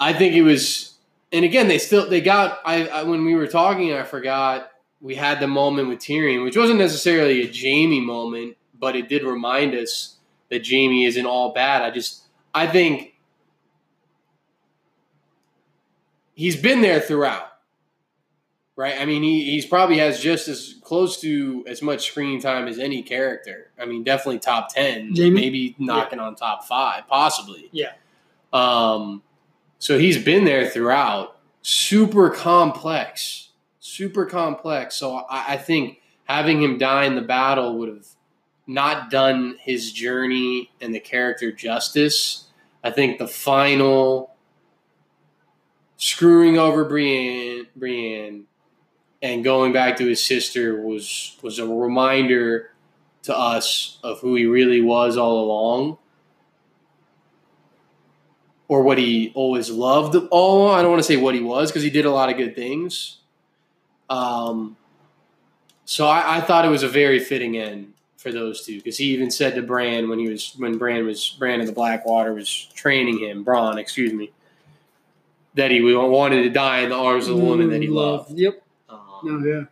I 0.00 0.14
think 0.14 0.34
it 0.34 0.42
was, 0.42 0.94
and 1.32 1.44
again, 1.44 1.68
they 1.68 1.78
still 1.78 2.08
they 2.08 2.22
got. 2.22 2.60
I, 2.64 2.86
I 2.86 3.02
when 3.02 3.24
we 3.26 3.34
were 3.34 3.46
talking, 3.46 3.92
I 3.92 4.04
forgot 4.04 4.70
we 5.02 5.16
had 5.16 5.40
the 5.40 5.46
moment 5.48 5.88
with 5.88 5.98
Tyrion, 5.98 6.44
which 6.44 6.56
wasn't 6.56 6.78
necessarily 6.78 7.42
a 7.42 7.52
Jaime 7.52 8.00
moment, 8.00 8.56
but 8.78 8.96
it 8.96 9.08
did 9.08 9.24
remind 9.24 9.74
us 9.74 10.16
that 10.48 10.66
Jaime 10.66 11.04
isn't 11.04 11.26
all 11.26 11.52
bad. 11.52 11.82
I 11.82 11.90
just, 11.90 12.22
I 12.54 12.66
think 12.66 13.14
he's 16.34 16.56
been 16.56 16.82
there 16.82 17.00
throughout, 17.00 17.51
right? 18.76 19.00
I 19.00 19.04
mean, 19.04 19.22
he 19.22 19.44
he's 19.50 19.66
probably 19.66 19.98
has 19.98 20.20
just 20.20 20.48
as 20.48 20.76
close 20.82 21.20
to 21.20 21.64
as 21.66 21.82
much 21.82 22.06
screen 22.06 22.40
time 22.40 22.68
as 22.68 22.78
any 22.78 23.02
character. 23.02 23.70
I 23.78 23.84
mean, 23.84 24.04
definitely 24.04 24.38
top 24.38 24.72
ten, 24.74 25.14
Jaime? 25.14 25.30
maybe 25.30 25.76
knocking 25.78 26.18
on 26.18 26.34
top 26.34 26.64
five, 26.64 27.06
possibly. 27.08 27.68
Yeah. 27.72 27.92
Um, 28.52 29.22
so 29.78 29.98
he's 29.98 30.22
been 30.22 30.44
there 30.44 30.68
throughout. 30.68 31.38
Super 31.62 32.30
complex, 32.30 33.50
super 33.78 34.26
complex. 34.26 34.96
So 34.96 35.16
I, 35.16 35.54
I 35.54 35.56
think 35.56 36.00
having 36.24 36.62
him 36.62 36.78
die 36.78 37.04
in 37.04 37.14
the 37.14 37.22
battle 37.22 37.78
would 37.78 37.88
have 37.88 38.06
not 38.66 39.10
done 39.10 39.56
his 39.60 39.92
journey 39.92 40.70
and 40.80 40.94
the 40.94 41.00
character 41.00 41.52
justice. 41.52 42.46
I 42.82 42.90
think 42.90 43.18
the 43.18 43.28
final 43.28 44.34
screwing 45.96 46.58
over 46.58 46.84
Brienne, 46.84 47.66
Brienne, 47.76 48.44
and 49.22 49.44
going 49.44 49.72
back 49.72 49.96
to 49.98 50.06
his 50.06 50.22
sister 50.22 50.80
was 50.82 51.36
was 51.42 51.58
a 51.58 51.66
reminder 51.66 52.70
to 53.22 53.36
us 53.36 53.98
of 54.02 54.20
who 54.20 54.34
he 54.34 54.46
really 54.46 54.80
was 54.80 55.16
all 55.16 55.44
along, 55.44 55.98
or 58.66 58.82
what 58.82 58.98
he 58.98 59.32
always 59.34 59.70
loved. 59.70 60.16
All 60.30 60.70
I 60.70 60.82
don't 60.82 60.90
want 60.90 61.00
to 61.00 61.06
say 61.06 61.16
what 61.16 61.34
he 61.34 61.40
was 61.40 61.70
because 61.70 61.84
he 61.84 61.90
did 61.90 62.04
a 62.04 62.10
lot 62.10 62.30
of 62.30 62.36
good 62.36 62.56
things. 62.56 63.18
Um, 64.10 64.76
so 65.84 66.06
I, 66.06 66.38
I 66.38 66.40
thought 66.40 66.64
it 66.64 66.68
was 66.68 66.82
a 66.82 66.88
very 66.88 67.18
fitting 67.18 67.56
end 67.56 67.94
for 68.16 68.32
those 68.32 68.64
two 68.64 68.76
because 68.76 68.96
he 68.96 69.06
even 69.06 69.30
said 69.30 69.54
to 69.54 69.62
Bran 69.62 70.08
when 70.08 70.18
he 70.18 70.28
was 70.28 70.54
when 70.56 70.78
Bran 70.78 71.06
was 71.06 71.30
Bran 71.38 71.60
of 71.60 71.66
the 71.66 71.72
Blackwater 71.72 72.34
was 72.34 72.66
training 72.74 73.18
him, 73.18 73.44
Bronn, 73.44 73.78
excuse 73.78 74.12
me, 74.12 74.32
that 75.54 75.70
he 75.70 75.80
wanted 75.80 76.42
to 76.42 76.50
die 76.50 76.80
in 76.80 76.90
the 76.90 76.96
arms 76.96 77.28
of 77.28 77.36
the 77.36 77.44
woman 77.44 77.70
that 77.70 77.82
he 77.82 77.88
loved. 77.88 78.32
Yep. 78.32 78.62
No, 79.24 79.38
yeah. 79.46 79.64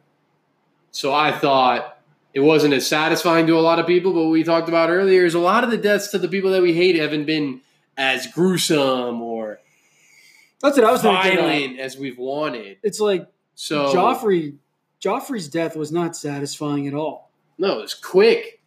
so 0.91 1.13
I 1.13 1.33
thought 1.33 1.99
it 2.33 2.41
wasn't 2.41 2.75
as 2.75 2.87
satisfying 2.87 3.47
to 3.49 3.59
a 3.59 3.61
lot 3.61 3.79
of 3.79 3.87
people, 3.87 4.13
but 4.13 4.23
what 4.23 4.31
we 4.31 4.45
talked 4.45 4.69
about 4.69 4.91
earlier 4.91 5.25
is 5.25 5.35
a 5.35 5.39
lot 5.41 5.65
of 5.65 5.71
the 5.71 5.77
deaths 5.79 6.09
to 6.09 6.19
the 6.19 6.29
people 6.29 6.51
that 6.53 6.63
we 6.63 6.73
hate 6.73 6.97
haven't 6.97 7.25
been 7.27 7.61
as 7.97 8.27
gruesome 8.29 9.21
or 9.21 9.59
That's 10.63 10.77
what 10.77 10.87
I 10.87 10.93
was 10.93 11.03
thinking. 11.03 11.37
violent 11.37 11.81
as 11.81 11.97
we've 11.97 12.19
wanted. 12.19 12.79
It's 12.83 13.01
like 13.01 13.27
So 13.55 13.93
Joffrey. 13.93 14.57
Joffrey's 15.03 15.49
death 15.49 15.77
was 15.77 15.91
not 15.91 16.15
satisfying 16.17 16.87
at 16.87 16.95
all. 16.95 17.31
no, 17.59 17.79
it 17.79 17.83
was 17.83 17.95
quick. 17.95 18.61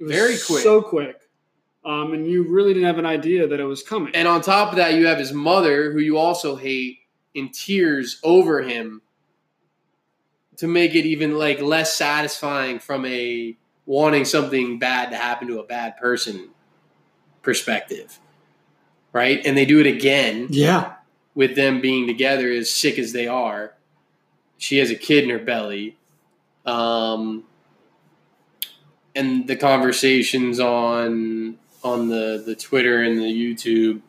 It 0.00 0.04
was 0.04 0.12
Very 0.12 0.36
quick. 0.38 0.62
so 0.62 0.80
quick, 0.82 1.20
um, 1.84 2.14
and 2.14 2.26
you 2.28 2.48
really 2.48 2.72
didn't 2.74 2.86
have 2.86 2.98
an 2.98 3.06
idea 3.06 3.46
that 3.46 3.60
it 3.60 3.64
was 3.64 3.82
coming. 3.82 4.14
And 4.14 4.26
on 4.26 4.40
top 4.40 4.70
of 4.70 4.76
that, 4.76 4.94
you 4.94 5.06
have 5.06 5.18
his 5.18 5.32
mother, 5.32 5.92
who 5.92 5.98
you 6.00 6.16
also 6.18 6.56
hate, 6.56 6.98
in 7.34 7.50
tears 7.50 8.18
over 8.24 8.62
him 8.62 9.02
to 10.56 10.66
make 10.66 10.94
it 10.94 11.04
even 11.04 11.36
like 11.36 11.60
less 11.60 11.94
satisfying 11.94 12.78
from 12.78 13.04
a 13.06 13.56
wanting 13.86 14.24
something 14.24 14.78
bad 14.78 15.10
to 15.10 15.16
happen 15.16 15.48
to 15.48 15.60
a 15.60 15.64
bad 15.64 15.96
person 15.96 16.50
perspective. 17.42 18.18
Right? 19.12 19.40
And 19.44 19.56
they 19.56 19.64
do 19.64 19.80
it 19.80 19.86
again 19.86 20.48
yeah, 20.50 20.94
with 21.34 21.54
them 21.54 21.80
being 21.80 22.06
together 22.06 22.50
as 22.50 22.70
sick 22.70 22.98
as 22.98 23.12
they 23.12 23.28
are. 23.28 23.74
She 24.58 24.78
has 24.78 24.90
a 24.90 24.96
kid 24.96 25.24
in 25.24 25.30
her 25.30 25.38
belly. 25.38 25.96
Um, 26.66 27.44
and 29.14 29.46
the 29.46 29.56
conversations 29.56 30.58
on 30.58 31.58
on 31.82 32.08
the 32.08 32.42
the 32.44 32.56
Twitter 32.56 33.02
and 33.02 33.20
the 33.20 33.24
YouTube 33.24 34.00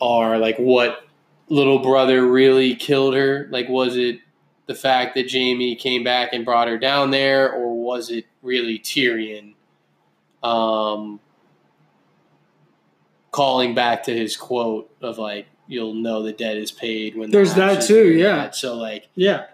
are 0.00 0.38
like 0.38 0.58
what 0.58 1.06
little 1.48 1.78
brother 1.78 2.26
really 2.26 2.74
killed 2.74 3.14
her? 3.14 3.48
Like 3.50 3.68
was 3.68 3.96
it 3.96 4.20
the 4.66 4.74
fact 4.74 5.14
that 5.14 5.30
Jaime 5.30 5.76
came 5.76 6.02
back 6.04 6.32
and 6.32 6.44
brought 6.44 6.68
her 6.68 6.78
down 6.78 7.10
there 7.10 7.52
or 7.52 7.74
was 7.82 8.10
it 8.10 8.24
really 8.42 8.78
Tyrion 8.78 9.54
um 10.42 11.20
calling 13.30 13.74
back 13.74 14.04
to 14.04 14.16
his 14.16 14.36
quote 14.36 14.90
of 15.02 15.18
like 15.18 15.46
you'll 15.66 15.94
know 15.94 16.22
the 16.22 16.32
debt 16.32 16.56
is 16.56 16.70
paid 16.70 17.16
when 17.16 17.30
the 17.30 17.36
There's 17.36 17.54
that 17.54 17.82
too, 17.82 18.12
yeah. 18.12 18.36
dead." 18.44 18.54
So 18.54 18.74
like 18.76 19.08
yeah. 19.14 19.46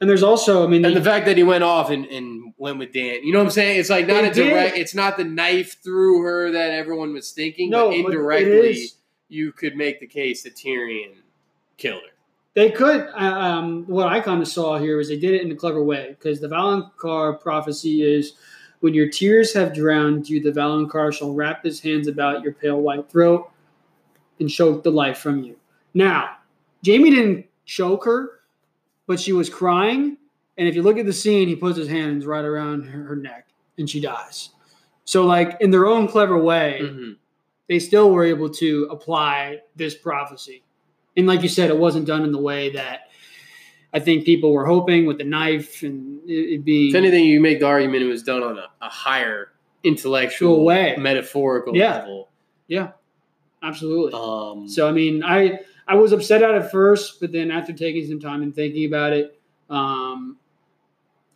And 0.00 0.10
there's 0.10 0.24
also, 0.24 0.64
I 0.64 0.66
mean, 0.66 0.84
and 0.84 0.96
they- 0.96 0.98
the 0.98 1.04
fact 1.04 1.26
that 1.26 1.36
he 1.36 1.44
went 1.44 1.62
off 1.62 1.90
and, 1.90 2.06
and 2.06 2.52
went 2.58 2.78
with 2.78 2.92
Dan, 2.92 3.22
you 3.22 3.32
know 3.32 3.38
what 3.38 3.44
I'm 3.44 3.50
saying? 3.52 3.78
It's 3.78 3.88
like 3.88 4.06
not 4.08 4.24
a 4.24 4.32
direct. 4.32 4.74
did. 4.74 4.80
It's 4.80 4.96
not 4.96 5.16
the 5.16 5.22
knife 5.24 5.76
through 5.82 6.22
her 6.22 6.50
that 6.50 6.72
everyone 6.72 7.12
was 7.12 7.30
thinking, 7.30 7.70
no, 7.70 7.90
but 7.90 8.02
but 8.02 8.12
indirectly, 8.12 8.70
is- 8.70 8.96
you 9.28 9.52
could 9.52 9.76
make 9.76 10.00
the 10.00 10.06
case 10.08 10.42
that 10.42 10.56
Tyrion 10.56 11.12
killed 11.78 12.02
her. 12.02 12.15
They 12.56 12.70
could. 12.70 13.02
uh, 13.14 13.18
Um, 13.18 13.84
what 13.86 14.08
I 14.08 14.18
kind 14.20 14.40
of 14.40 14.48
saw 14.48 14.78
here 14.78 14.98
is 14.98 15.08
they 15.08 15.18
did 15.18 15.34
it 15.34 15.42
in 15.42 15.52
a 15.52 15.54
clever 15.54 15.82
way 15.82 16.16
because 16.18 16.40
the 16.40 16.48
Valonqar 16.48 17.38
prophecy 17.38 18.02
is 18.02 18.32
when 18.80 18.94
your 18.94 19.08
tears 19.10 19.52
have 19.52 19.74
drowned 19.74 20.28
you, 20.28 20.40
the 20.42 20.50
Valonqar 20.52 21.12
shall 21.12 21.34
wrap 21.34 21.62
his 21.62 21.80
hands 21.80 22.08
about 22.08 22.42
your 22.42 22.54
pale 22.54 22.80
white 22.80 23.10
throat 23.10 23.50
and 24.40 24.48
choke 24.48 24.82
the 24.82 24.90
life 24.90 25.18
from 25.18 25.42
you. 25.44 25.54
Now, 25.92 26.38
Jaime 26.84 27.10
didn't 27.10 27.46
choke 27.66 28.04
her, 28.06 28.40
but 29.06 29.20
she 29.20 29.34
was 29.34 29.50
crying. 29.50 30.16
And 30.56 30.66
if 30.66 30.74
you 30.74 30.82
look 30.82 30.96
at 30.96 31.04
the 31.04 31.12
scene, 31.12 31.48
he 31.48 31.56
puts 31.56 31.76
his 31.76 31.88
hands 31.88 32.24
right 32.24 32.44
around 32.44 32.84
her, 32.84 33.02
her 33.04 33.16
neck 33.16 33.48
and 33.76 33.88
she 33.88 34.00
dies. 34.00 34.50
So, 35.04 35.26
like, 35.26 35.58
in 35.60 35.70
their 35.70 35.86
own 35.86 36.08
clever 36.08 36.38
way, 36.38 36.80
Mm-hmm. 36.82 37.12
they 37.68 37.78
still 37.78 38.10
were 38.12 38.24
able 38.24 38.48
to 38.50 38.88
apply 38.90 39.60
this 39.76 39.94
prophecy. 39.94 40.62
And 41.16 41.26
like 41.26 41.42
you 41.42 41.48
said, 41.48 41.70
it 41.70 41.78
wasn't 41.78 42.06
done 42.06 42.22
in 42.24 42.32
the 42.32 42.40
way 42.40 42.70
that 42.72 43.08
I 43.92 44.00
think 44.00 44.24
people 44.24 44.52
were 44.52 44.66
hoping 44.66 45.06
with 45.06 45.18
the 45.18 45.24
knife 45.24 45.82
and 45.82 46.20
it, 46.26 46.64
being. 46.64 46.90
If 46.90 46.94
anything, 46.94 47.24
you 47.24 47.40
make 47.40 47.60
the 47.60 47.66
argument 47.66 48.02
it 48.02 48.06
was 48.06 48.22
done 48.22 48.42
on 48.42 48.58
a, 48.58 48.66
a 48.82 48.88
higher 48.88 49.52
intellectual 49.84 50.64
way. 50.64 50.96
metaphorical 50.98 51.76
Yeah. 51.76 51.98
level. 52.00 52.28
Yeah, 52.68 52.90
absolutely. 53.62 54.12
Um, 54.14 54.68
So 54.68 54.88
I 54.88 54.92
mean, 54.92 55.22
I 55.22 55.60
I 55.88 55.94
was 55.94 56.12
upset 56.12 56.42
at 56.42 56.54
it 56.54 56.70
first, 56.70 57.20
but 57.20 57.30
then 57.32 57.50
after 57.50 57.72
taking 57.72 58.06
some 58.06 58.18
time 58.20 58.42
and 58.42 58.54
thinking 58.54 58.86
about 58.86 59.12
it, 59.12 59.38
um, 59.70 60.36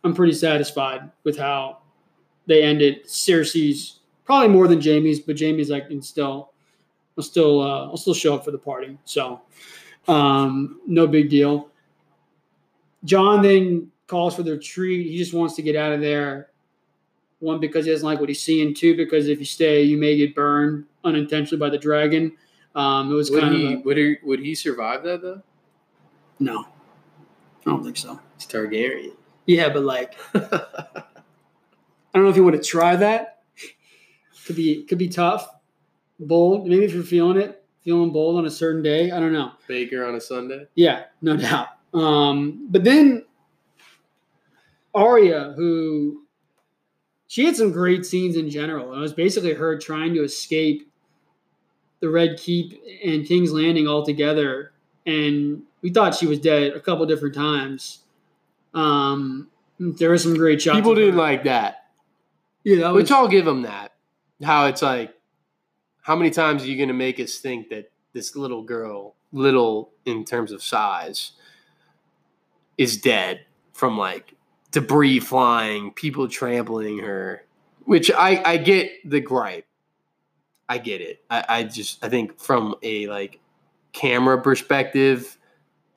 I'm 0.03 0.13
pretty 0.13 0.33
satisfied 0.33 1.09
with 1.23 1.37
how 1.37 1.79
they 2.47 2.61
ended 2.63 3.05
Cersei's. 3.05 3.99
Probably 4.25 4.49
more 4.49 4.67
than 4.67 4.81
Jaime's, 4.81 5.19
but 5.19 5.39
Jaime's 5.39 5.69
like, 5.69 5.85
and 5.89 6.03
still, 6.03 6.50
I'll 7.21 7.27
still, 7.27 7.61
uh, 7.61 7.85
I'll 7.85 7.97
still 7.97 8.15
show 8.15 8.33
up 8.33 8.43
for 8.43 8.49
the 8.49 8.57
party. 8.57 8.97
So, 9.05 9.41
um, 10.07 10.81
no 10.87 11.05
big 11.05 11.29
deal. 11.29 11.69
Jon 13.05 13.43
then 13.43 13.91
calls 14.07 14.35
for 14.35 14.41
the 14.41 14.53
retreat. 14.53 15.05
He 15.05 15.17
just 15.19 15.35
wants 15.35 15.55
to 15.57 15.61
get 15.61 15.75
out 15.75 15.93
of 15.93 16.01
there. 16.01 16.49
One 17.37 17.59
because 17.59 17.85
he 17.85 17.91
doesn't 17.91 18.05
like 18.05 18.19
what 18.19 18.27
he's 18.27 18.41
seeing. 18.41 18.73
Two 18.73 18.95
because 18.97 19.27
if 19.27 19.37
you 19.37 19.45
stay, 19.45 19.83
you 19.83 19.97
may 19.97 20.17
get 20.17 20.33
burned 20.33 20.85
unintentionally 21.03 21.59
by 21.59 21.69
the 21.69 21.77
dragon. 21.77 22.31
Um, 22.73 23.11
it 23.11 23.15
was 23.15 23.29
would 23.29 23.41
kind 23.41 23.53
he 23.53 23.73
of 23.73 23.79
a, 23.79 23.83
would 23.83 23.97
he 23.97 24.15
would 24.23 24.39
he 24.39 24.55
survive 24.55 25.03
that 25.03 25.21
though? 25.21 25.41
no. 26.39 26.65
I 27.65 27.69
don't 27.69 27.83
think 27.83 27.97
so. 27.97 28.19
It's 28.35 28.47
Targaryen. 28.47 29.11
Yeah, 29.45 29.69
but 29.69 29.83
like 29.83 30.15
I 30.33 31.03
don't 32.13 32.23
know 32.23 32.29
if 32.29 32.35
you 32.35 32.43
would 32.43 32.55
have 32.55 32.63
tried 32.63 32.97
that. 32.97 33.43
Could 34.45 34.55
be 34.55 34.83
could 34.83 34.97
be 34.97 35.07
tough, 35.09 35.47
bold. 36.21 36.67
Maybe 36.67 36.85
if 36.85 36.93
you're 36.93 37.03
feeling 37.03 37.37
it, 37.37 37.63
feeling 37.83 38.11
bold 38.11 38.37
on 38.37 38.45
a 38.45 38.51
certain 38.51 38.81
day. 38.81 39.11
I 39.11 39.19
don't 39.19 39.33
know. 39.33 39.51
Baker 39.67 40.05
on 40.05 40.15
a 40.15 40.21
Sunday. 40.21 40.67
Yeah, 40.75 41.03
no 41.21 41.37
doubt. 41.37 41.67
Um, 41.93 42.67
but 42.69 42.83
then 42.83 43.25
Arya, 44.93 45.53
who 45.55 46.23
she 47.27 47.45
had 47.45 47.55
some 47.55 47.71
great 47.71 48.05
scenes 48.05 48.35
in 48.35 48.49
general. 48.49 48.93
It 48.93 48.99
was 48.99 49.13
basically 49.13 49.53
her 49.53 49.77
trying 49.77 50.13
to 50.15 50.23
escape 50.23 50.91
the 52.01 52.09
Red 52.09 52.37
Keep 52.37 52.81
and 53.05 53.25
King's 53.25 53.51
Landing 53.51 53.87
altogether, 53.87 54.73
and 55.05 55.63
we 55.81 55.91
thought 55.91 56.15
she 56.15 56.25
was 56.27 56.39
dead 56.39 56.73
a 56.73 56.79
couple 56.79 57.05
different 57.05 57.35
times. 57.35 57.99
Um, 58.73 59.49
there 59.79 60.09
were 60.09 60.17
some 60.17 60.35
great 60.35 60.61
shots. 60.61 60.77
People 60.77 60.95
didn't 60.95 61.17
like 61.17 61.43
that, 61.45 61.85
Yeah, 62.63 62.77
that 62.77 62.93
was, 62.93 63.03
which 63.03 63.11
I'll 63.11 63.27
give 63.27 63.45
them 63.45 63.63
that. 63.63 63.93
How 64.43 64.67
it's 64.67 64.81
like, 64.81 65.13
how 66.01 66.15
many 66.15 66.31
times 66.31 66.63
are 66.63 66.67
you 66.67 66.77
going 66.77 66.89
to 66.89 66.93
make 66.93 67.19
us 67.19 67.37
think 67.37 67.69
that 67.69 67.91
this 68.13 68.35
little 68.35 68.63
girl, 68.63 69.15
little 69.31 69.91
in 70.05 70.25
terms 70.25 70.51
of 70.51 70.61
size, 70.61 71.33
is 72.77 72.97
dead 72.97 73.41
from 73.73 73.97
like 73.97 74.33
debris 74.71 75.19
flying, 75.19 75.91
people 75.91 76.27
trampling 76.27 76.99
her? 76.99 77.45
Which 77.85 78.11
I 78.11 78.41
I 78.43 78.57
get 78.57 78.91
the 79.05 79.19
gripe. 79.19 79.65
I 80.67 80.77
get 80.77 81.01
it. 81.01 81.23
I, 81.29 81.45
I 81.49 81.63
just 81.63 82.03
I 82.03 82.09
think 82.09 82.39
from 82.39 82.75
a 82.81 83.07
like 83.07 83.39
camera 83.91 84.41
perspective, 84.41 85.37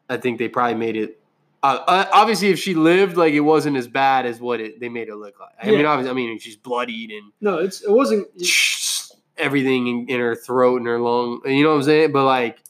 I 0.09 0.17
think 0.17 0.39
they 0.39 0.49
probably 0.49 0.75
made 0.75 0.97
it. 0.97 1.21
Uh, 1.63 1.83
uh, 1.87 2.07
obviously, 2.13 2.49
if 2.49 2.59
she 2.59 2.75
lived, 2.75 3.17
like 3.17 3.33
it 3.33 3.41
wasn't 3.41 3.77
as 3.77 3.89
bad 3.89 4.27
as 4.27 4.39
what 4.39 4.61
it 4.61 4.81
they 4.81 4.89
made 4.91 5.09
it 5.09 5.17
look 5.17 5.41
like. 5.41 5.53
I 5.63 5.71
mean, 5.71 5.87
obviously, 5.87 6.11
I 6.11 6.15
mean 6.15 6.39
she's 6.39 6.57
bloodied 6.57 7.11
and 7.11 7.33
no, 7.41 7.59
it's 7.59 7.83
it 7.83 7.91
wasn't. 7.91 8.27
Everything 9.37 9.87
in, 9.87 10.09
in 10.09 10.21
her 10.21 10.35
throat 10.35 10.79
and 10.79 10.87
her 10.87 11.01
lung. 11.01 11.41
You 11.45 11.63
know 11.63 11.71
what 11.71 11.77
I'm 11.77 11.83
saying? 11.83 12.13
But 12.13 12.25
like, 12.25 12.63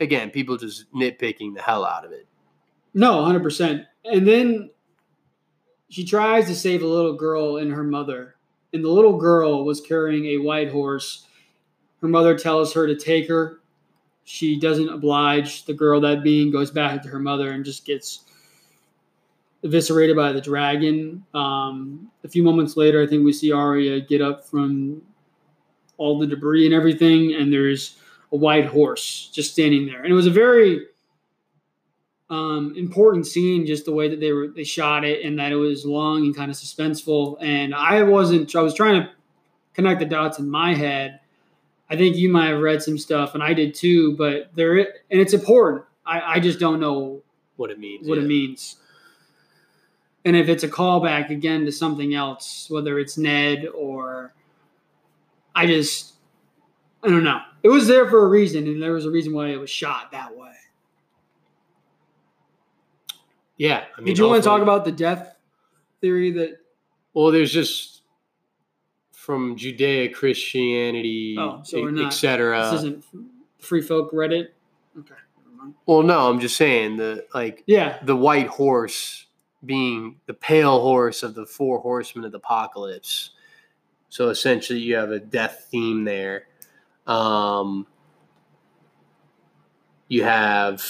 again, 0.00 0.30
people 0.30 0.56
just 0.56 0.92
nitpicking 0.92 1.54
the 1.54 1.62
hell 1.62 1.84
out 1.84 2.04
of 2.04 2.12
it. 2.12 2.26
No, 2.94 3.24
hundred 3.24 3.42
percent. 3.42 3.84
And 4.04 4.26
then 4.26 4.70
she 5.88 6.04
tries 6.04 6.46
to 6.46 6.54
save 6.54 6.82
a 6.82 6.86
little 6.86 7.14
girl 7.14 7.58
and 7.58 7.70
her 7.72 7.84
mother, 7.84 8.36
and 8.72 8.84
the 8.84 8.88
little 8.88 9.16
girl 9.16 9.64
was 9.64 9.80
carrying 9.80 10.26
a 10.26 10.38
white 10.38 10.70
horse. 10.70 11.26
Her 12.00 12.08
mother 12.08 12.38
tells 12.38 12.72
her 12.74 12.86
to 12.86 12.96
take 12.96 13.28
her. 13.28 13.60
She 14.24 14.58
doesn't 14.58 14.88
oblige. 14.88 15.64
The 15.66 15.74
girl, 15.74 16.00
that 16.00 16.22
being, 16.22 16.50
goes 16.50 16.70
back 16.70 17.02
to 17.02 17.08
her 17.08 17.20
mother 17.20 17.52
and 17.52 17.64
just 17.64 17.84
gets 17.84 18.24
eviscerated 19.62 20.16
by 20.16 20.32
the 20.32 20.40
dragon. 20.40 21.24
Um, 21.32 22.10
a 22.24 22.28
few 22.28 22.42
moments 22.42 22.76
later, 22.76 23.02
I 23.02 23.06
think 23.06 23.24
we 23.24 23.32
see 23.32 23.52
Arya 23.52 24.00
get 24.00 24.20
up 24.20 24.44
from 24.44 25.02
all 25.98 26.18
the 26.18 26.26
debris 26.26 26.64
and 26.66 26.74
everything, 26.74 27.34
and 27.34 27.52
there's 27.52 27.96
a 28.32 28.36
white 28.36 28.66
horse 28.66 29.30
just 29.32 29.52
standing 29.52 29.86
there. 29.86 30.02
And 30.02 30.10
it 30.12 30.14
was 30.14 30.26
a 30.26 30.30
very 30.30 30.86
um, 32.28 32.74
important 32.76 33.26
scene, 33.26 33.66
just 33.66 33.84
the 33.84 33.92
way 33.92 34.08
that 34.08 34.20
they 34.20 34.32
were 34.32 34.48
they 34.48 34.64
shot 34.64 35.04
it, 35.04 35.24
and 35.24 35.38
that 35.38 35.52
it 35.52 35.56
was 35.56 35.84
long 35.86 36.24
and 36.24 36.36
kind 36.36 36.50
of 36.50 36.56
suspenseful. 36.56 37.36
And 37.40 37.74
I 37.74 38.02
wasn't. 38.02 38.54
I 38.56 38.62
was 38.62 38.74
trying 38.74 39.02
to 39.02 39.10
connect 39.74 40.00
the 40.00 40.06
dots 40.06 40.38
in 40.38 40.50
my 40.50 40.74
head. 40.74 41.20
I 41.88 41.96
think 41.96 42.16
you 42.16 42.28
might 42.28 42.48
have 42.48 42.60
read 42.60 42.82
some 42.82 42.98
stuff, 42.98 43.34
and 43.34 43.42
I 43.42 43.54
did 43.54 43.74
too. 43.74 44.16
But 44.16 44.50
there, 44.54 44.76
and 44.76 45.20
it's 45.20 45.34
important. 45.34 45.84
I, 46.04 46.20
I 46.20 46.40
just 46.40 46.58
don't 46.58 46.80
know 46.80 47.22
What 47.56 47.70
it 47.70 47.78
means. 47.78 48.08
what 48.08 48.18
yeah. 48.18 48.24
it 48.24 48.26
means. 48.26 48.76
And 50.24 50.34
if 50.34 50.48
it's 50.48 50.64
a 50.64 50.68
callback 50.68 51.30
again 51.30 51.64
to 51.66 51.72
something 51.72 52.12
else, 52.12 52.66
whether 52.68 52.98
it's 52.98 53.16
Ned 53.16 53.66
or 53.72 54.34
I 55.56 55.66
just 55.66 56.12
I 57.02 57.08
don't 57.08 57.24
know. 57.24 57.40
It 57.62 57.68
was 57.70 57.86
there 57.88 58.08
for 58.08 58.24
a 58.24 58.28
reason, 58.28 58.66
and 58.66 58.80
there 58.82 58.92
was 58.92 59.06
a 59.06 59.10
reason 59.10 59.32
why 59.34 59.48
it 59.48 59.56
was 59.58 59.70
shot 59.70 60.12
that 60.12 60.36
way. 60.36 60.52
Yeah. 63.56 63.84
I 63.96 64.00
mean, 64.00 64.06
Did 64.06 64.18
you 64.18 64.26
want 64.28 64.42
to 64.42 64.48
talk 64.48 64.60
about 64.62 64.84
the 64.84 64.92
death 64.92 65.34
theory 66.00 66.30
that 66.32 66.58
Well, 67.14 67.30
there's 67.32 67.52
just 67.52 68.02
from 69.12 69.56
Judeo-Christianity, 69.56 71.36
Oh, 71.38 71.60
so 71.64 71.80
we're 71.82 71.90
not- 71.90 72.06
etc. 72.08 72.60
this 72.70 72.80
isn't 72.80 73.04
free 73.58 73.80
folk 73.82 74.12
Reddit? 74.12 74.48
Okay. 74.98 75.14
Well, 75.86 76.02
no, 76.02 76.28
I'm 76.30 76.38
just 76.38 76.56
saying 76.56 76.98
the 76.98 77.26
like 77.34 77.64
Yeah. 77.66 77.98
the 78.04 78.14
white 78.14 78.46
horse 78.46 79.26
being 79.64 80.20
the 80.26 80.34
pale 80.34 80.80
horse 80.80 81.22
of 81.22 81.34
the 81.34 81.46
four 81.46 81.80
horsemen 81.80 82.24
of 82.24 82.32
the 82.32 82.38
apocalypse. 82.38 83.30
So 84.08 84.28
essentially, 84.28 84.80
you 84.80 84.96
have 84.96 85.10
a 85.10 85.18
death 85.18 85.66
theme 85.70 86.04
there. 86.04 86.46
Um, 87.06 87.86
you 90.08 90.22
have, 90.24 90.84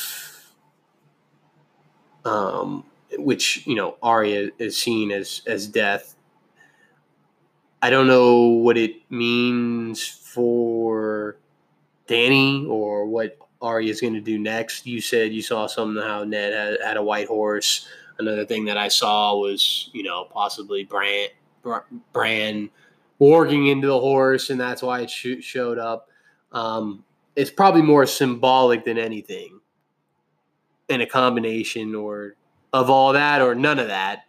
um, 2.25 2.85
which 3.19 3.67
you 3.67 3.75
know, 3.75 3.97
Arya 4.03 4.51
is 4.59 4.77
seen 4.77 5.11
as 5.11 5.43
as 5.47 5.67
death. 5.67 6.15
I 7.83 7.91
don't 7.91 8.07
know 8.07 8.49
what 8.49 8.77
it 8.77 9.11
means 9.11 10.07
for 10.07 11.37
Danny 12.07 12.67
or 12.67 13.07
what 13.07 13.39
Arya 13.61 13.91
is 13.91 14.01
going 14.01 14.15
to 14.15 14.21
do 14.21 14.39
next. 14.39 14.87
You 14.87 15.01
said 15.01 15.33
you 15.33 15.43
saw 15.43 15.67
somehow 15.67 16.25
Ned 16.25 16.53
had, 16.53 16.87
had 16.87 16.97
a 16.97 17.03
white 17.03 17.29
horse. 17.29 17.87
Another 18.19 18.45
thing 18.45 18.65
that 18.67 18.79
I 18.79 18.89
saw 18.89 19.37
was, 19.37 19.91
you 19.93 20.03
know, 20.03 20.25
possibly 20.25 20.85
Bran, 20.85 21.29
Br- 21.63 21.87
Bran 22.13 22.71
warging 23.21 23.71
into 23.71 23.87
the 23.87 23.99
horse, 23.99 24.51
and 24.51 24.61
that's 24.61 24.83
why 24.83 25.01
it 25.01 25.11
sh- 25.11 25.43
showed 25.43 25.79
up. 25.79 26.09
Um, 26.53 27.05
it's 27.35 27.51
probably 27.51 27.83
more 27.83 28.07
symbolic 28.07 28.85
than 28.85 28.99
anything, 28.99 29.61
in 30.89 31.01
a 31.01 31.07
combination 31.07 31.95
or 31.95 32.37
of 32.73 32.91
all 32.91 33.13
that 33.13 33.43
or 33.43 33.55
none 33.55 33.79
of 33.79 33.89
that. 33.89 34.21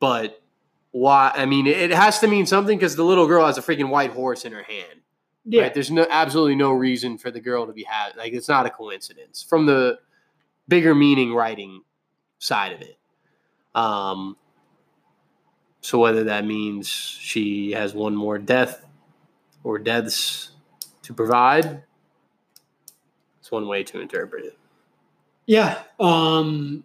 But 0.00 0.42
why? 0.90 1.32
I 1.34 1.46
mean, 1.46 1.66
it 1.66 1.90
has 1.90 2.18
to 2.20 2.28
mean 2.28 2.46
something 2.46 2.76
because 2.76 2.96
the 2.96 3.04
little 3.04 3.26
girl 3.26 3.46
has 3.46 3.58
a 3.58 3.62
freaking 3.62 3.88
white 3.88 4.10
horse 4.10 4.44
in 4.44 4.52
her 4.52 4.62
hand. 4.62 5.00
Yeah. 5.44 5.62
Right? 5.62 5.74
There's 5.74 5.90
no 5.90 6.06
absolutely 6.08 6.54
no 6.54 6.72
reason 6.72 7.18
for 7.18 7.30
the 7.30 7.40
girl 7.40 7.66
to 7.66 7.72
be 7.72 7.82
had 7.82 8.16
like 8.16 8.32
it's 8.32 8.48
not 8.48 8.66
a 8.66 8.70
coincidence 8.70 9.42
from 9.42 9.66
the 9.66 9.98
bigger 10.68 10.94
meaning 10.94 11.34
writing 11.34 11.82
side 12.38 12.72
of 12.72 12.80
it. 12.80 12.96
Um 13.74 14.36
so 15.82 15.98
whether 15.98 16.24
that 16.24 16.46
means 16.46 16.88
she 16.88 17.72
has 17.72 17.92
one 17.92 18.14
more 18.14 18.38
death 18.38 18.86
or 19.64 19.80
deaths 19.80 20.52
to 21.02 21.12
provide, 21.12 21.82
it's 23.40 23.50
one 23.50 23.66
way 23.66 23.82
to 23.82 24.00
interpret 24.00 24.44
it. 24.44 24.58
Yeah. 25.44 25.82
Um 25.98 26.84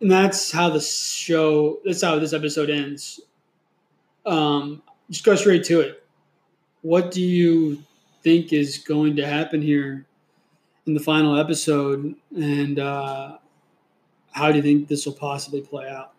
and 0.00 0.10
that's 0.10 0.50
how 0.50 0.70
the 0.70 0.80
show 0.80 1.78
that's 1.84 2.02
how 2.02 2.18
this 2.18 2.32
episode 2.32 2.70
ends. 2.70 3.20
Um 4.24 4.82
just 5.10 5.24
go 5.24 5.36
straight 5.36 5.64
to 5.64 5.80
it. 5.80 6.02
What 6.80 7.10
do 7.10 7.20
you 7.20 7.82
think 8.22 8.54
is 8.54 8.78
going 8.78 9.16
to 9.16 9.26
happen 9.26 9.60
here 9.60 10.06
in 10.86 10.94
the 10.94 11.00
final 11.00 11.36
episode 11.36 12.14
and 12.34 12.78
uh 12.78 13.36
how 14.30 14.50
do 14.50 14.56
you 14.56 14.62
think 14.62 14.88
this 14.88 15.04
will 15.04 15.12
possibly 15.12 15.60
play 15.60 15.86
out? 15.86 16.11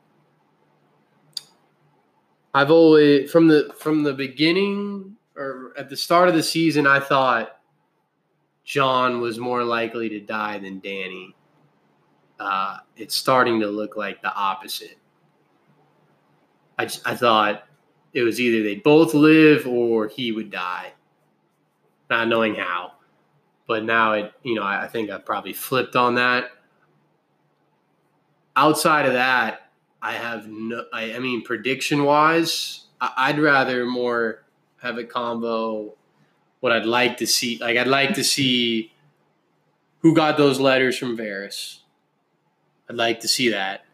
I've 2.53 2.71
always 2.71 3.31
from 3.31 3.47
the 3.47 3.73
from 3.77 4.03
the 4.03 4.13
beginning 4.13 5.15
or 5.35 5.73
at 5.77 5.89
the 5.89 5.97
start 5.97 6.29
of 6.29 6.35
the 6.35 6.43
season, 6.43 6.85
I 6.85 6.99
thought 6.99 7.59
Jon 8.63 9.21
was 9.21 9.39
more 9.39 9.63
likely 9.63 10.09
to 10.09 10.19
die 10.19 10.59
than 10.59 10.79
Danny. 10.79 11.35
Uh, 12.39 12.77
it's 12.95 13.15
starting 13.15 13.59
to 13.59 13.67
look 13.67 13.95
like 13.95 14.21
the 14.21 14.33
opposite. 14.33 14.97
I 16.77 16.85
just, 16.85 17.07
I 17.07 17.15
thought 17.15 17.63
it 18.13 18.23
was 18.23 18.39
either 18.39 18.63
they 18.63 18.75
both 18.75 19.13
live 19.13 19.67
or 19.67 20.07
he 20.07 20.31
would 20.31 20.51
die, 20.51 20.93
not 22.09 22.27
knowing 22.27 22.55
how. 22.55 22.93
But 23.67 23.85
now 23.85 24.13
it, 24.13 24.33
you 24.43 24.55
know, 24.55 24.63
I, 24.63 24.83
I 24.83 24.87
think 24.87 25.09
I 25.09 25.17
probably 25.17 25.53
flipped 25.53 25.95
on 25.95 26.15
that. 26.15 26.51
Outside 28.55 29.05
of 29.05 29.13
that, 29.13 29.62
I 30.03 30.13
have 30.13 30.47
no. 30.47 30.85
I, 30.91 31.13
I 31.13 31.19
mean, 31.19 31.43
prediction 31.43 32.03
wise, 32.03 32.81
I, 32.99 33.11
I'd 33.17 33.39
rather 33.39 33.85
more 33.85 34.43
have 34.81 34.97
a 34.97 35.05
combo. 35.05 35.93
What 36.59 36.71
I'd 36.71 36.85
like 36.85 37.17
to 37.17 37.27
see, 37.27 37.57
like 37.57 37.77
I'd 37.77 37.87
like 37.87 38.13
to 38.15 38.23
see 38.23 38.91
who 39.99 40.13
got 40.13 40.37
those 40.37 40.59
letters 40.59 40.97
from 40.97 41.17
Varys. 41.17 41.79
I'd 42.89 42.97
like 42.97 43.21
to 43.21 43.27
see 43.27 43.49
that. 43.49 43.85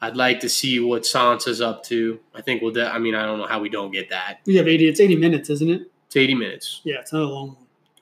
I'd 0.00 0.16
like 0.16 0.40
to 0.40 0.48
see 0.48 0.80
what 0.80 1.02
Sansa's 1.02 1.60
up 1.60 1.84
to. 1.84 2.18
I 2.34 2.40
think 2.40 2.62
we'll. 2.62 2.72
De- 2.72 2.90
I 2.90 2.98
mean, 2.98 3.14
I 3.14 3.26
don't 3.26 3.38
know 3.38 3.46
how 3.46 3.60
we 3.60 3.68
don't 3.68 3.90
get 3.90 4.08
that. 4.08 4.38
We 4.46 4.56
have 4.56 4.66
80 4.66 4.88
it's 4.88 5.00
80 5.00 5.16
minutes, 5.16 5.50
isn't 5.50 5.70
it? 5.70 5.90
It's 6.06 6.16
eighty 6.16 6.34
minutes. 6.34 6.80
Yeah, 6.82 6.96
it's 7.00 7.12
not 7.12 7.22
a 7.22 7.26
long 7.26 7.56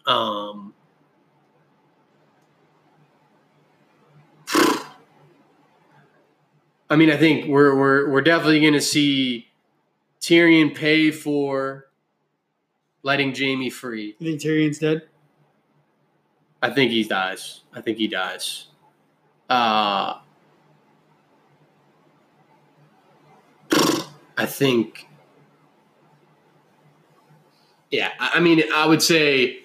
one. 0.06 0.16
Um, 0.16 0.74
I 6.90 6.96
mean, 6.96 7.10
I 7.10 7.16
think 7.16 7.46
we're 7.46 7.74
we're 7.76 8.10
we're 8.10 8.22
definitely 8.22 8.60
going 8.60 8.72
to 8.72 8.80
see 8.80 9.48
Tyrion 10.20 10.74
pay 10.74 11.10
for 11.10 11.86
letting 13.02 13.34
Jaime 13.34 13.70
free. 13.70 14.16
You 14.18 14.38
think 14.38 14.40
Tyrion's 14.40 14.78
dead? 14.78 15.02
I 16.62 16.70
think 16.70 16.90
he 16.90 17.04
dies. 17.04 17.60
I 17.72 17.80
think 17.80 17.98
he 17.98 18.08
dies. 18.08 18.66
Uh, 19.48 20.18
I 24.36 24.46
think. 24.46 25.06
Yeah, 27.90 28.12
I 28.18 28.32
I 28.34 28.40
mean, 28.40 28.62
I 28.74 28.86
would 28.86 29.02
say, 29.02 29.60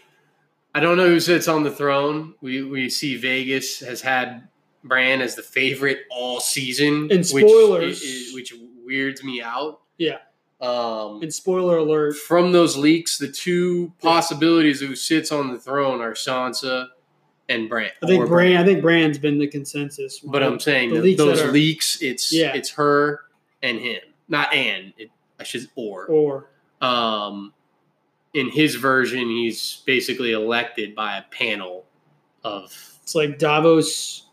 I 0.76 0.80
don't 0.80 0.98
know 0.98 1.08
who 1.08 1.20
sits 1.20 1.48
on 1.48 1.64
the 1.64 1.72
throne. 1.72 2.36
We 2.42 2.64
we 2.64 2.90
see 2.90 3.16
Vegas 3.18 3.80
has 3.80 4.02
had 4.02 4.48
Bran 4.84 5.22
as 5.22 5.36
the 5.36 5.44
favorite 5.44 6.00
all 6.12 6.40
season, 6.40 7.10
And 7.12 7.26
spoilers. 7.26 8.02
which, 8.34 8.52
which 8.52 8.60
weirds 8.84 9.24
me 9.24 9.42
out. 9.42 9.82
Yeah. 9.98 10.18
Um, 10.62 11.22
And 11.22 11.34
spoiler 11.34 11.78
alert, 11.78 12.16
from 12.16 12.52
those 12.52 12.78
leaks, 12.78 13.18
the 13.18 13.28
two 13.32 13.92
possibilities 14.02 14.82
of 14.82 14.90
who 14.90 14.96
sits 14.96 15.32
on 15.32 15.52
the 15.52 15.60
throne 15.60 16.02
are 16.02 16.14
Sansa 16.14 16.88
and 17.50 17.68
Bran. 17.70 17.92
I 18.02 18.08
think 18.08 18.24
or 18.24 18.28
Bran. 18.28 18.58
I 18.58 18.64
think 18.66 18.82
Bran's 18.82 19.18
been 19.18 19.38
the 19.40 19.48
consensus. 19.48 20.20
But 20.20 20.42
I'm 20.44 20.60
saying 20.60 20.90
The 20.92 20.96
that 20.98 21.04
leaks 21.04 21.18
those 21.18 21.42
are- 21.42 21.52
leaks, 21.52 22.02
it's 22.02 22.32
Yeah. 22.32 22.54
it's 22.56 22.70
her 22.72 23.22
and 23.62 23.80
him, 23.80 24.02
not 24.30 24.54
and. 24.54 24.94
It, 24.98 25.10
I 25.40 25.44
should 25.44 25.68
or. 25.76 26.06
or 26.06 26.50
Um, 26.82 27.54
in 28.34 28.50
his 28.50 28.76
version, 28.76 29.28
he's 29.30 29.82
basically 29.86 30.32
elected 30.32 30.96
by 30.96 31.18
a 31.18 31.24
panel 31.32 31.86
of 32.44 32.74
it's 33.04 33.16
like 33.16 33.38
Davos, 33.38 34.28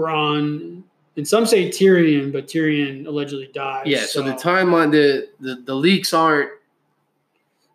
Bronn, 0.00 0.82
and 1.16 1.28
some 1.28 1.44
say 1.46 1.68
Tyrion, 1.68 2.32
but 2.32 2.46
Tyrion 2.46 3.06
allegedly 3.06 3.50
died. 3.52 3.86
yeah. 3.86 4.06
So, 4.06 4.22
the 4.22 4.32
timeline, 4.32 4.90
the, 4.90 5.28
the 5.40 5.56
the 5.62 5.74
leaks 5.74 6.12
aren't 6.14 6.50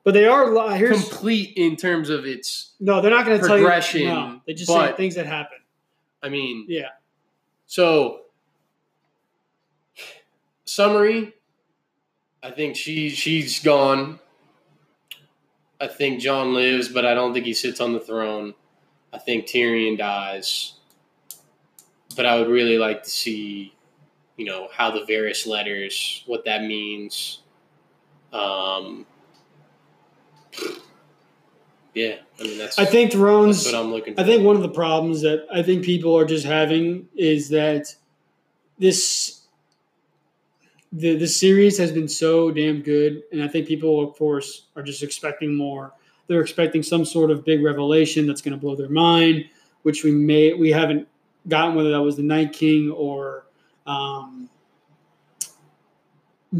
but 0.04 0.14
they 0.14 0.28
are. 0.28 0.54
li- 0.54 0.78
Here's 0.78 1.10
complete 1.10 1.54
in 1.58 1.76
terms 1.76 2.10
of 2.12 2.26
its. 2.26 2.74
no, 2.80 3.02
they're 3.02 3.10
not 3.12 3.26
going 3.26 3.40
to 3.42 3.48
tell 3.48 3.58
you. 3.58 3.64
progression, 3.64 4.04
No, 4.06 4.42
they 4.46 4.54
just 4.54 4.72
say 4.72 4.94
things 4.94 5.16
that 5.16 5.26
happen. 5.26 5.58
I 6.22 6.30
mean, 6.30 6.66
Yeah, 6.68 6.90
So, 7.66 8.22
summary. 10.66 11.34
I 12.44 12.52
think 12.52 12.76
she 12.76 13.10
she's 13.10 13.60
gone. 13.60 14.20
I 15.82 15.88
think 15.88 16.22
Jon 16.22 16.54
lives, 16.54 16.88
but 16.90 17.04
I 17.06 17.14
don't 17.16 17.34
think 17.34 17.46
he 17.46 17.54
sits 17.54 17.82
on 17.82 17.94
the 17.94 18.00
throne. 18.00 18.54
I 19.12 19.18
think 19.18 19.48
Tyrion 19.48 19.98
dies. 19.98 20.74
But 22.16 22.26
I 22.26 22.38
would 22.40 22.48
really 22.48 22.78
like 22.78 23.04
to 23.04 23.10
see, 23.10 23.74
you 24.38 24.46
know, 24.46 24.70
how 24.74 24.92
the 24.92 25.02
Varys 25.02 25.46
letters, 25.46 26.24
what 26.26 26.46
that 26.46 26.64
means. 26.64 27.42
Um, 28.32 29.06
yeah, 31.94 32.16
I 32.40 32.44
mean 32.44 32.58
that's, 32.58 32.78
I 32.78 32.86
think 32.86 33.14
Thrones. 33.14 33.64
that's 33.64 33.74
what 33.74 33.82
I'm 33.82 33.92
looking 33.92 34.16
for. 34.16 34.22
I 34.22 34.24
think 34.26 34.44
one 34.44 34.56
of 34.56 34.62
the 34.62 34.70
problems 34.70 35.22
that 35.22 35.48
I 35.52 35.64
think 35.64 35.84
people 35.84 36.18
are 36.18 36.26
just 36.26 36.46
having 36.46 37.08
is 37.16 37.50
that 37.50 37.96
this 38.78 39.42
the 40.92 41.16
the 41.16 41.28
series 41.28 41.78
has 41.78 41.92
been 41.92 42.08
so 42.08 42.52
damn 42.52 42.82
good, 42.82 43.24
and 43.32 43.42
I 43.42 43.48
think 43.48 43.68
people, 43.68 44.04
of 44.04 44.16
course, 44.16 44.68
are 44.76 44.84
just 44.84 45.04
expecting 45.04 45.56
more. 45.56 45.94
They're 46.28 46.42
expecting 46.42 46.84
some 46.84 47.06
sort 47.06 47.32
of 47.32 47.46
big 47.46 47.64
revelation 47.64 48.28
that's 48.28 48.42
going 48.42 48.54
to 48.54 48.60
blow 48.60 48.76
their 48.76 48.90
mind, 48.90 49.46
which 49.84 50.04
we 50.04 50.12
may 50.12 50.54
we 50.54 50.72
haven't 50.72 51.08
gotten, 51.48 51.76
whether 51.76 51.92
that 51.92 52.02
was 52.02 52.16
the 52.18 52.24
Night 52.24 52.54
King 52.54 52.92
or 52.92 53.46
um, 53.86 54.50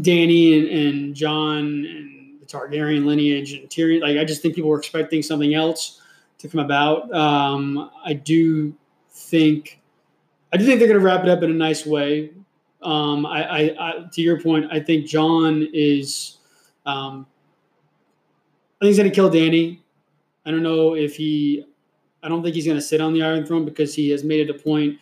Danny 0.00 0.58
and, 0.58 0.68
and 0.68 1.14
Jon 1.14 1.58
and 1.58 2.40
the 2.40 2.46
Targaryen 2.46 3.04
lineage 3.04 3.52
and 3.52 3.68
Tyrion. 3.68 4.00
Like 4.00 4.16
I 4.18 4.24
just 4.24 4.42
think 4.42 4.54
people 4.54 4.70
were 4.70 4.78
expecting 4.78 5.22
something 5.22 5.54
else 5.54 6.00
to 6.38 6.48
come 6.48 6.60
about. 6.60 7.12
Um, 7.14 7.90
I 8.04 8.12
do 8.12 8.74
think, 9.10 9.80
I 10.52 10.56
do 10.56 10.64
think 10.66 10.78
they're 10.78 10.88
going 10.88 11.00
to 11.00 11.04
wrap 11.04 11.22
it 11.22 11.28
up 11.28 11.42
in 11.42 11.50
a 11.50 11.54
nice 11.54 11.86
way. 11.86 12.30
Um, 12.82 13.26
I, 13.26 13.44
I, 13.44 13.60
I, 13.80 13.92
to 14.12 14.22
your 14.22 14.40
point, 14.40 14.66
I 14.70 14.78
think 14.78 15.06
John 15.06 15.66
is, 15.72 16.38
um, 16.84 17.26
I 18.80 18.84
think 18.84 18.88
he's 18.90 18.98
going 18.98 19.08
to 19.08 19.14
kill 19.14 19.30
Danny. 19.30 19.82
I 20.44 20.50
don't 20.50 20.62
know 20.62 20.94
if 20.94 21.16
he, 21.16 21.64
I 22.26 22.28
don't 22.28 22.42
think 22.42 22.56
he's 22.56 22.64
going 22.66 22.76
to 22.76 22.82
sit 22.82 23.00
on 23.00 23.12
the 23.12 23.22
Iron 23.22 23.46
Throne 23.46 23.64
because 23.64 23.94
he 23.94 24.10
has 24.10 24.24
made 24.24 24.40
it 24.40 24.50
a 24.50 24.58
point 24.58 24.98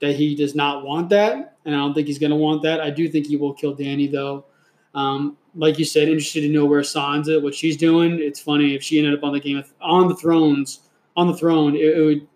that 0.00 0.16
he 0.16 0.34
does 0.34 0.54
not 0.54 0.82
want 0.82 1.10
that, 1.10 1.58
and 1.66 1.74
I 1.74 1.78
don't 1.78 1.92
think 1.92 2.06
he's 2.06 2.18
going 2.18 2.30
to 2.30 2.36
want 2.36 2.62
that. 2.62 2.80
I 2.80 2.88
do 2.88 3.06
think 3.06 3.26
he 3.26 3.36
will 3.36 3.52
kill 3.52 3.74
Danny 3.74 4.06
though. 4.06 4.46
Um, 4.94 5.36
like 5.54 5.78
you 5.78 5.84
said, 5.84 6.08
interested 6.08 6.40
to 6.40 6.48
know 6.48 6.64
where 6.64 6.80
Sansa, 6.80 7.42
what 7.42 7.54
she's 7.54 7.76
doing. 7.76 8.18
It's 8.18 8.40
funny 8.40 8.74
if 8.74 8.82
she 8.82 8.98
ended 8.98 9.12
up 9.12 9.24
on 9.24 9.34
the 9.34 9.40
game 9.40 9.58
of, 9.58 9.70
on 9.82 10.08
the 10.08 10.16
thrones, 10.16 10.80
on 11.18 11.26
the 11.26 11.36
throne, 11.36 11.76
it, 11.76 11.98
it 11.98 12.02
would, 12.02 12.26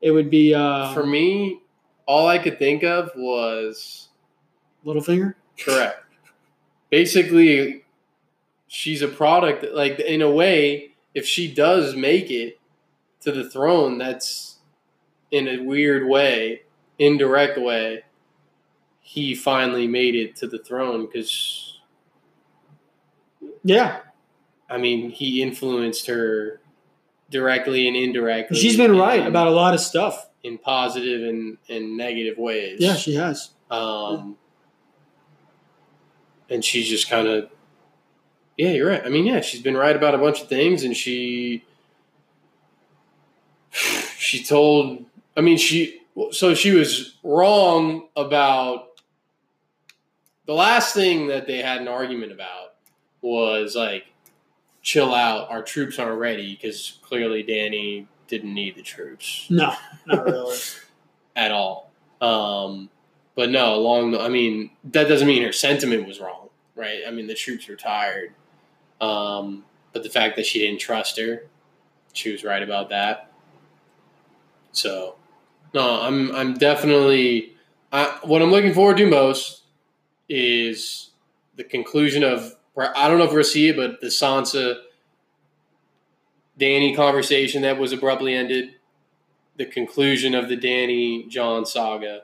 it 0.00 0.10
would 0.10 0.28
be 0.28 0.52
uh, 0.52 0.92
For 0.92 1.06
me, 1.06 1.60
all 2.06 2.26
I 2.26 2.36
could 2.36 2.58
think 2.58 2.82
of 2.82 3.12
was 3.14 4.08
Littlefinger. 4.84 5.34
correct. 5.56 6.02
Basically, 6.90 7.84
she's 8.66 9.02
a 9.02 9.08
product. 9.08 9.66
Like 9.72 10.00
in 10.00 10.22
a 10.22 10.30
way, 10.30 10.94
if 11.14 11.26
she 11.26 11.54
does 11.54 11.94
make 11.94 12.28
it 12.32 12.59
to 13.20 13.32
the 13.32 13.48
throne, 13.48 13.98
that's 13.98 14.56
in 15.30 15.46
a 15.48 15.58
weird 15.62 16.08
way, 16.08 16.62
indirect 16.98 17.58
way. 17.58 18.04
He 19.00 19.34
finally 19.34 19.86
made 19.86 20.14
it 20.14 20.36
to 20.36 20.46
the 20.46 20.58
throne 20.58 21.06
because 21.06 21.78
Yeah, 23.64 24.00
I 24.68 24.78
mean 24.78 25.10
he 25.10 25.42
influenced 25.42 26.06
her 26.06 26.60
directly 27.30 27.86
and 27.88 27.96
indirectly. 27.96 28.56
she's 28.58 28.76
been 28.76 28.96
right 28.96 29.26
about 29.26 29.46
a 29.46 29.50
lot 29.52 29.74
of 29.74 29.80
stuff. 29.80 30.28
in 30.42 30.56
positive 30.58 31.28
and, 31.28 31.58
and 31.68 31.96
negative 31.96 32.38
ways. 32.38 32.78
Yeah, 32.80 32.94
she 32.94 33.14
has. 33.14 33.50
Um, 33.70 34.36
and 36.48 36.64
she's 36.64 36.88
just 36.88 37.08
kind 37.10 37.28
of, 37.28 37.50
yeah, 38.56 38.70
you're 38.70 38.88
right. 38.88 39.02
I 39.04 39.08
mean, 39.10 39.26
yeah, 39.26 39.40
she's 39.42 39.60
been 39.62 39.76
right 39.76 39.94
about 39.94 40.14
a 40.14 40.18
bunch 40.18 40.40
of 40.40 40.48
things, 40.48 40.82
and 40.82 40.96
she, 40.96 41.64
she 44.30 44.44
told, 44.44 45.04
I 45.36 45.40
mean, 45.40 45.58
she, 45.58 46.02
so 46.30 46.54
she 46.54 46.70
was 46.70 47.16
wrong 47.24 48.06
about 48.16 49.00
the 50.46 50.54
last 50.54 50.94
thing 50.94 51.26
that 51.26 51.48
they 51.48 51.58
had 51.58 51.80
an 51.80 51.88
argument 51.88 52.30
about 52.30 52.74
was 53.22 53.74
like, 53.74 54.04
chill 54.82 55.12
out, 55.12 55.50
our 55.50 55.64
troops 55.64 55.98
aren't 55.98 56.20
ready 56.20 56.54
because 56.54 56.98
clearly 57.02 57.42
Danny 57.42 58.06
didn't 58.28 58.54
need 58.54 58.76
the 58.76 58.82
troops 58.82 59.46
No, 59.50 59.74
not 60.06 60.24
really. 60.24 60.56
at 61.36 61.50
all. 61.50 61.90
Um, 62.20 62.88
but 63.34 63.50
no, 63.50 63.74
along 63.74 64.12
the, 64.12 64.20
I 64.20 64.28
mean, 64.28 64.70
that 64.92 65.08
doesn't 65.08 65.26
mean 65.26 65.42
her 65.42 65.52
sentiment 65.52 66.06
was 66.06 66.20
wrong, 66.20 66.50
right? 66.76 67.00
I 67.04 67.10
mean, 67.10 67.26
the 67.26 67.34
troops 67.34 67.66
were 67.68 67.74
tired. 67.74 68.32
Um, 69.00 69.64
but 69.92 70.04
the 70.04 70.08
fact 70.08 70.36
that 70.36 70.46
she 70.46 70.60
didn't 70.60 70.78
trust 70.78 71.18
her, 71.18 71.46
she 72.12 72.30
was 72.30 72.44
right 72.44 72.62
about 72.62 72.90
that. 72.90 73.29
So, 74.72 75.16
no, 75.74 76.00
I'm 76.02 76.34
I'm 76.34 76.54
definitely 76.54 77.54
I, 77.92 78.18
what 78.22 78.42
I'm 78.42 78.50
looking 78.50 78.74
forward 78.74 78.96
to 78.98 79.06
most 79.08 79.62
is 80.28 81.10
the 81.56 81.64
conclusion 81.64 82.22
of 82.22 82.56
I 82.76 83.08
don't 83.08 83.18
know 83.18 83.24
if 83.24 83.32
we'll 83.32 83.44
see 83.44 83.68
it, 83.68 83.76
but 83.76 84.00
the 84.00 84.06
Sansa 84.06 84.76
Danny 86.56 86.94
conversation 86.94 87.62
that 87.62 87.78
was 87.78 87.92
abruptly 87.92 88.34
ended 88.34 88.74
the 89.56 89.66
conclusion 89.66 90.34
of 90.34 90.48
the 90.48 90.56
Danny 90.56 91.24
Jon 91.24 91.66
saga. 91.66 92.22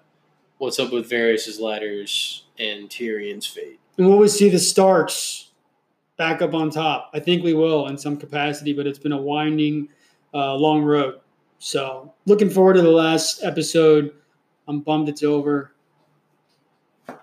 What's 0.58 0.78
up 0.78 0.92
with 0.92 1.10
Varys' 1.10 1.60
letters 1.60 2.44
and 2.58 2.88
Tyrion's 2.88 3.46
fate? 3.46 3.78
And 3.98 4.06
will 4.06 4.18
we 4.18 4.28
see 4.28 4.48
the 4.48 4.58
Starks 4.58 5.50
back 6.16 6.40
up 6.40 6.54
on 6.54 6.70
top? 6.70 7.10
I 7.12 7.20
think 7.20 7.44
we 7.44 7.52
will 7.52 7.88
in 7.88 7.98
some 7.98 8.16
capacity, 8.16 8.72
but 8.72 8.86
it's 8.86 8.98
been 8.98 9.12
a 9.12 9.20
winding, 9.20 9.88
uh, 10.32 10.54
long 10.54 10.82
road. 10.82 11.20
So, 11.58 12.12
looking 12.26 12.50
forward 12.50 12.74
to 12.74 12.82
the 12.82 12.90
last 12.90 13.42
episode. 13.42 14.12
I'm 14.68 14.80
bummed 14.80 15.08
it's 15.08 15.22
over. 15.22 15.72
It's 17.08 17.16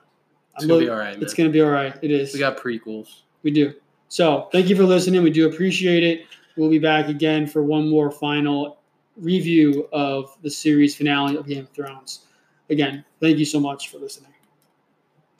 I'm 0.56 0.68
gonna 0.68 0.74
look- 0.74 0.82
be 0.82 0.90
all 0.90 0.98
right, 0.98 1.14
man. 1.14 1.22
It's 1.24 1.34
going 1.34 1.50
to 1.50 1.54
be 1.54 1.62
all 1.62 1.70
right. 1.70 1.96
It 2.02 2.12
is. 2.12 2.34
we 2.34 2.40
got 2.40 2.58
prequels. 2.58 3.22
We 3.44 3.52
do. 3.52 3.74
So, 4.10 4.50
thank 4.52 4.70
you 4.70 4.76
for 4.76 4.84
listening. 4.84 5.24
We 5.24 5.32
do 5.32 5.48
appreciate 5.48 6.04
it. 6.04 6.26
We'll 6.56 6.70
be 6.70 6.80
back 6.80 7.08
again 7.08 7.48
for 7.48 7.64
one 7.64 7.90
more 7.90 8.12
final 8.12 8.78
review 9.18 9.88
of 9.92 10.36
the 10.42 10.50
series 10.50 10.96
finale 10.96 11.36
of 11.36 11.48
Game 11.48 11.64
of 11.64 11.70
Thrones. 11.70 12.26
Again, 12.70 13.04
thank 13.20 13.38
you 13.38 13.46
so 13.46 13.60
much 13.60 13.90
for 13.90 13.98
listening. 13.98 14.33